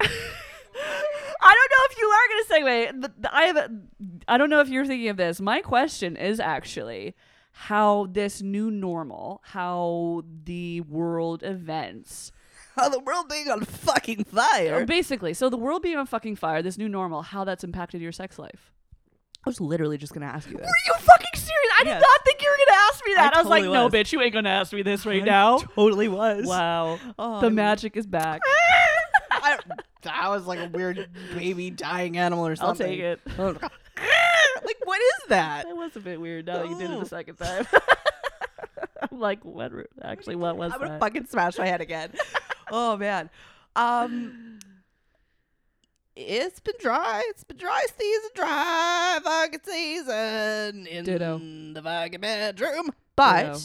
[0.00, 2.46] I don't know if you are gonna
[2.92, 3.02] segue.
[3.02, 3.56] The- the- I have.
[3.56, 3.70] A,
[4.28, 5.40] I don't know if you're thinking of this.
[5.40, 7.14] My question is actually
[7.52, 12.32] how this new normal, how the world events,
[12.78, 15.34] oh the world being on fucking fire oh, basically.
[15.34, 18.38] So the world being on fucking fire, this new normal, how that's impacted your sex
[18.38, 18.72] life.
[19.44, 21.72] i was literally just gonna ask you that Are you fucking serious?
[21.78, 21.94] I Yes.
[22.00, 23.34] did not think you were gonna ask me that.
[23.34, 23.92] I I, was like, totally no, was.
[23.92, 25.58] bitch, you ain't gonna ask me this right now.
[25.58, 26.98] totally was Wow.
[27.18, 28.40] Oh, the I- magic is back.
[29.30, 29.58] I,
[30.02, 32.86] that was like a weird baby dying animal or something.
[32.86, 33.20] I'll take it.
[33.38, 35.64] like, what is that?
[35.66, 37.66] That was a bit weird now that you did it the second time.
[39.10, 39.72] I'm like, what?
[40.02, 41.00] Actually, what was I'm gonna that?
[41.00, 42.10] fucking smash my head again.
[42.70, 43.30] Oh man.
[43.74, 44.58] Um,
[46.16, 47.22] it's been dry.
[47.26, 51.38] It's been dry season, dry fucking season in Ditto.
[51.38, 52.90] the fucking bedroom.
[53.14, 53.58] But Ditto.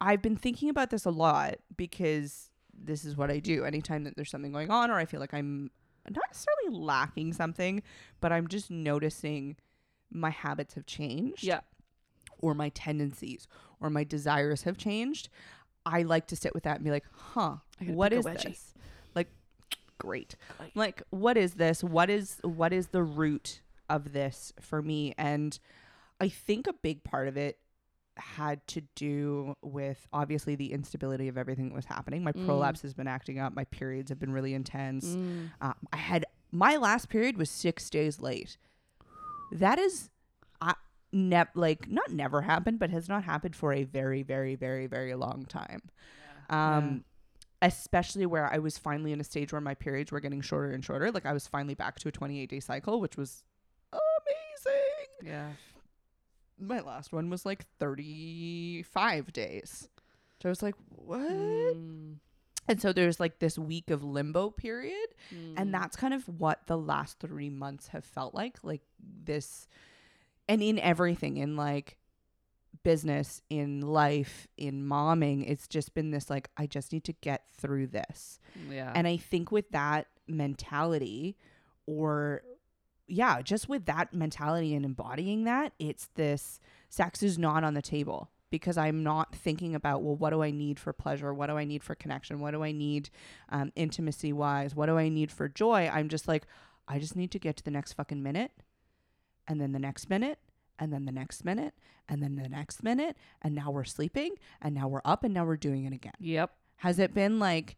[0.00, 3.64] I've been thinking about this a lot because this is what I do.
[3.64, 5.70] Anytime that there's something going on, or I feel like I'm
[6.08, 7.82] not necessarily lacking something,
[8.20, 9.56] but I'm just noticing
[10.10, 11.44] my habits have changed.
[11.44, 11.60] Yeah.
[12.40, 13.46] Or my tendencies
[13.80, 15.28] or my desires have changed.
[15.92, 18.74] I like to sit with that and be like, huh, what is this?
[19.14, 19.28] Like,
[19.98, 20.36] great.
[20.58, 21.82] Like- Like, what is this?
[21.82, 25.14] What is what is the root of this for me?
[25.18, 25.58] And
[26.20, 27.58] I think a big part of it
[28.16, 32.22] had to do with obviously the instability of everything that was happening.
[32.22, 32.44] My Mm.
[32.44, 33.54] prolapse has been acting up.
[33.54, 35.06] My periods have been really intense.
[35.06, 35.50] Mm.
[35.62, 38.58] Um, I had my last period was six days late.
[39.52, 40.10] That is,
[41.12, 45.14] ne- like not never happened, but has not happened for a very, very, very, very
[45.14, 45.82] long time.
[46.48, 47.04] Um,
[47.62, 50.84] especially where I was finally in a stage where my periods were getting shorter and
[50.84, 51.10] shorter.
[51.10, 53.44] Like I was finally back to a 28 day cycle, which was
[53.92, 55.32] amazing.
[55.32, 55.50] Yeah.
[56.58, 59.88] My last one was like 35 days.
[60.42, 61.20] So I was like, what?
[61.20, 62.16] Mm.
[62.68, 65.08] And so there's like this week of limbo period.
[65.34, 65.54] Mm.
[65.56, 68.58] And that's kind of what the last three months have felt like.
[68.62, 68.82] Like
[69.24, 69.68] this,
[70.50, 71.96] and in everything, in like
[72.82, 77.44] business, in life, in momming, it's just been this like, I just need to get
[77.56, 78.40] through this.
[78.68, 78.90] yeah.
[78.92, 81.36] And I think with that mentality,
[81.86, 82.42] or
[83.06, 87.82] yeah, just with that mentality and embodying that, it's this sex is not on the
[87.82, 91.32] table because I'm not thinking about, well, what do I need for pleasure?
[91.32, 92.40] What do I need for connection?
[92.40, 93.08] What do I need
[93.50, 94.74] um, intimacy wise?
[94.74, 95.88] What do I need for joy?
[95.92, 96.42] I'm just like,
[96.88, 98.50] I just need to get to the next fucking minute
[99.50, 100.38] and then the next minute
[100.78, 101.74] and then the next minute
[102.08, 103.16] and then the next minute.
[103.42, 106.14] And now we're sleeping and now we're up and now we're doing it again.
[106.20, 106.52] yep.
[106.76, 107.76] Has it been like,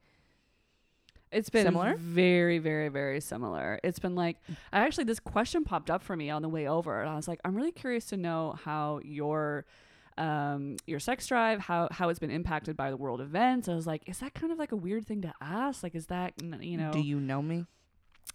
[1.33, 1.95] It's been Similar?
[1.97, 3.81] very, very, very similar.
[3.83, 4.37] It's been like
[4.73, 7.27] I actually this question popped up for me on the way over, and I was
[7.27, 9.64] like, I'm really curious to know how your
[10.18, 13.87] um your sex drive how how it's been impacted by the world events i was
[13.87, 16.77] like is that kind of like a weird thing to ask like is that you
[16.77, 17.64] know do you know me?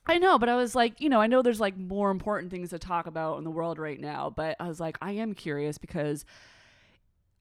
[0.06, 2.70] I know, but I was like, you know, I know there's like more important things
[2.70, 5.78] to talk about in the world right now, but I was like, I am curious
[5.78, 6.24] because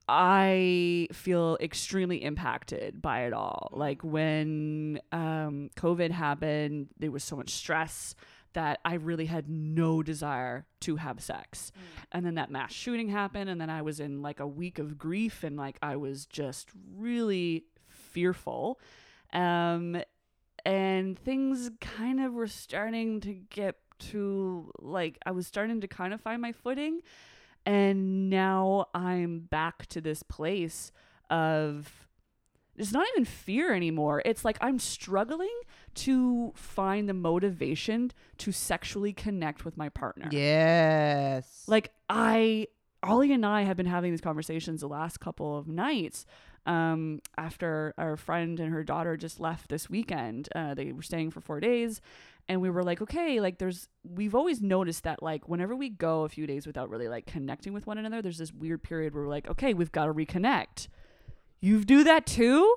[0.09, 3.69] I feel extremely impacted by it all.
[3.71, 8.15] Like when um, COVID happened, there was so much stress
[8.53, 11.71] that I really had no desire to have sex.
[12.11, 14.97] And then that mass shooting happened, and then I was in like a week of
[14.97, 18.79] grief, and like I was just really fearful.
[19.33, 20.01] Um,
[20.67, 26.13] and things kind of were starting to get to like I was starting to kind
[26.13, 26.99] of find my footing
[27.65, 30.91] and now I'm back to this place
[31.29, 32.07] of
[32.75, 34.21] it's not even fear anymore.
[34.23, 35.57] It's like I'm struggling
[35.95, 40.27] to find the motivation to sexually connect with my partner.
[40.31, 41.63] Yes.
[41.65, 42.67] Like I
[43.03, 46.25] Ollie and I have been having these conversations the last couple of nights
[46.67, 50.49] um, after our friend and her daughter just left this weekend.
[50.55, 52.01] Uh, they were staying for four days.
[52.49, 56.23] And we were like, okay, like there's, we've always noticed that like whenever we go
[56.23, 59.23] a few days without really like connecting with one another, there's this weird period where
[59.23, 60.87] we're like, okay, we've got to reconnect.
[61.59, 62.75] You do that too?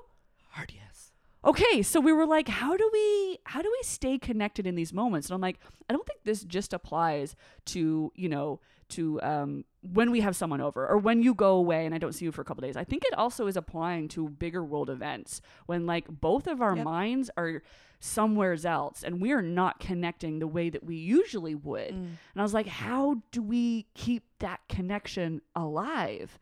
[0.50, 1.12] hard yes.
[1.44, 4.92] okay so we were like how do we how do we stay connected in these
[4.92, 9.64] moments and i'm like i don't think this just applies to you know to um
[9.82, 12.32] when we have someone over or when you go away and I don't see you
[12.32, 12.76] for a couple days.
[12.76, 16.76] I think it also is applying to bigger world events when like both of our
[16.76, 16.84] Yep.
[16.84, 17.62] minds are
[17.98, 21.92] somewheres else and we are not connecting the way that we usually would.
[21.92, 21.94] Mm.
[22.32, 26.38] And I was like, how do we keep that connection alive?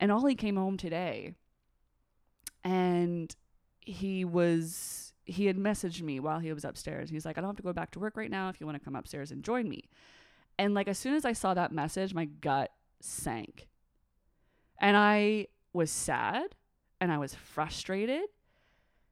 [0.00, 1.34] And Ollie came home today
[2.64, 3.34] and
[3.80, 7.10] he was he had messaged me while he was upstairs.
[7.10, 8.78] He's like, I don't have to go back to work right now if you want
[8.78, 9.90] to come upstairs and join me.
[10.58, 12.70] And like as soon as I saw that message, my gut
[13.00, 13.68] sank.
[14.80, 16.54] And I was sad
[17.00, 18.24] and I was frustrated.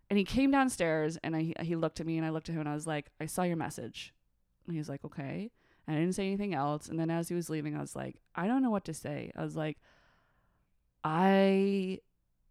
[0.08, 2.60] And he came downstairs and I, he looked at me and I looked at him
[2.60, 4.14] and I was like, I saw your message.
[4.66, 5.50] And he was like, okay.
[5.86, 6.88] And I didn't say anything else.
[6.88, 9.32] And then as he was leaving, I was like, I don't know what to say.
[9.36, 9.78] I was like,
[11.02, 12.00] I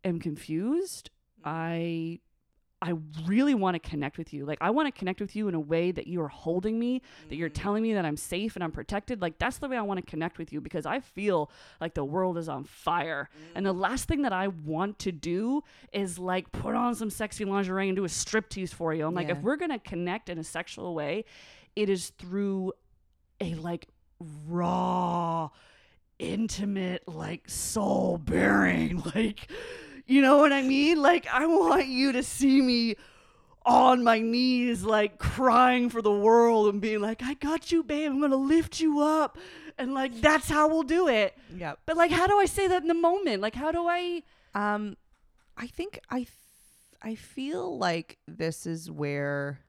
[0.03, 1.11] am confused.
[1.41, 1.49] Mm-hmm.
[1.49, 2.19] I
[2.82, 2.93] I
[3.26, 4.45] really want to connect with you.
[4.45, 7.01] Like I want to connect with you in a way that you are holding me,
[7.30, 7.61] that you're mm.
[7.61, 9.21] telling me that I'm safe and I'm protected.
[9.21, 11.49] Like that's the way I want to connect with you because I feel
[11.80, 13.30] like the world is on fire.
[13.55, 13.80] And the mm.
[13.80, 15.63] last thing that I want to do
[15.93, 19.07] is like put on some sexy lingerie and do a striptease for you.
[19.07, 19.38] I'm like, Yeah.
[19.38, 21.26] if we're gonna connect in a sexual way,
[21.76, 22.73] it is through
[23.39, 23.88] a like
[24.47, 25.49] raw,
[26.19, 29.49] intimate, like soul bearing, like
[30.08, 31.01] you know what I mean?
[31.01, 32.95] Like I want you to see me
[33.66, 38.12] on my knees, like crying for the world and being like, I got you, babe.
[38.12, 39.38] I'm gonna lift you up.
[39.78, 41.36] And like that's how we'll do it.
[41.56, 41.74] Yeah.
[41.86, 43.41] But like how do I say that in the moment?
[43.41, 44.95] Like how do I Um,
[45.58, 46.30] I think I, th-
[47.01, 49.60] I feel like this is where,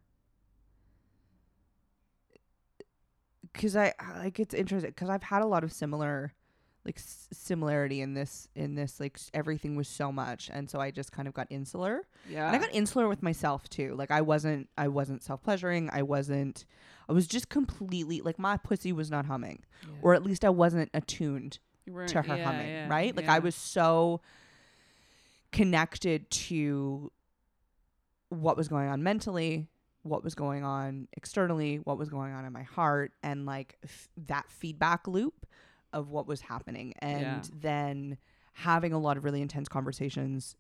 [3.53, 6.32] because I I- like it's interesting because I've had a lot of similar,
[6.87, 10.80] like s- similarity in this in this like s- everything was so much, and so
[10.80, 12.47] I just kind of got insular, Yeah.
[12.47, 13.95] and I got insular with myself too.
[13.95, 15.91] Like I wasn't I wasn't self pleasuring.
[15.93, 16.64] I wasn't.
[17.09, 19.62] I was just completely like my pussy was not humming,
[20.03, 21.59] or at least I wasn't attuned
[22.09, 23.14] to her humming, right?
[23.16, 24.20] Like I was so
[25.53, 27.11] connected to
[28.28, 29.68] what was going on mentally,
[30.03, 34.09] what was going on externally, what was going on in my heart, and like f-
[34.26, 35.47] that feedback loop
[35.97, 36.92] of what was happening.
[37.01, 37.42] And Yeah.
[37.53, 38.18] then
[38.53, 40.55] having a lot of really intense conversations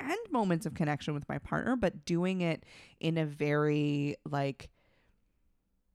[0.00, 2.64] and moments of connection with my partner, but doing it
[2.98, 4.70] in a very like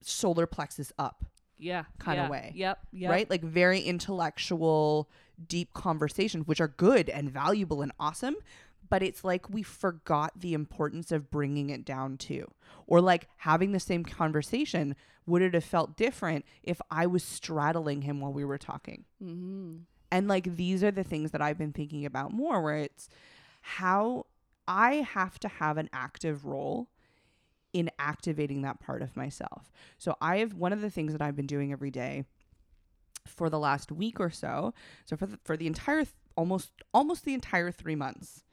[0.02, 1.26] solar plexus up
[1.58, 1.86] yeah.
[2.00, 2.80] kinda yeah, way, Yep.
[2.92, 3.10] Yep.
[3.12, 3.30] right?
[3.30, 5.10] Like very intellectual,
[5.48, 8.36] deep conversations, which are good and valuable and awesome.
[8.88, 12.52] But it's like we forgot the importance of bringing it down to
[12.86, 18.04] Or like having the same conversation, would it have felt different if I was straddling
[18.04, 19.06] him while we were talking?
[19.24, 19.78] Mm-hmm.
[20.12, 23.10] And like these are the things that I've been thinking about more, where it's
[23.62, 24.28] how
[24.68, 26.90] I have to have an active role
[27.74, 29.72] in activating that part of myself.
[29.98, 32.24] So I have one of the things that I've been doing every day
[33.28, 34.74] for the last week or so.
[35.06, 38.44] So for the, for the entire th- almost almost the entire 3 months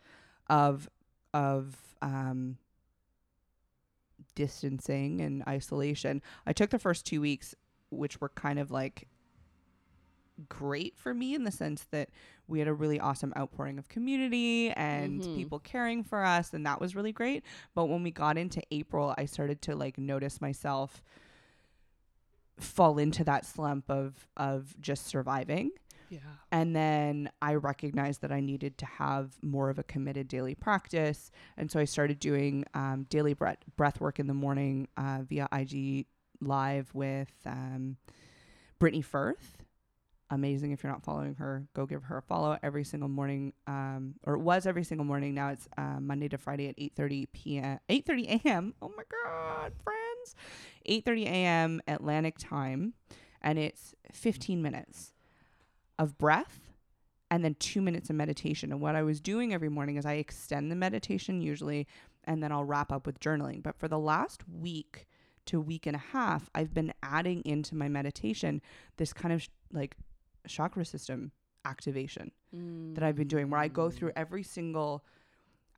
[0.48, 0.88] of
[1.34, 2.56] of um
[4.35, 6.22] distancing and isolation.
[6.47, 7.55] I took the first 2 weeks
[7.91, 9.07] which were kind of like
[10.49, 12.09] great for me in the sense that
[12.49, 15.35] we had a really awesome outpouring of community and Mhm.
[15.35, 19.14] people caring for us and that was really great but when we got into April
[19.18, 21.03] I started to like notice myself
[22.59, 25.70] fall into that slump of of just surviving
[26.12, 26.18] Yeah.
[26.50, 31.30] and then I recognized that I needed to have more of a committed daily practice.
[31.56, 35.48] And so I started doing um, daily breath, breath work in the morning uh, via
[35.50, 36.04] IG
[36.42, 37.96] Live with um,
[38.78, 39.56] Brittany Firth.
[40.30, 40.72] Amazing.
[40.72, 43.54] If you're not following her, go give her a follow every single morning.
[43.66, 45.34] Um, or it was every single morning.
[45.34, 47.78] Now it's uh, Monday to Friday at 8.30 p.m.
[47.88, 48.74] 8.30 a.m.
[48.82, 50.34] Oh my God, friends.
[50.86, 51.80] 8.30 a.m.
[51.86, 52.92] Atlantic time.
[53.40, 55.12] And it's 15 minutes
[55.99, 56.61] of breath
[57.30, 58.72] and then two minutes of meditation.
[58.72, 61.86] And what I was doing every morning is I extend the meditation usually,
[62.24, 63.62] and then I'll wrap up with journaling.
[63.62, 65.07] But for the last week
[65.47, 68.61] to week and a half, I've been adding into my meditation
[68.97, 69.97] this kind of sh- like
[70.47, 71.32] chakra system
[71.64, 72.32] activation
[72.95, 74.16] that I've been doing where I go through mm.
[74.16, 75.05] every single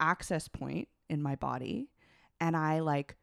[0.01, 1.89] access point in my body
[2.41, 3.17] and I like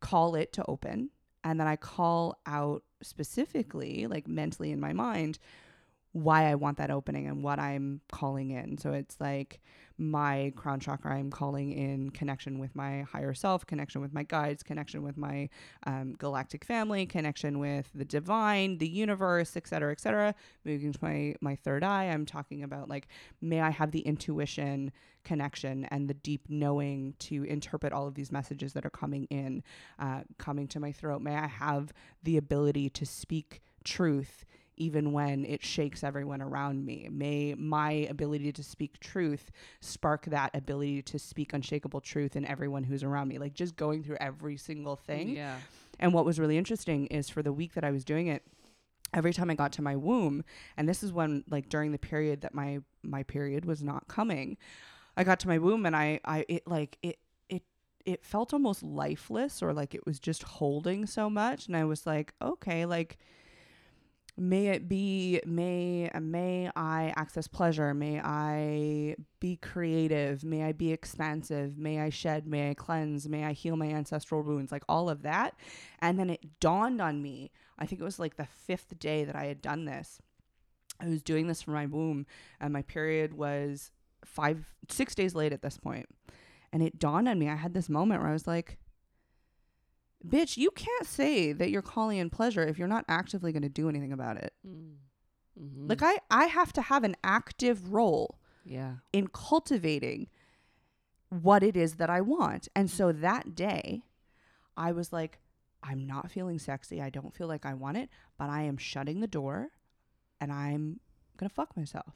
[0.00, 1.10] call it to open
[1.44, 5.38] and then I call out specifically like mentally in my mind
[6.16, 8.78] why I want that opening and what I'm calling in.
[8.78, 9.60] So it's like
[9.98, 14.62] my crown chakra, I'm calling in connection with my higher self, connection with my guides,
[14.62, 15.50] connection with my
[15.86, 20.34] um, galactic family, connection with the divine, the universe, et cetera, et cetera.
[20.64, 23.08] Moving to my, my third eye, I'm talking about like,
[23.42, 24.92] may I have the intuition
[25.22, 29.62] connection and the deep knowing to interpret all of these messages that are coming in,
[29.98, 31.20] uh, coming to my throat.
[31.20, 31.92] May I have
[32.22, 34.46] the ability to speak truth
[34.76, 37.08] even when it shakes everyone around me.
[37.10, 39.50] May my ability to speak truth
[39.80, 43.38] spark that ability to speak unshakable truth in everyone who's around me.
[43.38, 45.30] Like just going through every single thing.
[45.36, 45.56] Yeah.
[45.98, 48.42] And what was really interesting is for the week that I was doing it,
[49.14, 50.44] every time I got to my womb,
[50.76, 54.56] and this is when like during the period that my my period was not coming,
[55.16, 57.18] I got to my womb and I I it like it
[57.48, 57.62] it
[58.04, 62.06] it felt almost lifeless or like it was just holding so much and I was
[62.06, 63.18] like, okay, like
[64.36, 67.94] may it be may uh, may i access pleasure?
[67.94, 70.44] May i be creative?
[70.44, 71.78] May i be expansive?
[71.78, 72.46] May i shed?
[72.46, 73.28] May i cleanse?
[73.28, 74.70] May i heal my ancestral wounds?
[74.72, 75.54] Like all of that.
[76.00, 79.36] And then it dawned on me i think it was like the fifth day that
[79.36, 80.20] i had done this.
[81.00, 82.26] I was doing this for my womb
[82.60, 83.90] and my period was
[84.24, 86.06] five six days late at this point.
[86.72, 88.78] And it dawned on me i had this moment where i was like
[90.28, 93.68] bitch, you can't say that you're calling in pleasure if you're not actively going to
[93.68, 94.52] do anything about it.
[94.66, 95.88] Mm-hmm.
[95.88, 98.94] Like I I have to have an active role yeah.
[99.12, 100.28] in cultivating
[101.30, 102.68] what it is that I want.
[102.74, 104.02] And so that day,
[104.76, 105.38] I was like
[105.82, 107.00] I'm not feeling sexy.
[107.00, 109.70] I don't feel like I want it, but I am shutting the door
[110.40, 111.00] and I'm
[111.36, 112.14] going to fuck myself.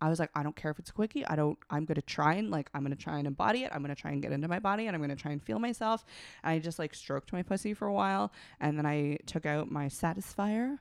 [0.00, 1.26] I was like, I don't care if it's a quickie.
[1.26, 3.70] I don't, I'm going to try and like, I'm going to try and embody it.
[3.74, 5.42] I'm going to try and get into my body and I'm going to try and
[5.42, 6.04] feel myself.
[6.42, 8.32] And I just like stroked my pussy for a while.
[8.60, 10.78] And then I took out my satisfier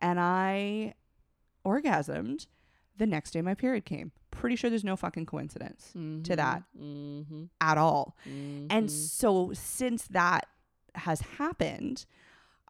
[0.00, 0.94] and I
[1.64, 2.46] orgasmed.
[2.98, 4.12] The next day my period came.
[4.30, 7.44] Pretty sure there's no fucking coincidence to that Mm-hmm.
[7.60, 8.16] at all.
[8.28, 8.66] Mm-hmm.
[8.70, 10.46] And so since that
[10.94, 12.06] has happened,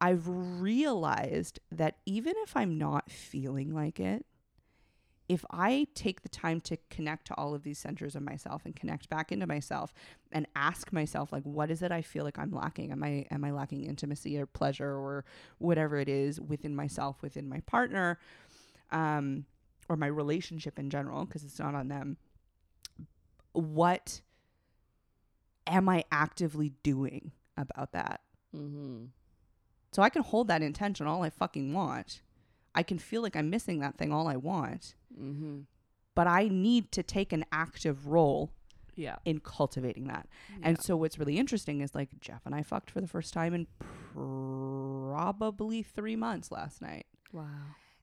[0.01, 4.26] I've realized that even if I'm not feeling like it,
[5.28, 8.76] if I take the time to connect to all of these centers of myself and
[8.76, 9.92] connect back into myself
[10.30, 12.92] and ask myself like what is it I feel like I'm lacking?
[12.92, 15.24] Am I am I lacking intimacy or pleasure or
[15.58, 18.18] whatever it is within myself, within my partner,
[18.92, 19.46] um,
[19.88, 22.16] or my relationship in general, because it's not on them.
[23.52, 24.20] What
[25.66, 28.20] am I actively doing about that?
[28.54, 29.06] Mm-hmm.
[29.92, 32.20] So I can hold that intention all I fucking want.
[32.76, 34.94] I can feel like I'm missing that thing all I want.
[35.18, 35.60] Mm-hmm.
[36.14, 38.52] But I need to take an active role
[38.94, 39.16] Yeah.
[39.24, 40.28] in cultivating that.
[40.50, 40.68] Yeah.
[40.68, 43.52] And so what's really interesting is like Jeff and I fucked for the first time
[43.54, 43.66] in
[44.14, 47.06] probably three months last night.
[47.32, 47.44] wow.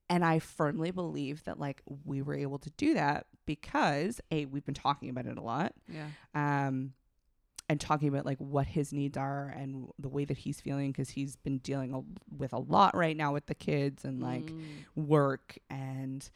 [0.09, 4.65] And I firmly believe that like we were able to do that because A, we've
[4.65, 5.73] been talking about it a lot.
[5.87, 6.07] Yeah.
[6.67, 6.93] Um
[7.69, 11.09] and talking about like what his needs are and the way that he's feeling because
[11.11, 12.01] he's been dealing a,
[12.37, 15.07] with a lot right now with the kids and like Mm.
[15.07, 15.57] work.
[15.69, 16.29] And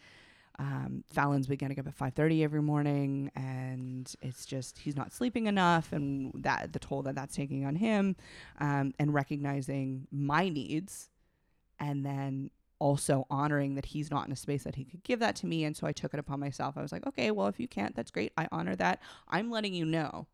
[0.59, 5.45] um, Fallon's been getting up at 5:30 every morning and it's just he's not sleeping
[5.47, 8.15] enough and that the toll that that's taking on him
[8.59, 11.09] um, and recognizing my needs
[11.79, 12.49] and then
[12.79, 15.63] also honoring that he's not in a space that he could give that to me.
[15.63, 16.75] And so I took it upon myself.
[16.77, 18.31] I was like okay well if you can't that's great.
[18.37, 18.99] I honor that.
[19.27, 20.25] I'm letting you know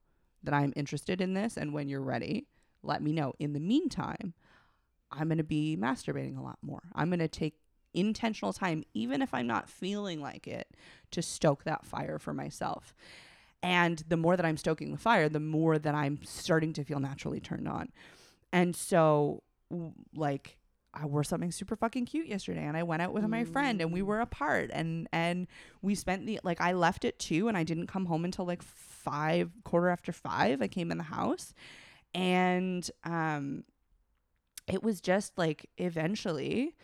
[0.43, 2.47] that I'm interested in this and when you're ready
[2.83, 4.33] let me know in the meantime
[5.11, 6.81] I'm going to be masturbating a lot more.
[6.95, 7.55] I'm going to take
[7.93, 10.67] intentional time, even if I'm not feeling like it,
[11.11, 12.93] to stoke that fire for myself.
[13.61, 16.99] And the more that I'm stoking the fire, the more that I'm starting to feel
[16.99, 17.89] naturally turned on.
[18.51, 19.43] And so,
[20.13, 20.57] like,
[20.93, 23.91] I wore something super fucking cute yesterday, and I went out with my friend, and
[23.91, 25.47] we were apart, and and
[25.81, 28.61] we spent the like I left at two, and I didn't come home until like
[28.61, 30.61] five, quarter after five.
[30.61, 31.53] I came in the house,
[32.13, 33.63] and um,
[34.67, 36.75] it was just like eventually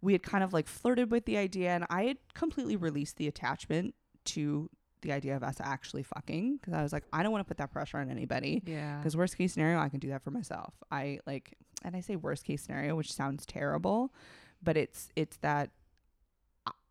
[0.00, 3.28] we had kind of like flirted with the idea and I had completely released the
[3.28, 3.94] attachment
[4.26, 4.70] to
[5.02, 7.58] the idea of us actually fucking because I was like I don't want to put
[7.58, 8.96] that pressure on anybody Yeah.
[8.98, 10.74] because worst case scenario I can do that for myself.
[10.90, 14.12] I like and I say worst case scenario which sounds terrible
[14.62, 15.70] but it's it's that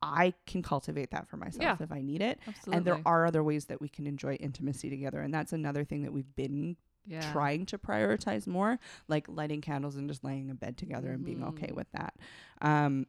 [0.01, 1.83] I- can cultivate that for myself Yeah.
[1.83, 2.77] if I need it Absolutely.
[2.77, 6.03] and there are other ways that we can enjoy intimacy together and that's another thing
[6.03, 6.77] that we've been
[7.07, 7.31] yeah.
[7.31, 11.43] trying to prioritize more, like lighting candles and just laying in bed together and being
[11.43, 11.75] okay Mhm.
[11.75, 12.15] with that.
[12.61, 13.05] Um,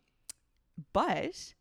[0.93, 1.55] but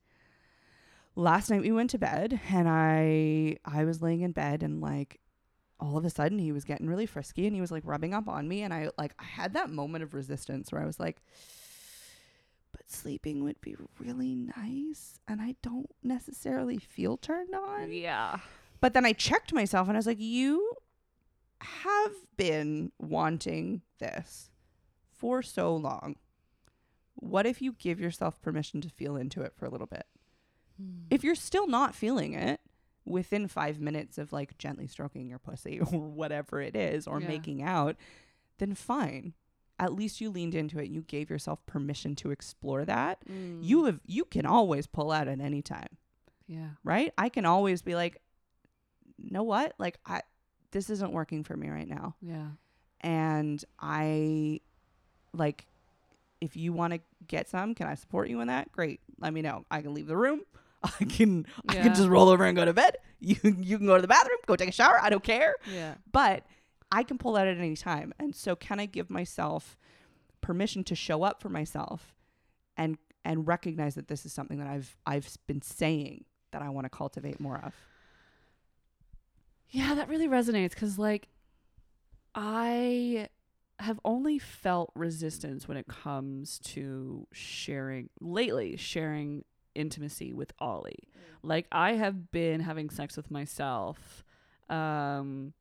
[1.16, 5.20] last night we went to bed and I I was laying in bed and like
[5.80, 8.28] all of a sudden he was getting really frisky and he was like rubbing up
[8.28, 11.22] on me and I like I had that moment of resistance where I was like
[12.72, 17.92] but sleeping would be really nice and I don't necessarily feel turned on.
[17.92, 18.40] Yeah.
[18.82, 20.74] But then I checked myself and I was like, you
[21.60, 24.50] have been wanting this
[25.16, 26.18] for so long.
[27.16, 30.06] What if you give yourself permission to feel into it for a little bit?
[31.10, 32.60] If you're still not feeling it
[33.06, 37.28] within five minutes of like gently stroking your pussy or whatever it is or Yeah.
[37.28, 37.96] making out,
[38.58, 39.34] then fine.
[39.78, 40.90] at least you leaned into it.
[40.90, 43.20] You gave yourself permission to explore that.
[43.30, 43.60] Mm.
[43.62, 45.98] You have you can always pull out at any time,
[46.48, 46.70] yeah.
[46.84, 47.14] right?
[47.18, 48.22] I can always be like,
[49.18, 49.74] know what?
[49.78, 50.22] Like I
[50.72, 52.16] this isn't working for me right now.
[52.22, 52.48] Yeah.
[53.02, 54.62] And I
[55.34, 55.68] like
[56.42, 58.72] if you want to get some, can I support you in that?
[58.72, 59.00] Great.
[59.20, 59.66] Let me know.
[59.70, 60.42] I can leave the room.
[61.00, 62.98] I can I can just roll over and go to bed.
[63.18, 65.00] You you can go to the bathroom, go take a shower.
[65.02, 65.56] I don't care.
[65.74, 65.96] Yeah.
[66.12, 66.44] But
[66.92, 68.14] I can pull that at any time.
[68.20, 69.78] And so can I give myself
[70.42, 72.14] permission to show up for myself
[72.78, 76.86] and and recognize that this is something that I've I've been saying that I want
[76.86, 77.74] to cultivate more of.
[79.70, 81.28] Yeah, that really resonates because, like,
[82.34, 83.28] I
[83.80, 89.44] have only felt resistance when it comes to sharing, lately, sharing
[89.76, 91.10] intimacy with Ollie.
[91.44, 94.24] Like, I have been having sex with myself.
[94.70, 95.54] Um,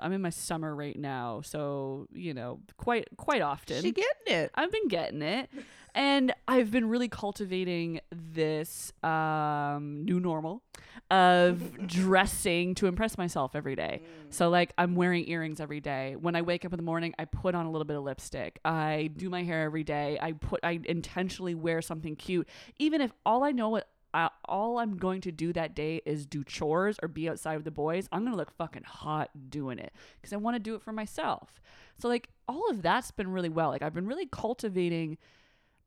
[0.00, 3.82] I'm in my summer right now, so, you know, quite, quite often.
[3.82, 4.50] She getting it.
[4.54, 5.50] I've been getting it.
[5.94, 10.62] And I've been really cultivating this um, new normal
[11.10, 14.02] of dressing to impress myself every day.
[14.30, 16.14] So, like, I'm wearing earrings every day.
[16.14, 18.60] When I wake up in the morning, I put on a little bit of lipstick.
[18.64, 20.18] I do my hair every day.
[20.20, 23.88] I put, I intentionally wear something cute, even if all I know what.
[24.12, 27.64] Uh, all I'm going to do that day is do chores or be outside with
[27.64, 28.08] the boys.
[28.10, 31.60] I'm gonna look fucking hot doing it because I want to do it for myself.
[31.98, 33.68] So like all of that's been really well.
[33.68, 35.18] Like I've been really cultivating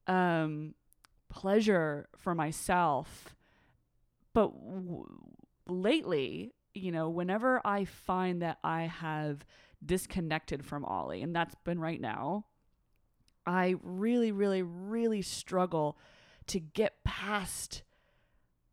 [0.07, 0.73] um
[1.29, 3.35] pleasure for myself
[4.33, 5.07] but w-
[5.67, 9.45] lately you know whenever i find that i have
[9.83, 12.45] disconnected from ollie and that's been right now
[13.47, 15.97] i really really really struggle
[16.45, 17.81] to get past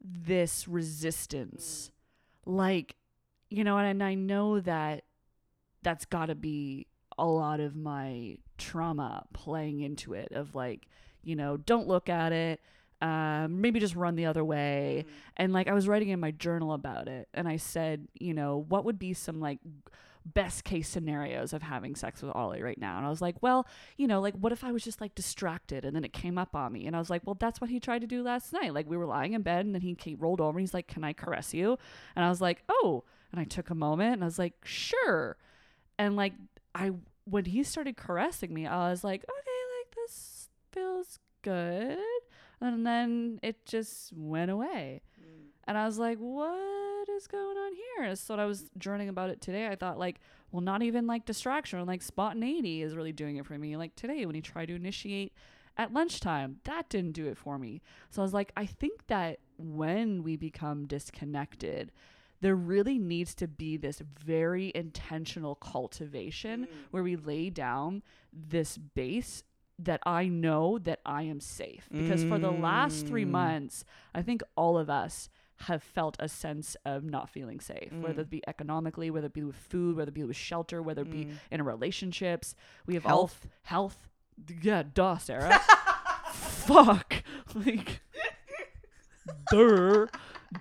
[0.01, 1.91] this resistance.
[2.47, 2.97] Like
[3.51, 5.05] you know and i know that
[5.83, 6.87] that's got to be
[7.19, 10.87] a lot of my trauma playing into it of like
[11.23, 12.61] you know don't look at it
[13.03, 15.07] um, maybe just run the other way.
[15.39, 18.65] And like i was writing in my journal about it and i said you know
[18.69, 19.59] what would be some like
[20.35, 22.97] best case scenarios of having sex with ollie right now.
[22.97, 23.67] And i was like well
[23.97, 26.55] you know like what if i was just like distracted and then it came up
[26.55, 26.87] on me?
[26.87, 28.75] And i was like well that's what he tried to do last night.
[28.75, 30.87] Like we were lying in bed and then he came, rolled over and he's like
[30.87, 31.79] can i caress you?
[32.17, 33.05] And i was like oh.
[33.33, 35.37] And i took a moment and i was like sure.
[35.99, 36.35] And like
[36.75, 36.93] i
[37.25, 41.99] when he started caressing me i was like okay like this feels good.
[42.61, 45.03] And then it just went away.
[45.19, 45.47] Mm.
[45.65, 48.05] And i was like what is going on here?
[48.09, 49.67] And so when i was journaling about it today.
[49.69, 50.21] I thought like
[50.53, 53.77] well not even like distraction or like spontaneity is really doing it for me.
[53.77, 55.33] Like today when he tried to initiate
[55.77, 57.81] at lunchtime that didn't do it for me.
[58.11, 61.93] So i was like i think that when we become disconnected
[62.43, 69.43] there really needs to be this very intentional cultivation where we lay down this base
[69.79, 71.87] that I know that I am safe.
[71.95, 73.31] Because for the last three Mm.
[73.31, 73.85] months,
[74.15, 75.29] I think all of us
[75.61, 79.45] have felt a sense of not feeling safe, whether it be economically, whether it be
[79.45, 82.55] with food, whether it be with shelter, whether it be in relationships.
[82.87, 83.41] We have Health.
[83.45, 84.09] all health.
[84.63, 85.59] Yeah, duh, Sarah.
[86.33, 87.23] Fuck.
[87.55, 88.01] Like,
[89.51, 90.09] der,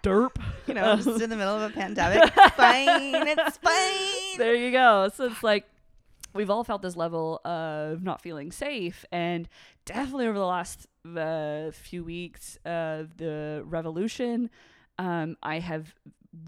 [0.04, 0.36] derp.
[0.68, 2.34] You know, just in the middle of a pandemic.
[2.56, 3.28] Fine.
[3.28, 4.38] It's fine.
[4.38, 5.10] there you go.
[5.16, 5.66] So it's like
[6.34, 9.48] we've all felt this level of not feeling safe, and
[9.86, 14.50] definitely over the last uh, few weeks of the revolution,
[15.00, 15.96] um, I have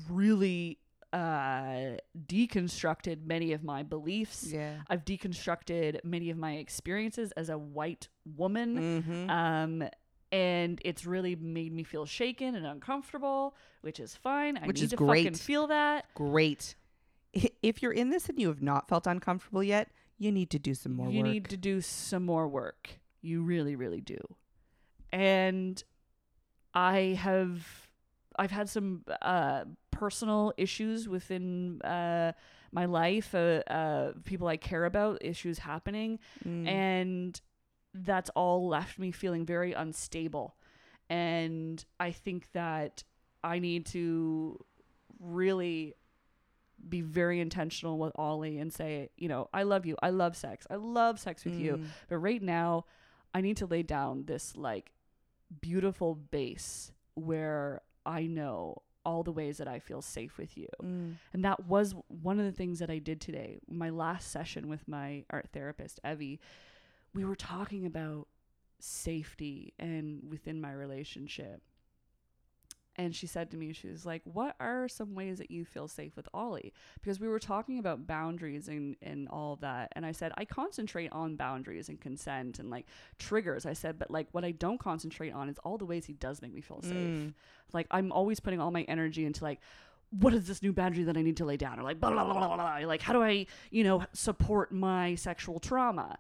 [0.10, 0.78] really
[1.14, 1.98] uh,
[2.28, 4.46] deconstructed many of my beliefs.
[4.48, 4.76] Yeah.
[4.88, 8.08] I've deconstructed many of my experiences as a white
[8.38, 8.78] woman.
[9.04, 9.30] Mm-hmm.
[9.30, 9.84] Um,
[10.32, 14.58] and it's really made me feel shaken and uncomfortable, which is fine.
[14.58, 15.38] I Which need is to fucking great.
[15.38, 16.06] feel that.
[16.14, 16.76] Great.
[17.62, 20.74] If you're in this and you have not felt uncomfortable yet, you need to do
[20.74, 21.28] some more you work.
[21.28, 23.00] need to do some more work.
[23.22, 24.20] You really, really do.
[25.12, 25.84] And
[26.74, 27.90] I have,
[28.42, 32.32] I've had some uh, personal issues within uh,
[32.72, 33.36] my life.
[33.36, 36.68] Uh, uh, people I care about, issues happening, Mm.
[36.68, 37.42] and
[37.94, 40.56] that's all left me feeling very unstable.
[41.10, 43.04] And I think that
[43.44, 44.58] I need to
[45.20, 45.94] really
[46.90, 49.96] be very intentional with Ollie and say, you know, I love you.
[50.02, 50.66] I love sex.
[50.70, 51.74] I love sex with you.
[51.78, 51.86] Mm.
[52.10, 52.86] But right now,
[53.36, 54.94] I need to lay down this like
[55.62, 60.68] beautiful base where I know all the ways that I feel safe with you.
[60.84, 61.16] Mm.
[61.34, 63.60] And that was one of the things that I did today.
[63.68, 66.40] My last session with my art therapist, Evie,
[67.14, 68.28] we were talking about
[68.80, 71.62] safety and within my relationship.
[73.02, 75.88] And she said to me, she was like, What are some ways that you feel
[75.88, 76.72] safe with Ollie?
[77.02, 79.92] Because we were talking about boundaries and, and all of that.
[79.96, 82.86] And I said, I concentrate on boundaries and consent and like
[83.18, 83.66] triggers.
[83.66, 86.44] I said, but like what I don't concentrate on is all the ways he does
[86.44, 86.94] make me feel safe.
[86.94, 87.34] Mm.
[87.74, 89.60] Like I'm always putting all my energy into like,
[90.12, 91.80] what is this new boundary that I need to lay down?
[91.80, 92.88] Or like, blah, blah, blah, blah, blah.
[92.88, 96.20] like, how do I, you know, support my sexual trauma?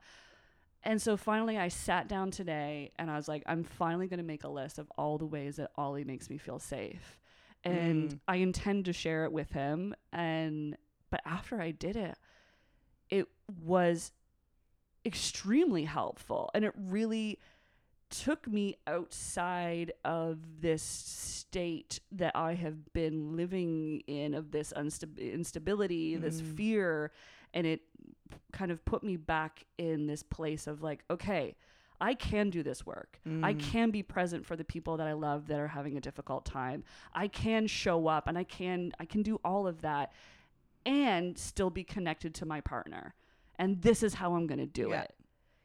[0.84, 4.24] And so finally, I sat down today and I was like, I'm finally going to
[4.26, 7.20] make a list of all the ways that Ollie makes me feel safe.
[7.64, 8.20] And Mm.
[8.28, 9.94] I intend to share it with him.
[10.12, 10.76] And,
[11.12, 12.18] but after I did it,
[13.10, 13.28] it
[13.64, 14.12] was
[15.06, 16.49] extremely helpful.
[16.56, 17.40] And it really
[18.10, 25.18] took me outside of this state that I have been living in of this unsta-
[25.34, 26.56] instability, this Mm.
[26.58, 27.12] fear,
[27.53, 27.82] and it
[28.52, 31.56] kind of put me back in this place of like, okay,
[31.99, 33.20] I can do this work.
[33.44, 33.60] I Mm.
[33.60, 36.84] can be present for the people that I love that are having a difficult time.
[37.14, 40.12] I can show up and I can I can do all of that
[40.86, 43.14] and still be connected to my partner.
[43.60, 45.02] And this is how I'm going to do Yeah.
[45.02, 45.14] it.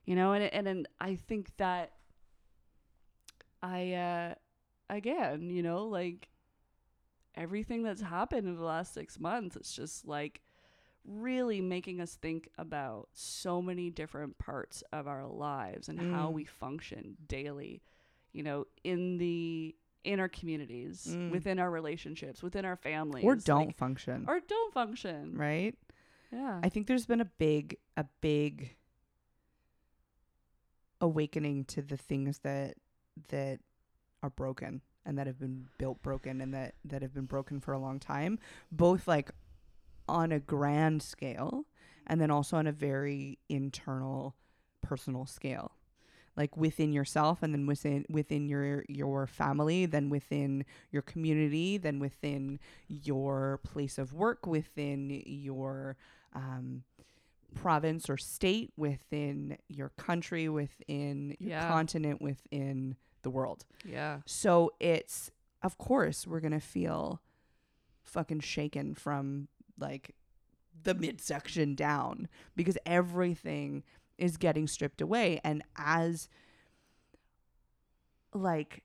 [0.04, 1.92] You know, and and and I think that
[3.62, 4.34] I uh
[4.90, 6.28] again, you know, like
[7.34, 10.40] everything that's happened in the last 6 months, it's just like
[11.06, 16.32] really making us think about so many different parts of our lives and how Mm.
[16.32, 17.82] we function daily,
[18.32, 19.74] you know, in the
[20.04, 21.32] in our communities, Mm.
[21.32, 25.36] within our relationships, within our families, or don't like- function, or don't function.
[25.36, 25.76] right?
[26.30, 26.60] Yeah.
[26.62, 28.76] I think there's been a big, a big
[31.00, 32.76] awakening to the things that
[33.28, 33.60] that
[34.22, 37.72] are broken and that have been built broken and that that have been broken for
[37.72, 38.38] a long time,
[38.70, 39.30] both like
[40.08, 41.64] on a grand scale
[42.06, 44.34] and then also on a very internal
[44.82, 45.72] personal scale
[46.36, 51.98] like within yourself and then within within your your family then within your community then
[51.98, 52.58] within
[52.88, 55.96] your place of work within your
[56.34, 56.84] um,
[57.54, 61.68] province or state within your country within your Yeah.
[61.68, 64.18] continent within the world yeah.
[64.26, 65.30] so it's
[65.62, 67.20] of course we're gonna feel
[68.04, 69.48] fucking shaken from
[69.78, 70.14] like
[70.82, 73.82] the midsection down because everything
[74.18, 76.28] is getting stripped away and as
[78.34, 78.82] like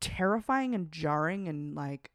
[0.00, 2.10] terrifying and jarring and like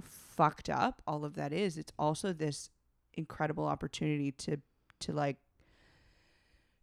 [0.00, 2.70] fucked up all of that is it's also this
[3.14, 4.56] incredible opportunity to
[4.98, 5.36] to like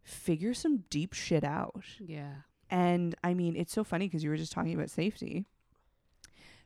[0.02, 2.34] figure some deep shit out Yeah.
[2.70, 5.46] and I mean, it's so funny because you were just talking about safety.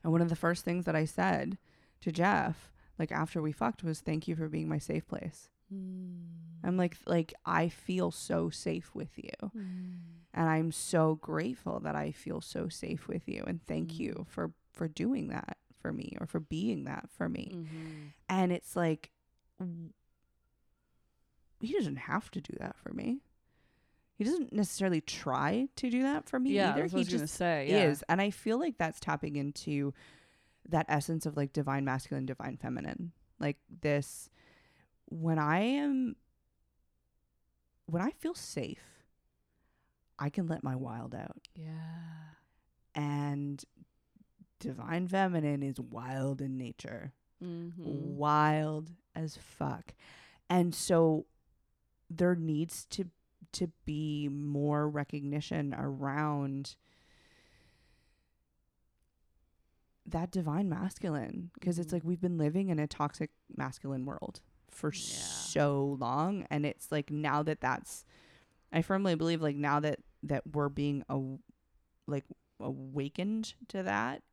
[0.03, 1.57] And one of the first things that I said
[2.01, 5.49] to Jeff, like after we fucked, was thank you for being my safe place.
[5.69, 12.11] I'm like, like I feel so safe with you, and I'm so grateful that I
[12.11, 13.99] feel so safe with you, and thank Mm.
[13.99, 17.51] you for for doing that for me or for being that for me.
[17.55, 18.11] Mhm.
[18.29, 19.11] And it's like,
[21.59, 23.21] he doesn't have to do that for me.
[24.17, 26.81] He doesn't necessarily try to do that for me Yeah, either.
[26.81, 27.67] that's what I he just say.
[27.69, 27.83] Yeah.
[27.83, 28.03] is.
[28.09, 29.93] And I feel like that's tapping into
[30.69, 33.11] that essence of like divine masculine, divine feminine.
[33.39, 34.29] Like this,
[35.05, 36.15] when I am,
[37.85, 38.83] when I feel safe,
[40.17, 41.37] I can let my wild out.
[41.55, 41.67] Yeah.
[42.95, 43.63] And
[44.59, 47.13] divine feminine is wild in nature
[47.43, 48.15] Mm-hmm.
[48.17, 49.93] wild as fuck.
[50.49, 51.27] And so
[52.09, 53.09] there needs to
[53.53, 56.75] to be more recognition around
[60.05, 61.93] that divine masculine because it's Mhm.
[61.93, 64.99] like we've been living in a toxic masculine world for Yeah.
[65.01, 68.05] so long and it's like now that that's
[68.71, 71.37] I firmly believe like now that that we're being a
[72.05, 72.25] like
[72.59, 74.23] awakened to that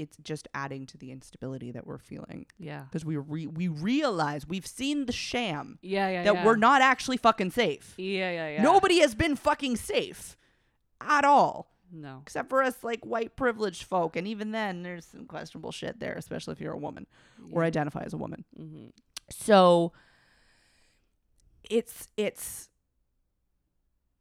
[0.00, 2.84] it's just adding to the instability that we're feeling Yeah.
[2.84, 6.08] because we re- we realize we've seen the sham Yeah.
[6.08, 6.22] Yeah.
[6.24, 6.44] that yeah.
[6.44, 7.94] we're not actually fucking safe.
[7.98, 8.30] Yeah.
[8.30, 8.48] Yeah.
[8.54, 8.62] Yeah.
[8.62, 10.36] Nobody has been fucking safe
[11.00, 12.20] at all, No.
[12.22, 16.14] except for us like white privileged folk, and even then, there's some questionable shit there,
[16.14, 17.06] especially if you're a woman
[17.52, 18.44] or identify as a woman.
[18.58, 18.86] Mm-hmm.
[19.30, 19.92] So
[21.68, 22.68] it's it's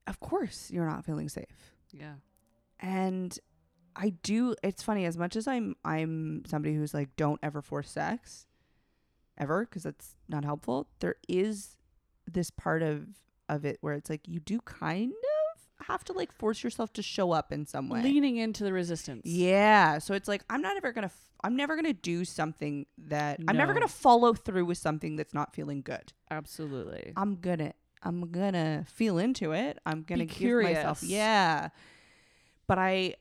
[0.07, 1.73] of course you're not feeling safe.
[1.91, 2.15] Yeah.
[2.79, 3.37] and
[4.01, 7.89] I do it's funny as much as I'm I'm somebody who's like don't ever force
[7.91, 8.45] sex
[9.37, 11.75] ever because that's not helpful there is
[12.31, 13.07] this part of
[13.49, 17.01] of it where it's like you do kind of have to like force yourself to
[17.01, 19.23] show up in some way Leaning into the resistance.
[19.25, 22.25] yeah so it's like I'm not ever going to f- I'm never going to do
[22.25, 23.79] something that I'm never No.
[23.81, 27.11] to follow through with something that's not feeling good Absolutely.
[27.17, 27.73] I'm gonna
[28.03, 29.77] I'm gonna feel into it.
[29.85, 31.03] I'm gonna Be give myself curious.
[31.03, 31.69] yeah.
[32.67, 33.15] But I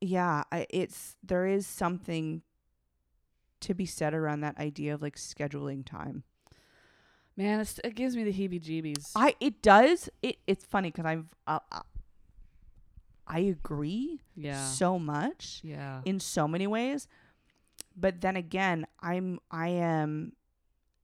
[0.00, 2.42] yeah, I, it's there is something
[3.60, 6.24] to be said around that idea of like scheduling time.
[7.36, 9.12] Man, it's, it gives me the heebie-jeebies.
[9.14, 10.38] I it does it.
[10.46, 11.80] It's funny because I've uh, uh,
[13.26, 14.64] I agree yeah.
[14.64, 16.00] so much yeah.
[16.04, 17.06] in so many ways,
[17.96, 20.32] but then again, I'm I am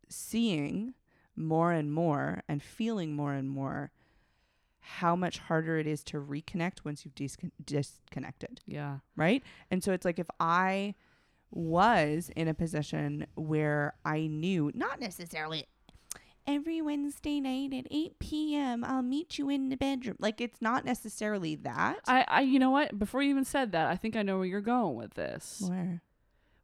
[0.08, 0.94] seeing
[1.36, 3.92] more and more and feeling more and more
[4.86, 8.98] how much harder it is to reconnect once you've discon- disconnected, yeah.
[9.16, 9.42] right?
[9.70, 10.94] And so it's like if I
[11.50, 15.66] was in a position where I knew, not necessarily
[16.46, 20.16] every Wednesday night at 8 p.m., I'll meet you in the bedroom.
[20.20, 21.98] Like it's not necessarily that.
[22.06, 22.96] I, I, you know what?
[22.96, 25.64] Before you even said that, I think I know where you're going with this.
[25.66, 26.00] where?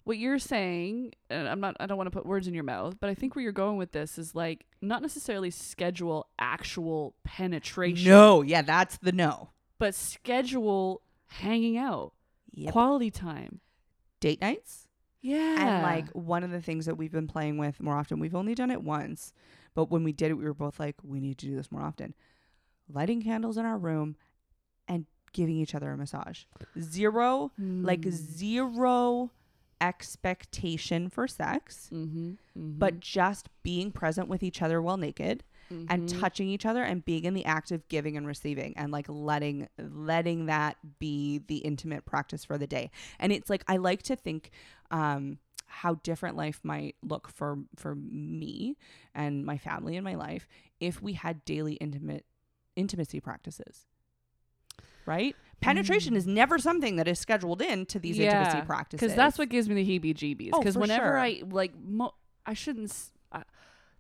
[0.05, 2.97] What you're saying, and I'm not, I don't want to put words in your mouth,
[3.01, 8.11] but I think where you're going with this is like not necessarily schedule actual penetration,
[8.11, 9.51] No, yeah, that's the no.
[9.79, 12.15] but schedule hanging out,
[12.53, 12.73] Yep.
[12.73, 13.61] quality time.
[14.21, 14.87] Date nights?
[15.21, 15.77] Yeah.
[15.77, 18.55] And like one of the things that we've been playing with more often, we've only
[18.57, 19.33] done it once,
[19.75, 21.83] but when we did it, we were both like, we need to do this more
[21.83, 22.13] often.
[22.89, 24.17] Lighting candles in our room
[24.89, 26.43] and giving each other a massage.
[26.81, 28.11] Zero, like Hmm.
[28.11, 29.31] zero
[29.83, 35.45] expectation for sex, mm-hmm, but just being present with each other while naked
[35.89, 36.21] and Mm-hmm.
[36.21, 39.69] touching each other and being in the act of giving and receiving and like letting
[39.79, 42.91] letting that be the intimate practice for the day.
[43.19, 44.51] And it's like i like to think
[44.91, 48.77] um how different life might look for for me
[49.15, 50.47] and my family and my life
[50.79, 52.27] if we had daily intimate
[52.77, 53.87] intimacy practices.
[55.07, 59.39] Right penetration is never something that is scheduled in to these intimacy practices because that's
[59.39, 60.51] what gives me the heebie-jeebies.
[60.53, 61.19] Oh, Because for whenever sure.
[61.19, 62.15] I like, mo-
[62.45, 62.91] I shouldn't.
[62.91, 63.43] s- Uh,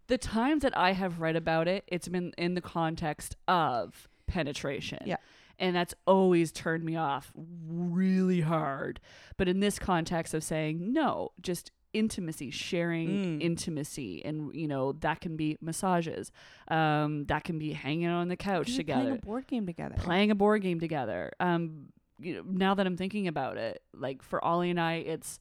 [0.09, 4.99] the times that I have read about it, it's been in the context of penetration.
[5.07, 5.17] Yeah.
[5.59, 9.01] And that's always turned me off really hard.
[9.37, 13.43] But in this context of saying no, just intimacy, sharing Mm.
[13.43, 16.31] intimacy, and you know that can be massages,
[16.69, 20.31] um, that can be hanging on the couch together playing a board game together playing
[20.31, 21.31] a board game together.
[21.40, 21.89] Um,
[22.19, 25.40] you know, now that I'm thinking about it, like for Ollie and I, it's,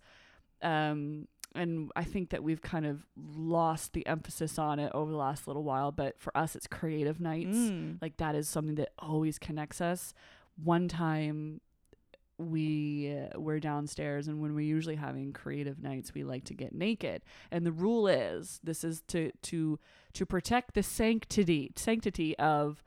[0.63, 5.17] um, and I think that we've kind of lost the emphasis on it over the
[5.17, 5.91] last little while.
[5.91, 7.57] But for us, it's creative nights.
[7.57, 8.01] Mm.
[8.01, 10.13] Like that is something that always connects us.
[10.63, 11.61] One time,
[12.41, 16.73] we uh, were downstairs, and when we're usually having creative nights, we like to get
[16.73, 17.21] naked.
[17.51, 19.79] And the rule is, this is to to
[20.13, 22.83] to protect the sanctity sanctity of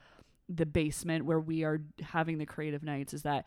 [0.49, 3.47] the basement where we are having the creative nights is that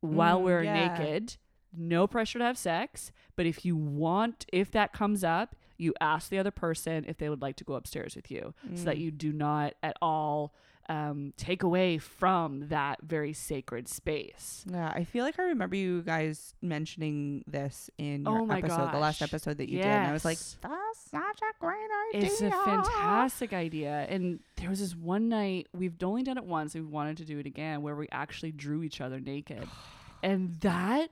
[0.00, 0.88] while Mm, we're yeah.
[0.88, 1.36] naked,
[1.76, 6.28] no pressure to have sex, but if you want if that comes up, you ask
[6.30, 9.00] the other person if they would like to go upstairs with you so that Mm.
[9.00, 10.54] you do not at all
[10.88, 14.64] um, take away from that very sacred space.
[14.70, 18.92] Yeah, I feel like I remember you guys mentioning this in your Oh my episode,
[18.92, 19.86] the last episode that you did.
[19.86, 20.56] And I was like, Yes.
[20.60, 21.76] that's such a great
[22.14, 22.26] idea.
[22.30, 24.06] It's a fantastic idea.
[24.08, 27.38] And there was this one night, we've only done it once, we wanted to do
[27.38, 29.66] it again, where we actually drew each other naked.
[30.24, 31.10] And that,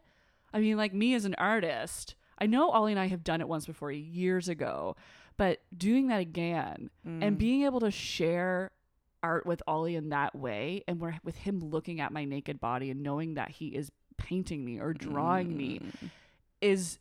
[0.54, 3.48] I mean, like me as an artist, I know Ollie and I have done it
[3.48, 4.94] once before years ago,
[5.36, 7.24] but doing that again Mm.
[7.24, 8.70] and being able to share
[9.22, 12.90] art with Ollie in that way, and we're with him looking at my naked body
[12.90, 16.10] and knowing that he is painting me or drawing me Mm.
[16.60, 16.98] is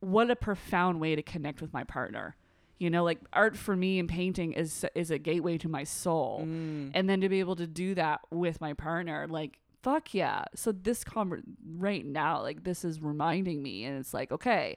[0.00, 2.36] what a profound way to connect with my partner.
[2.78, 6.42] You know, like art for me and painting is is a gateway to my soul.
[6.46, 6.92] Mm.
[6.94, 10.44] And then to be able to do that with my partner, like fuck yeah.
[10.54, 11.42] So this conver-
[11.76, 14.76] right now, like this is reminding me and it's like, okay,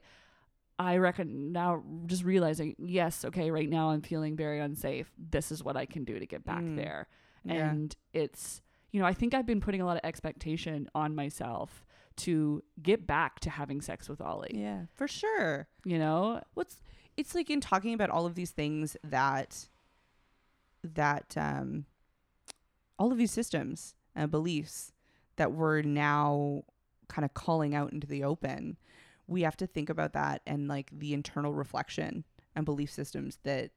[0.81, 5.11] I reckon now just realizing, yes, okay, right now I'm feeling very unsafe.
[5.17, 6.75] This is what I can do to get back Mm.
[6.75, 7.07] there.
[7.43, 7.69] Yeah.
[7.71, 11.85] And it's you know, I think I've been putting a lot of expectation on myself
[12.17, 14.51] to get back to having sex with Ollie.
[14.53, 15.67] Yeah, for sure.
[15.85, 16.41] You know?
[16.55, 16.81] What's
[17.15, 19.69] it's like in talking about all of these things that
[20.83, 21.85] that um
[22.99, 24.91] all of these systems and beliefs
[25.37, 26.63] that we're now
[27.07, 28.77] kind of calling out into the open
[29.31, 32.23] we have to think about that and like the internal reflection
[32.55, 33.71] and belief systems that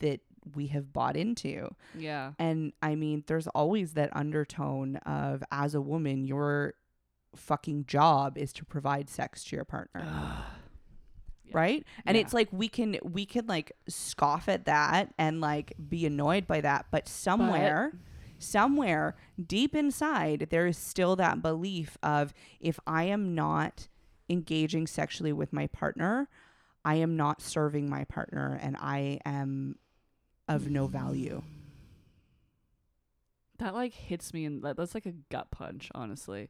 [0.00, 0.20] that
[0.54, 2.32] we have bought into Yeah.
[2.38, 6.74] and I mean, there's always that undertone of as a woman, your
[7.36, 10.02] fucking job is to provide sex to your partner.
[10.04, 10.42] Yeah.
[11.52, 11.86] Right?
[12.06, 12.22] And Yeah.
[12.22, 16.60] it's like we can we can like scoff at that and like be annoyed by
[16.62, 17.92] that, but somewhere
[18.40, 23.88] somewhere deep inside there is still that belief of if I am not
[24.28, 26.28] engaging sexually with my partner,
[26.84, 29.76] I am not serving my partner and I am
[30.48, 31.42] of no value.
[33.58, 36.48] That like hits me and that, that's like a gut punch, honestly.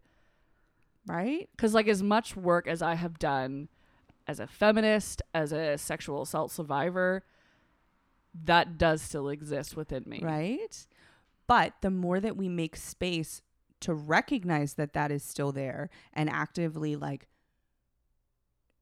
[1.09, 1.49] right?
[1.57, 3.69] Because, like, as much work as I have done
[4.27, 7.25] as a feminist, as a sexual assault survivor,
[8.45, 10.21] that does still exist within me.
[10.23, 10.87] Right?
[11.47, 13.41] But the more that we make space
[13.81, 17.27] to recognize that that is still there and actively like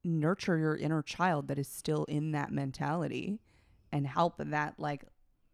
[0.07, 3.39] nurture your inner child that is still in that mentality
[3.91, 5.03] and help that like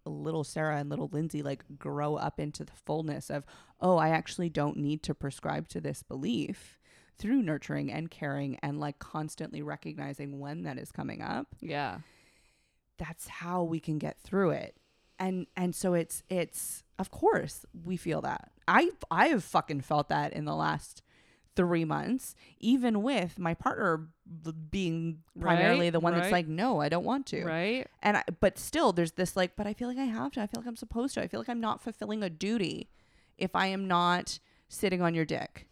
[0.05, 3.45] little Sarah and little Lindsay like grow up into the fullness of,
[3.79, 6.77] oh, I actually don't need to prescribe to this belief
[7.17, 11.47] through nurturing and caring and like constantly recognizing when that is coming up.
[11.61, 11.99] Yeah.
[12.97, 14.77] that's how we can get through it.
[15.19, 18.51] And and so it's it's of course we feel that.
[18.67, 21.01] I i have fucking felt that in the last
[21.55, 24.07] three months even with my partner
[24.71, 27.43] being primarily Right, the one that's like no i don't want to.
[27.45, 27.87] Right?
[28.01, 30.41] and I, but still there's this like but i feel like i have to.
[30.41, 31.21] I feel like i'm supposed to.
[31.21, 32.89] I feel like i'm not fulfilling a duty
[33.37, 35.67] if i am not sitting on your dick.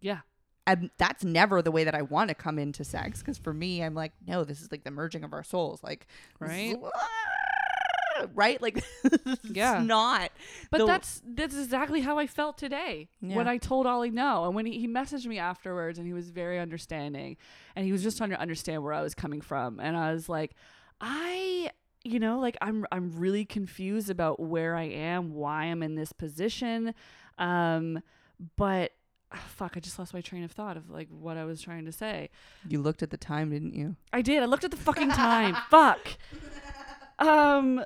[0.00, 0.20] Yeah.
[0.66, 3.82] and that's never the way that I want to come into sex because for me,
[3.82, 6.06] I'm like, no, this is like the merging of our souls, like,
[6.38, 6.70] right.
[6.72, 6.90] is-
[8.34, 8.82] right, like,
[9.44, 9.82] Yeah.
[9.84, 10.30] not.
[10.70, 14.54] But the- that's that's exactly how I felt today when I told Ollie no, and
[14.54, 17.36] when he, he messaged me afterwards, and he was very understanding,
[17.76, 20.28] and he was just trying to understand where I was coming from, and I was
[20.28, 20.52] like,
[21.00, 21.70] I,
[22.04, 26.12] you know, like I'm I'm really confused about where I am, why I'm in this
[26.12, 26.94] position,
[27.38, 28.00] um,
[28.56, 28.92] but.
[29.32, 29.76] ah, Fuck!
[29.76, 32.30] I just lost my train of thought of like what I was trying to say.
[32.68, 33.94] You looked at the time, didn't you?
[34.12, 34.42] I did.
[34.42, 35.54] I looked at the fucking time.
[35.70, 36.00] Fuck.
[37.18, 37.84] Um,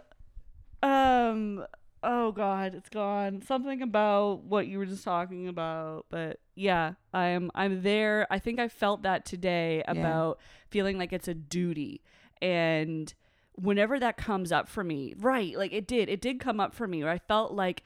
[0.85, 1.65] um.
[2.06, 3.40] Oh God, it's gone.
[3.40, 8.27] Something about what you were just talking about, but yeah, I'm I'm there.
[8.31, 9.93] I think I felt that today Yeah.
[9.93, 10.39] about
[10.69, 12.02] feeling like it's a duty,
[12.43, 13.12] and
[13.55, 15.56] whenever that comes up for me, right?
[15.56, 16.11] Like it did.
[16.11, 17.02] It did come up for me.
[17.02, 17.82] Where I felt like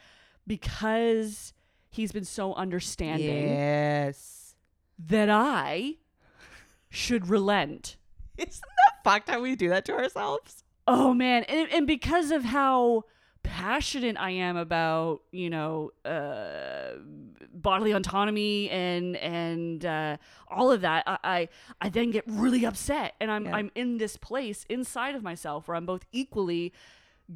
[0.49, 1.53] because
[1.91, 4.57] he's been so understanding Yes.
[4.99, 5.95] that I
[6.91, 7.97] should relent.
[8.37, 10.65] Isn't that fucked how we do that to ourselves?
[10.90, 13.05] Oh man, and and because of how
[13.43, 16.93] passionate I am about you know uh,
[17.52, 20.16] bodily autonomy and and uh,
[20.48, 21.48] all of that, I, I
[21.82, 23.56] I then get really upset, and I'm Yeah.
[23.56, 26.73] I'm in this place inside of myself where I'm both equally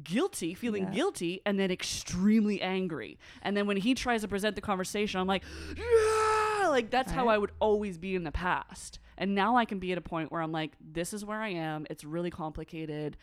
[0.03, 0.89] guilty, feeling Yeah.
[0.91, 3.19] guilty, and then extremely angry.
[3.43, 5.43] And then when he tries to present the conversation, I'm like,
[5.77, 8.97] yeah, like that's how I would always be in the past.
[9.17, 11.49] And now I can be at a point where I'm like, this is where I
[11.49, 11.85] am.
[11.89, 13.17] It's really complicated.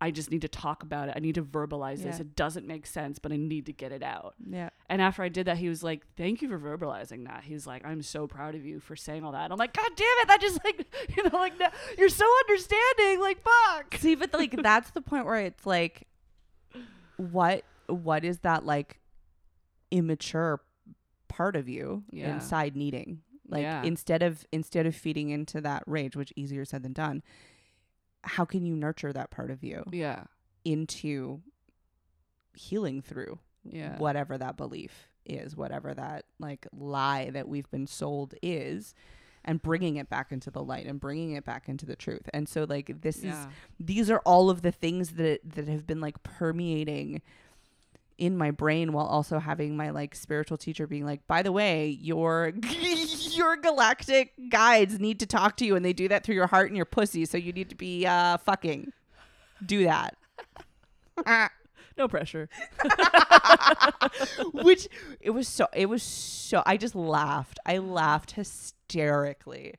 [0.00, 1.14] I just need to talk about it.
[1.16, 2.18] I need to verbalize this.
[2.18, 4.34] It doesn't make sense, but I need to get it out.
[4.44, 4.70] Yeah.
[4.88, 7.86] And after I did that, he was like, "Thank you for verbalizing that." He's like,
[7.86, 10.26] "I'm so proud of you for saying all that." And I'm like, "God damn it!
[10.28, 10.86] That just like
[11.16, 13.20] you know like no, you're so understanding.
[13.20, 16.08] Like fuck." See, but like that's the point where it's like,
[17.16, 18.98] what what is that like
[19.92, 20.60] immature
[21.28, 22.34] part of you Yeah.
[22.34, 23.22] inside needing?
[23.52, 23.82] Like Yeah.
[23.84, 27.22] instead of instead of feeding into that rage, which easier said than done,
[28.24, 30.24] how can you nurture that part of you Yeah.
[30.64, 31.42] into
[32.54, 33.98] healing through Yeah.
[33.98, 38.94] whatever that belief is, whatever that like lie that we've been sold is,
[39.44, 42.28] and bringing it back into the light and bringing it back into the truth.
[42.32, 43.34] And so like this is
[43.80, 47.22] these are all of the things that that have been like permeating
[48.18, 51.88] in my brain while also having my like spiritual teacher being like by the way
[51.88, 52.52] your
[53.36, 56.68] your galactic guides need to talk to you and they do that through your heart
[56.68, 58.92] and your pussy so you need to be uh fucking
[59.64, 60.16] do that
[61.98, 62.48] No pressure.
[64.52, 64.88] which
[65.20, 67.58] it was so it was so I just laughed.
[67.66, 69.74] I laughed hysterically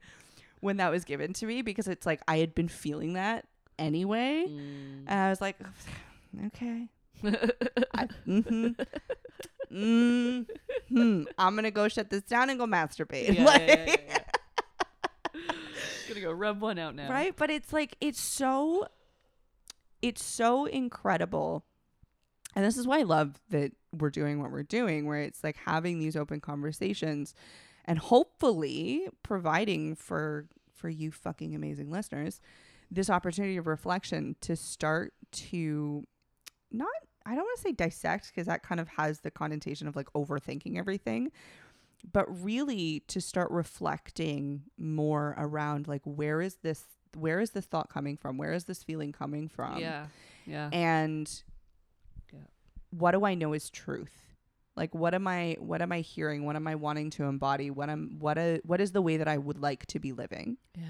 [0.60, 3.46] when that was given to me because it's like I had been feeling that
[3.80, 4.46] anyway.
[4.48, 5.04] Mm.
[5.08, 5.58] And I was like,
[6.48, 6.88] okay.
[7.24, 8.68] I, mm-hmm.
[9.72, 11.24] Mm-hmm.
[11.38, 13.34] I'm gonna go shut this down and go masturbate.
[13.34, 14.20] Yeah, Like- yeah, yeah.
[16.10, 17.10] Gonna go rub one out now.
[17.10, 17.36] right?
[17.36, 18.88] But it's like it's so
[20.02, 21.64] it's so incredible.
[22.56, 25.56] And this is why I love that we're doing what we're doing, where it's like
[25.66, 27.34] having these open conversations
[27.86, 32.42] and hopefully providing for for you fucking amazing listeners
[32.92, 36.04] this opportunity of reflection to start to
[36.72, 36.90] not
[37.26, 40.12] I don't want to say dissect because that kind of has the connotation of like
[40.14, 41.32] overthinking everything,
[42.12, 46.84] but really to start reflecting more around like where is this
[47.16, 48.38] where is this thought coming from?
[48.38, 49.78] Where is this feeling coming from?
[49.78, 50.08] Yeah.
[50.46, 50.70] Yeah.
[50.74, 51.30] And
[52.34, 52.40] Yeah.
[52.90, 54.12] what do I know is truth?
[54.76, 56.46] Like what am I what am I hearing?
[56.46, 57.70] What am I wanting to embody?
[57.70, 60.58] What am what a, what is the way that I would like to be living?
[60.78, 60.84] yeah.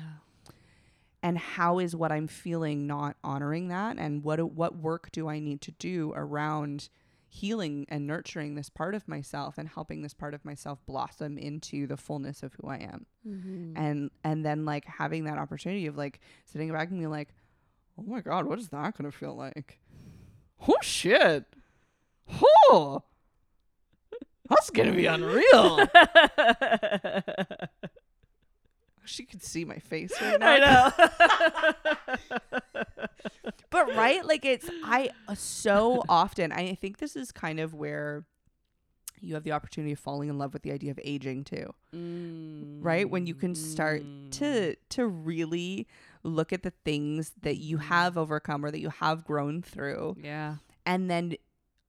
[1.23, 5.39] And how is what I'm feeling not honoring that and what what work do I
[5.39, 6.89] need to do around
[7.29, 11.87] healing and nurturing this part of myself and helping this part of myself blossom into
[11.87, 13.07] the fullness of who I am.
[13.27, 13.75] Mm-hmm.
[13.75, 17.29] And and then like having that opportunity of like sitting back and being like,
[17.97, 19.79] "Oh my god, what is that going to feel like?"
[20.67, 21.45] Oh shit.
[22.29, 23.03] Oh.
[24.49, 25.87] That's going to be unreal.
[29.05, 30.49] she could see my face right now.
[30.51, 32.13] I know.
[33.69, 38.23] but right like it's i uh, so often i think this is kind of where
[39.19, 41.73] you have the opportunity of falling in love with the idea of aging too
[42.81, 45.87] right when you can start to to really
[46.23, 50.55] look at the things that you have overcome or that you have grown through yeah.
[50.85, 51.35] and then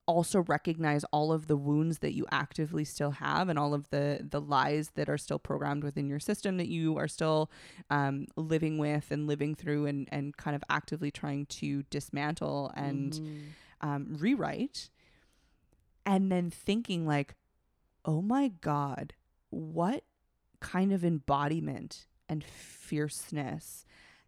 [0.07, 4.21] also recognize all of the wounds that you actively still have and all of the
[4.29, 7.51] the lies that are still programmed within your system that you are still
[7.91, 13.15] um, living with and living through and and kind of actively trying to dismantle and
[13.15, 13.53] Mhm.
[13.81, 14.91] um, rewrite
[16.07, 17.35] and then thinking like
[18.05, 19.15] oh my god
[19.51, 20.05] what
[20.61, 23.85] kind of embodiment and fierceness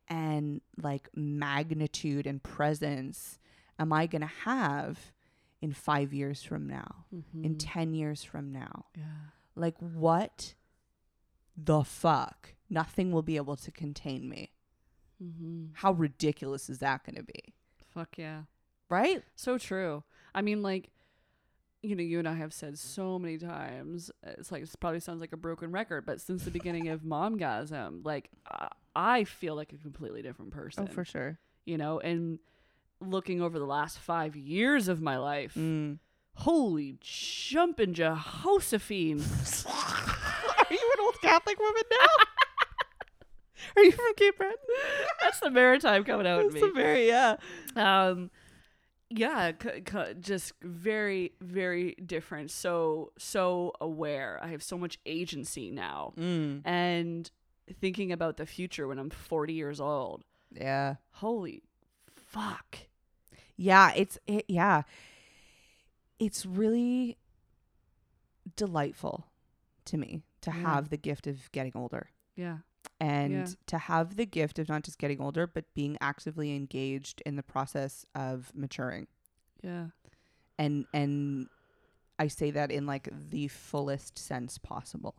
[0.08, 3.38] and like magnitude and presence
[3.78, 5.12] am i going to have
[5.62, 7.56] in 5 years from now in Mhm.
[7.58, 9.04] 10 years from now yeah.
[9.54, 10.54] like what
[11.56, 14.52] the fuck nothing will be able to contain me
[15.22, 15.68] Mm-hmm.
[15.72, 17.54] how ridiculous is that going to be
[17.88, 18.42] Fuck yeah.
[18.90, 20.04] right So true.
[20.34, 20.90] I mean, like,
[21.82, 25.22] you know, you and I have said so many times, it's like, it probably sounds
[25.22, 29.72] like a broken record, but since the beginning of Momgasm, like, I, I feel like
[29.72, 30.86] a completely different person.
[30.90, 32.38] oh for sure You know, and
[33.00, 35.98] looking over the last five years of my life, mm.
[36.34, 39.20] holy jumping Jehoshaphat.
[39.66, 42.06] Are you an old Catholic woman now?
[43.76, 44.56] Are you from Cape Breton?
[45.20, 46.68] That's the maritime coming out That's me.
[46.68, 47.36] a very yeah.
[47.74, 48.30] um
[49.08, 55.70] yeah c- c- just very very different so so aware i have so much agency
[55.70, 56.62] now Mm.
[56.64, 57.30] and
[57.80, 60.96] thinking about the future when i'm 40 years old Yeah.
[61.12, 61.62] holy
[62.38, 62.78] fuck
[63.56, 64.82] Yeah, it's it, yeah.
[66.18, 67.16] It's really
[68.56, 69.26] delightful
[69.86, 70.56] to me to Yeah.
[70.56, 72.58] have the gift of getting older yeah
[73.00, 73.46] and Yeah.
[73.66, 77.42] to have the gift of not just getting older but being actively engaged in the
[77.42, 79.06] process of maturing.
[79.62, 79.88] yeah
[80.58, 81.48] And and
[82.18, 85.16] I say that in like the fullest sense possible.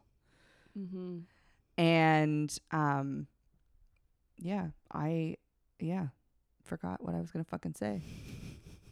[0.78, 1.20] mm-hmm.
[1.78, 3.28] and um
[4.40, 5.38] yeah i
[5.80, 6.08] yeah
[6.68, 8.02] forgot what i was gonna fucking say.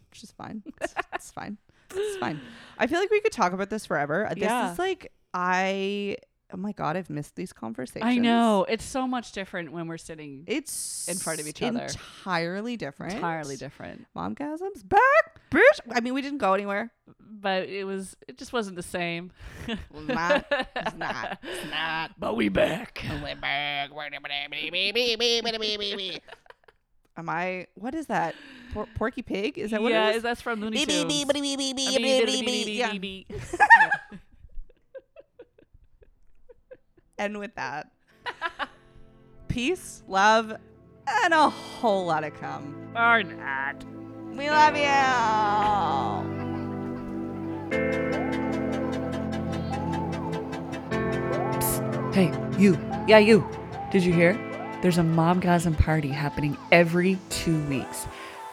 [0.10, 0.64] Which is fine.
[0.82, 1.58] It's, it's fine.
[1.94, 2.40] It's fine.
[2.78, 4.26] I feel like we could talk about this forever.
[4.26, 4.72] Uh, this Yeah.
[4.72, 6.16] is like i
[6.54, 8.06] oh my god i've missed these conversations.
[8.10, 8.66] I know.
[8.70, 11.82] It's so much different when we're sitting it's In front of each other.
[11.84, 13.14] entirely different.
[13.14, 14.06] Entirely different.
[14.16, 15.80] Momgasm's back bitch.
[15.92, 16.92] I mean we didn't go anywhere.
[17.20, 19.32] But it was it just wasn't the same.
[19.68, 20.46] It's not.
[20.76, 21.40] It's not.
[21.44, 22.12] It's not.
[22.18, 23.04] But we back.
[23.22, 23.90] We're back
[27.18, 28.36] am i what is that
[28.74, 31.06] Por- porky pig is that what yeah it is that's from Looney Tunes.
[31.06, 33.42] beep, beep, beep, beep, I beep, beep, beep, beep, beep, beep, beep, beep.
[37.18, 37.90] And with that,
[39.48, 40.52] peace, love,
[41.08, 42.76] and a whole lot of cum.
[42.94, 43.86] Or not.
[44.36, 44.84] We love you.
[52.14, 52.78] Hey, you.
[53.08, 53.46] Yeah, you.
[53.92, 54.34] Did you hear?
[54.86, 58.06] There's a Momgasm party happening every two weeks.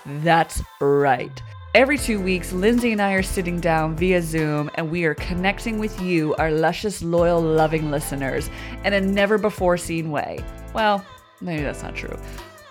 [0.07, 1.43] That's right.
[1.75, 5.79] Every two weeks, Lindsay and I are sitting down via Zoom and we are connecting
[5.79, 8.49] with you, our luscious, loyal, loving listeners,
[8.83, 10.43] in a never before seen way.
[10.73, 11.05] Well,
[11.43, 12.19] maybe that's not true.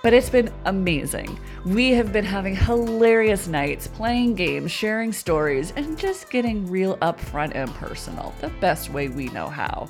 [0.02, 1.40] But it's been amazing.
[1.64, 7.52] We have been having hilarious nights, playing games, sharing stories, and just getting real upfront
[7.54, 9.88] and personal, the best way we know how.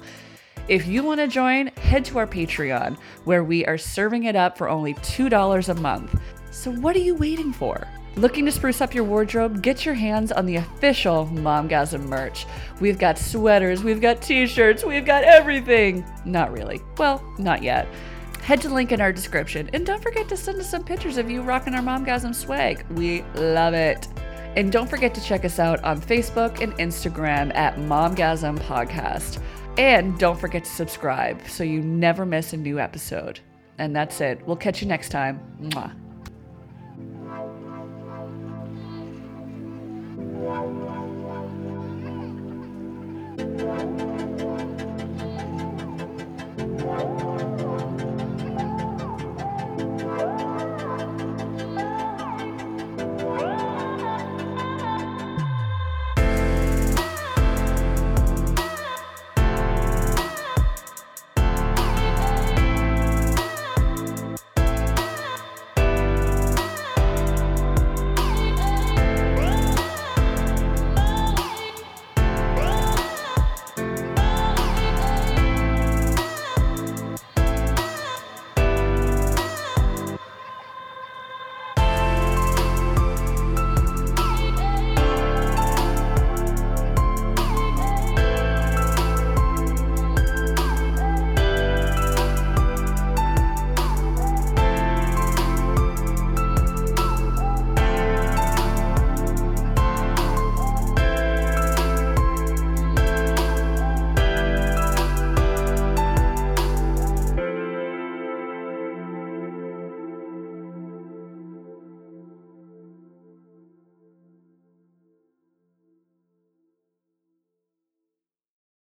[0.67, 4.57] If you want to join, head to our Patreon, where we are serving it up
[4.57, 6.19] for only $2 a month.
[6.51, 7.87] So, what are you waiting for?
[8.17, 9.61] Looking to spruce up your wardrobe?
[9.61, 12.45] Get your hands on the official Momgasm merch.
[12.81, 16.05] We've got sweaters, we've got t shirts, we've got everything.
[16.25, 16.81] Not really.
[16.97, 17.87] Well, not yet.
[18.43, 21.17] Head to the link in our description and don't forget to send us some pictures
[21.17, 22.85] of you rocking our Momgasm swag.
[22.91, 24.07] We love it.
[24.57, 29.39] And don't forget to check us out on Facebook and Instagram at Momgasm Podcast.
[29.77, 33.39] And don't forget to subscribe so you never miss a new episode.
[33.77, 34.45] And that's it.
[34.45, 35.39] We'll catch you next time.
[35.61, 35.95] Mwah.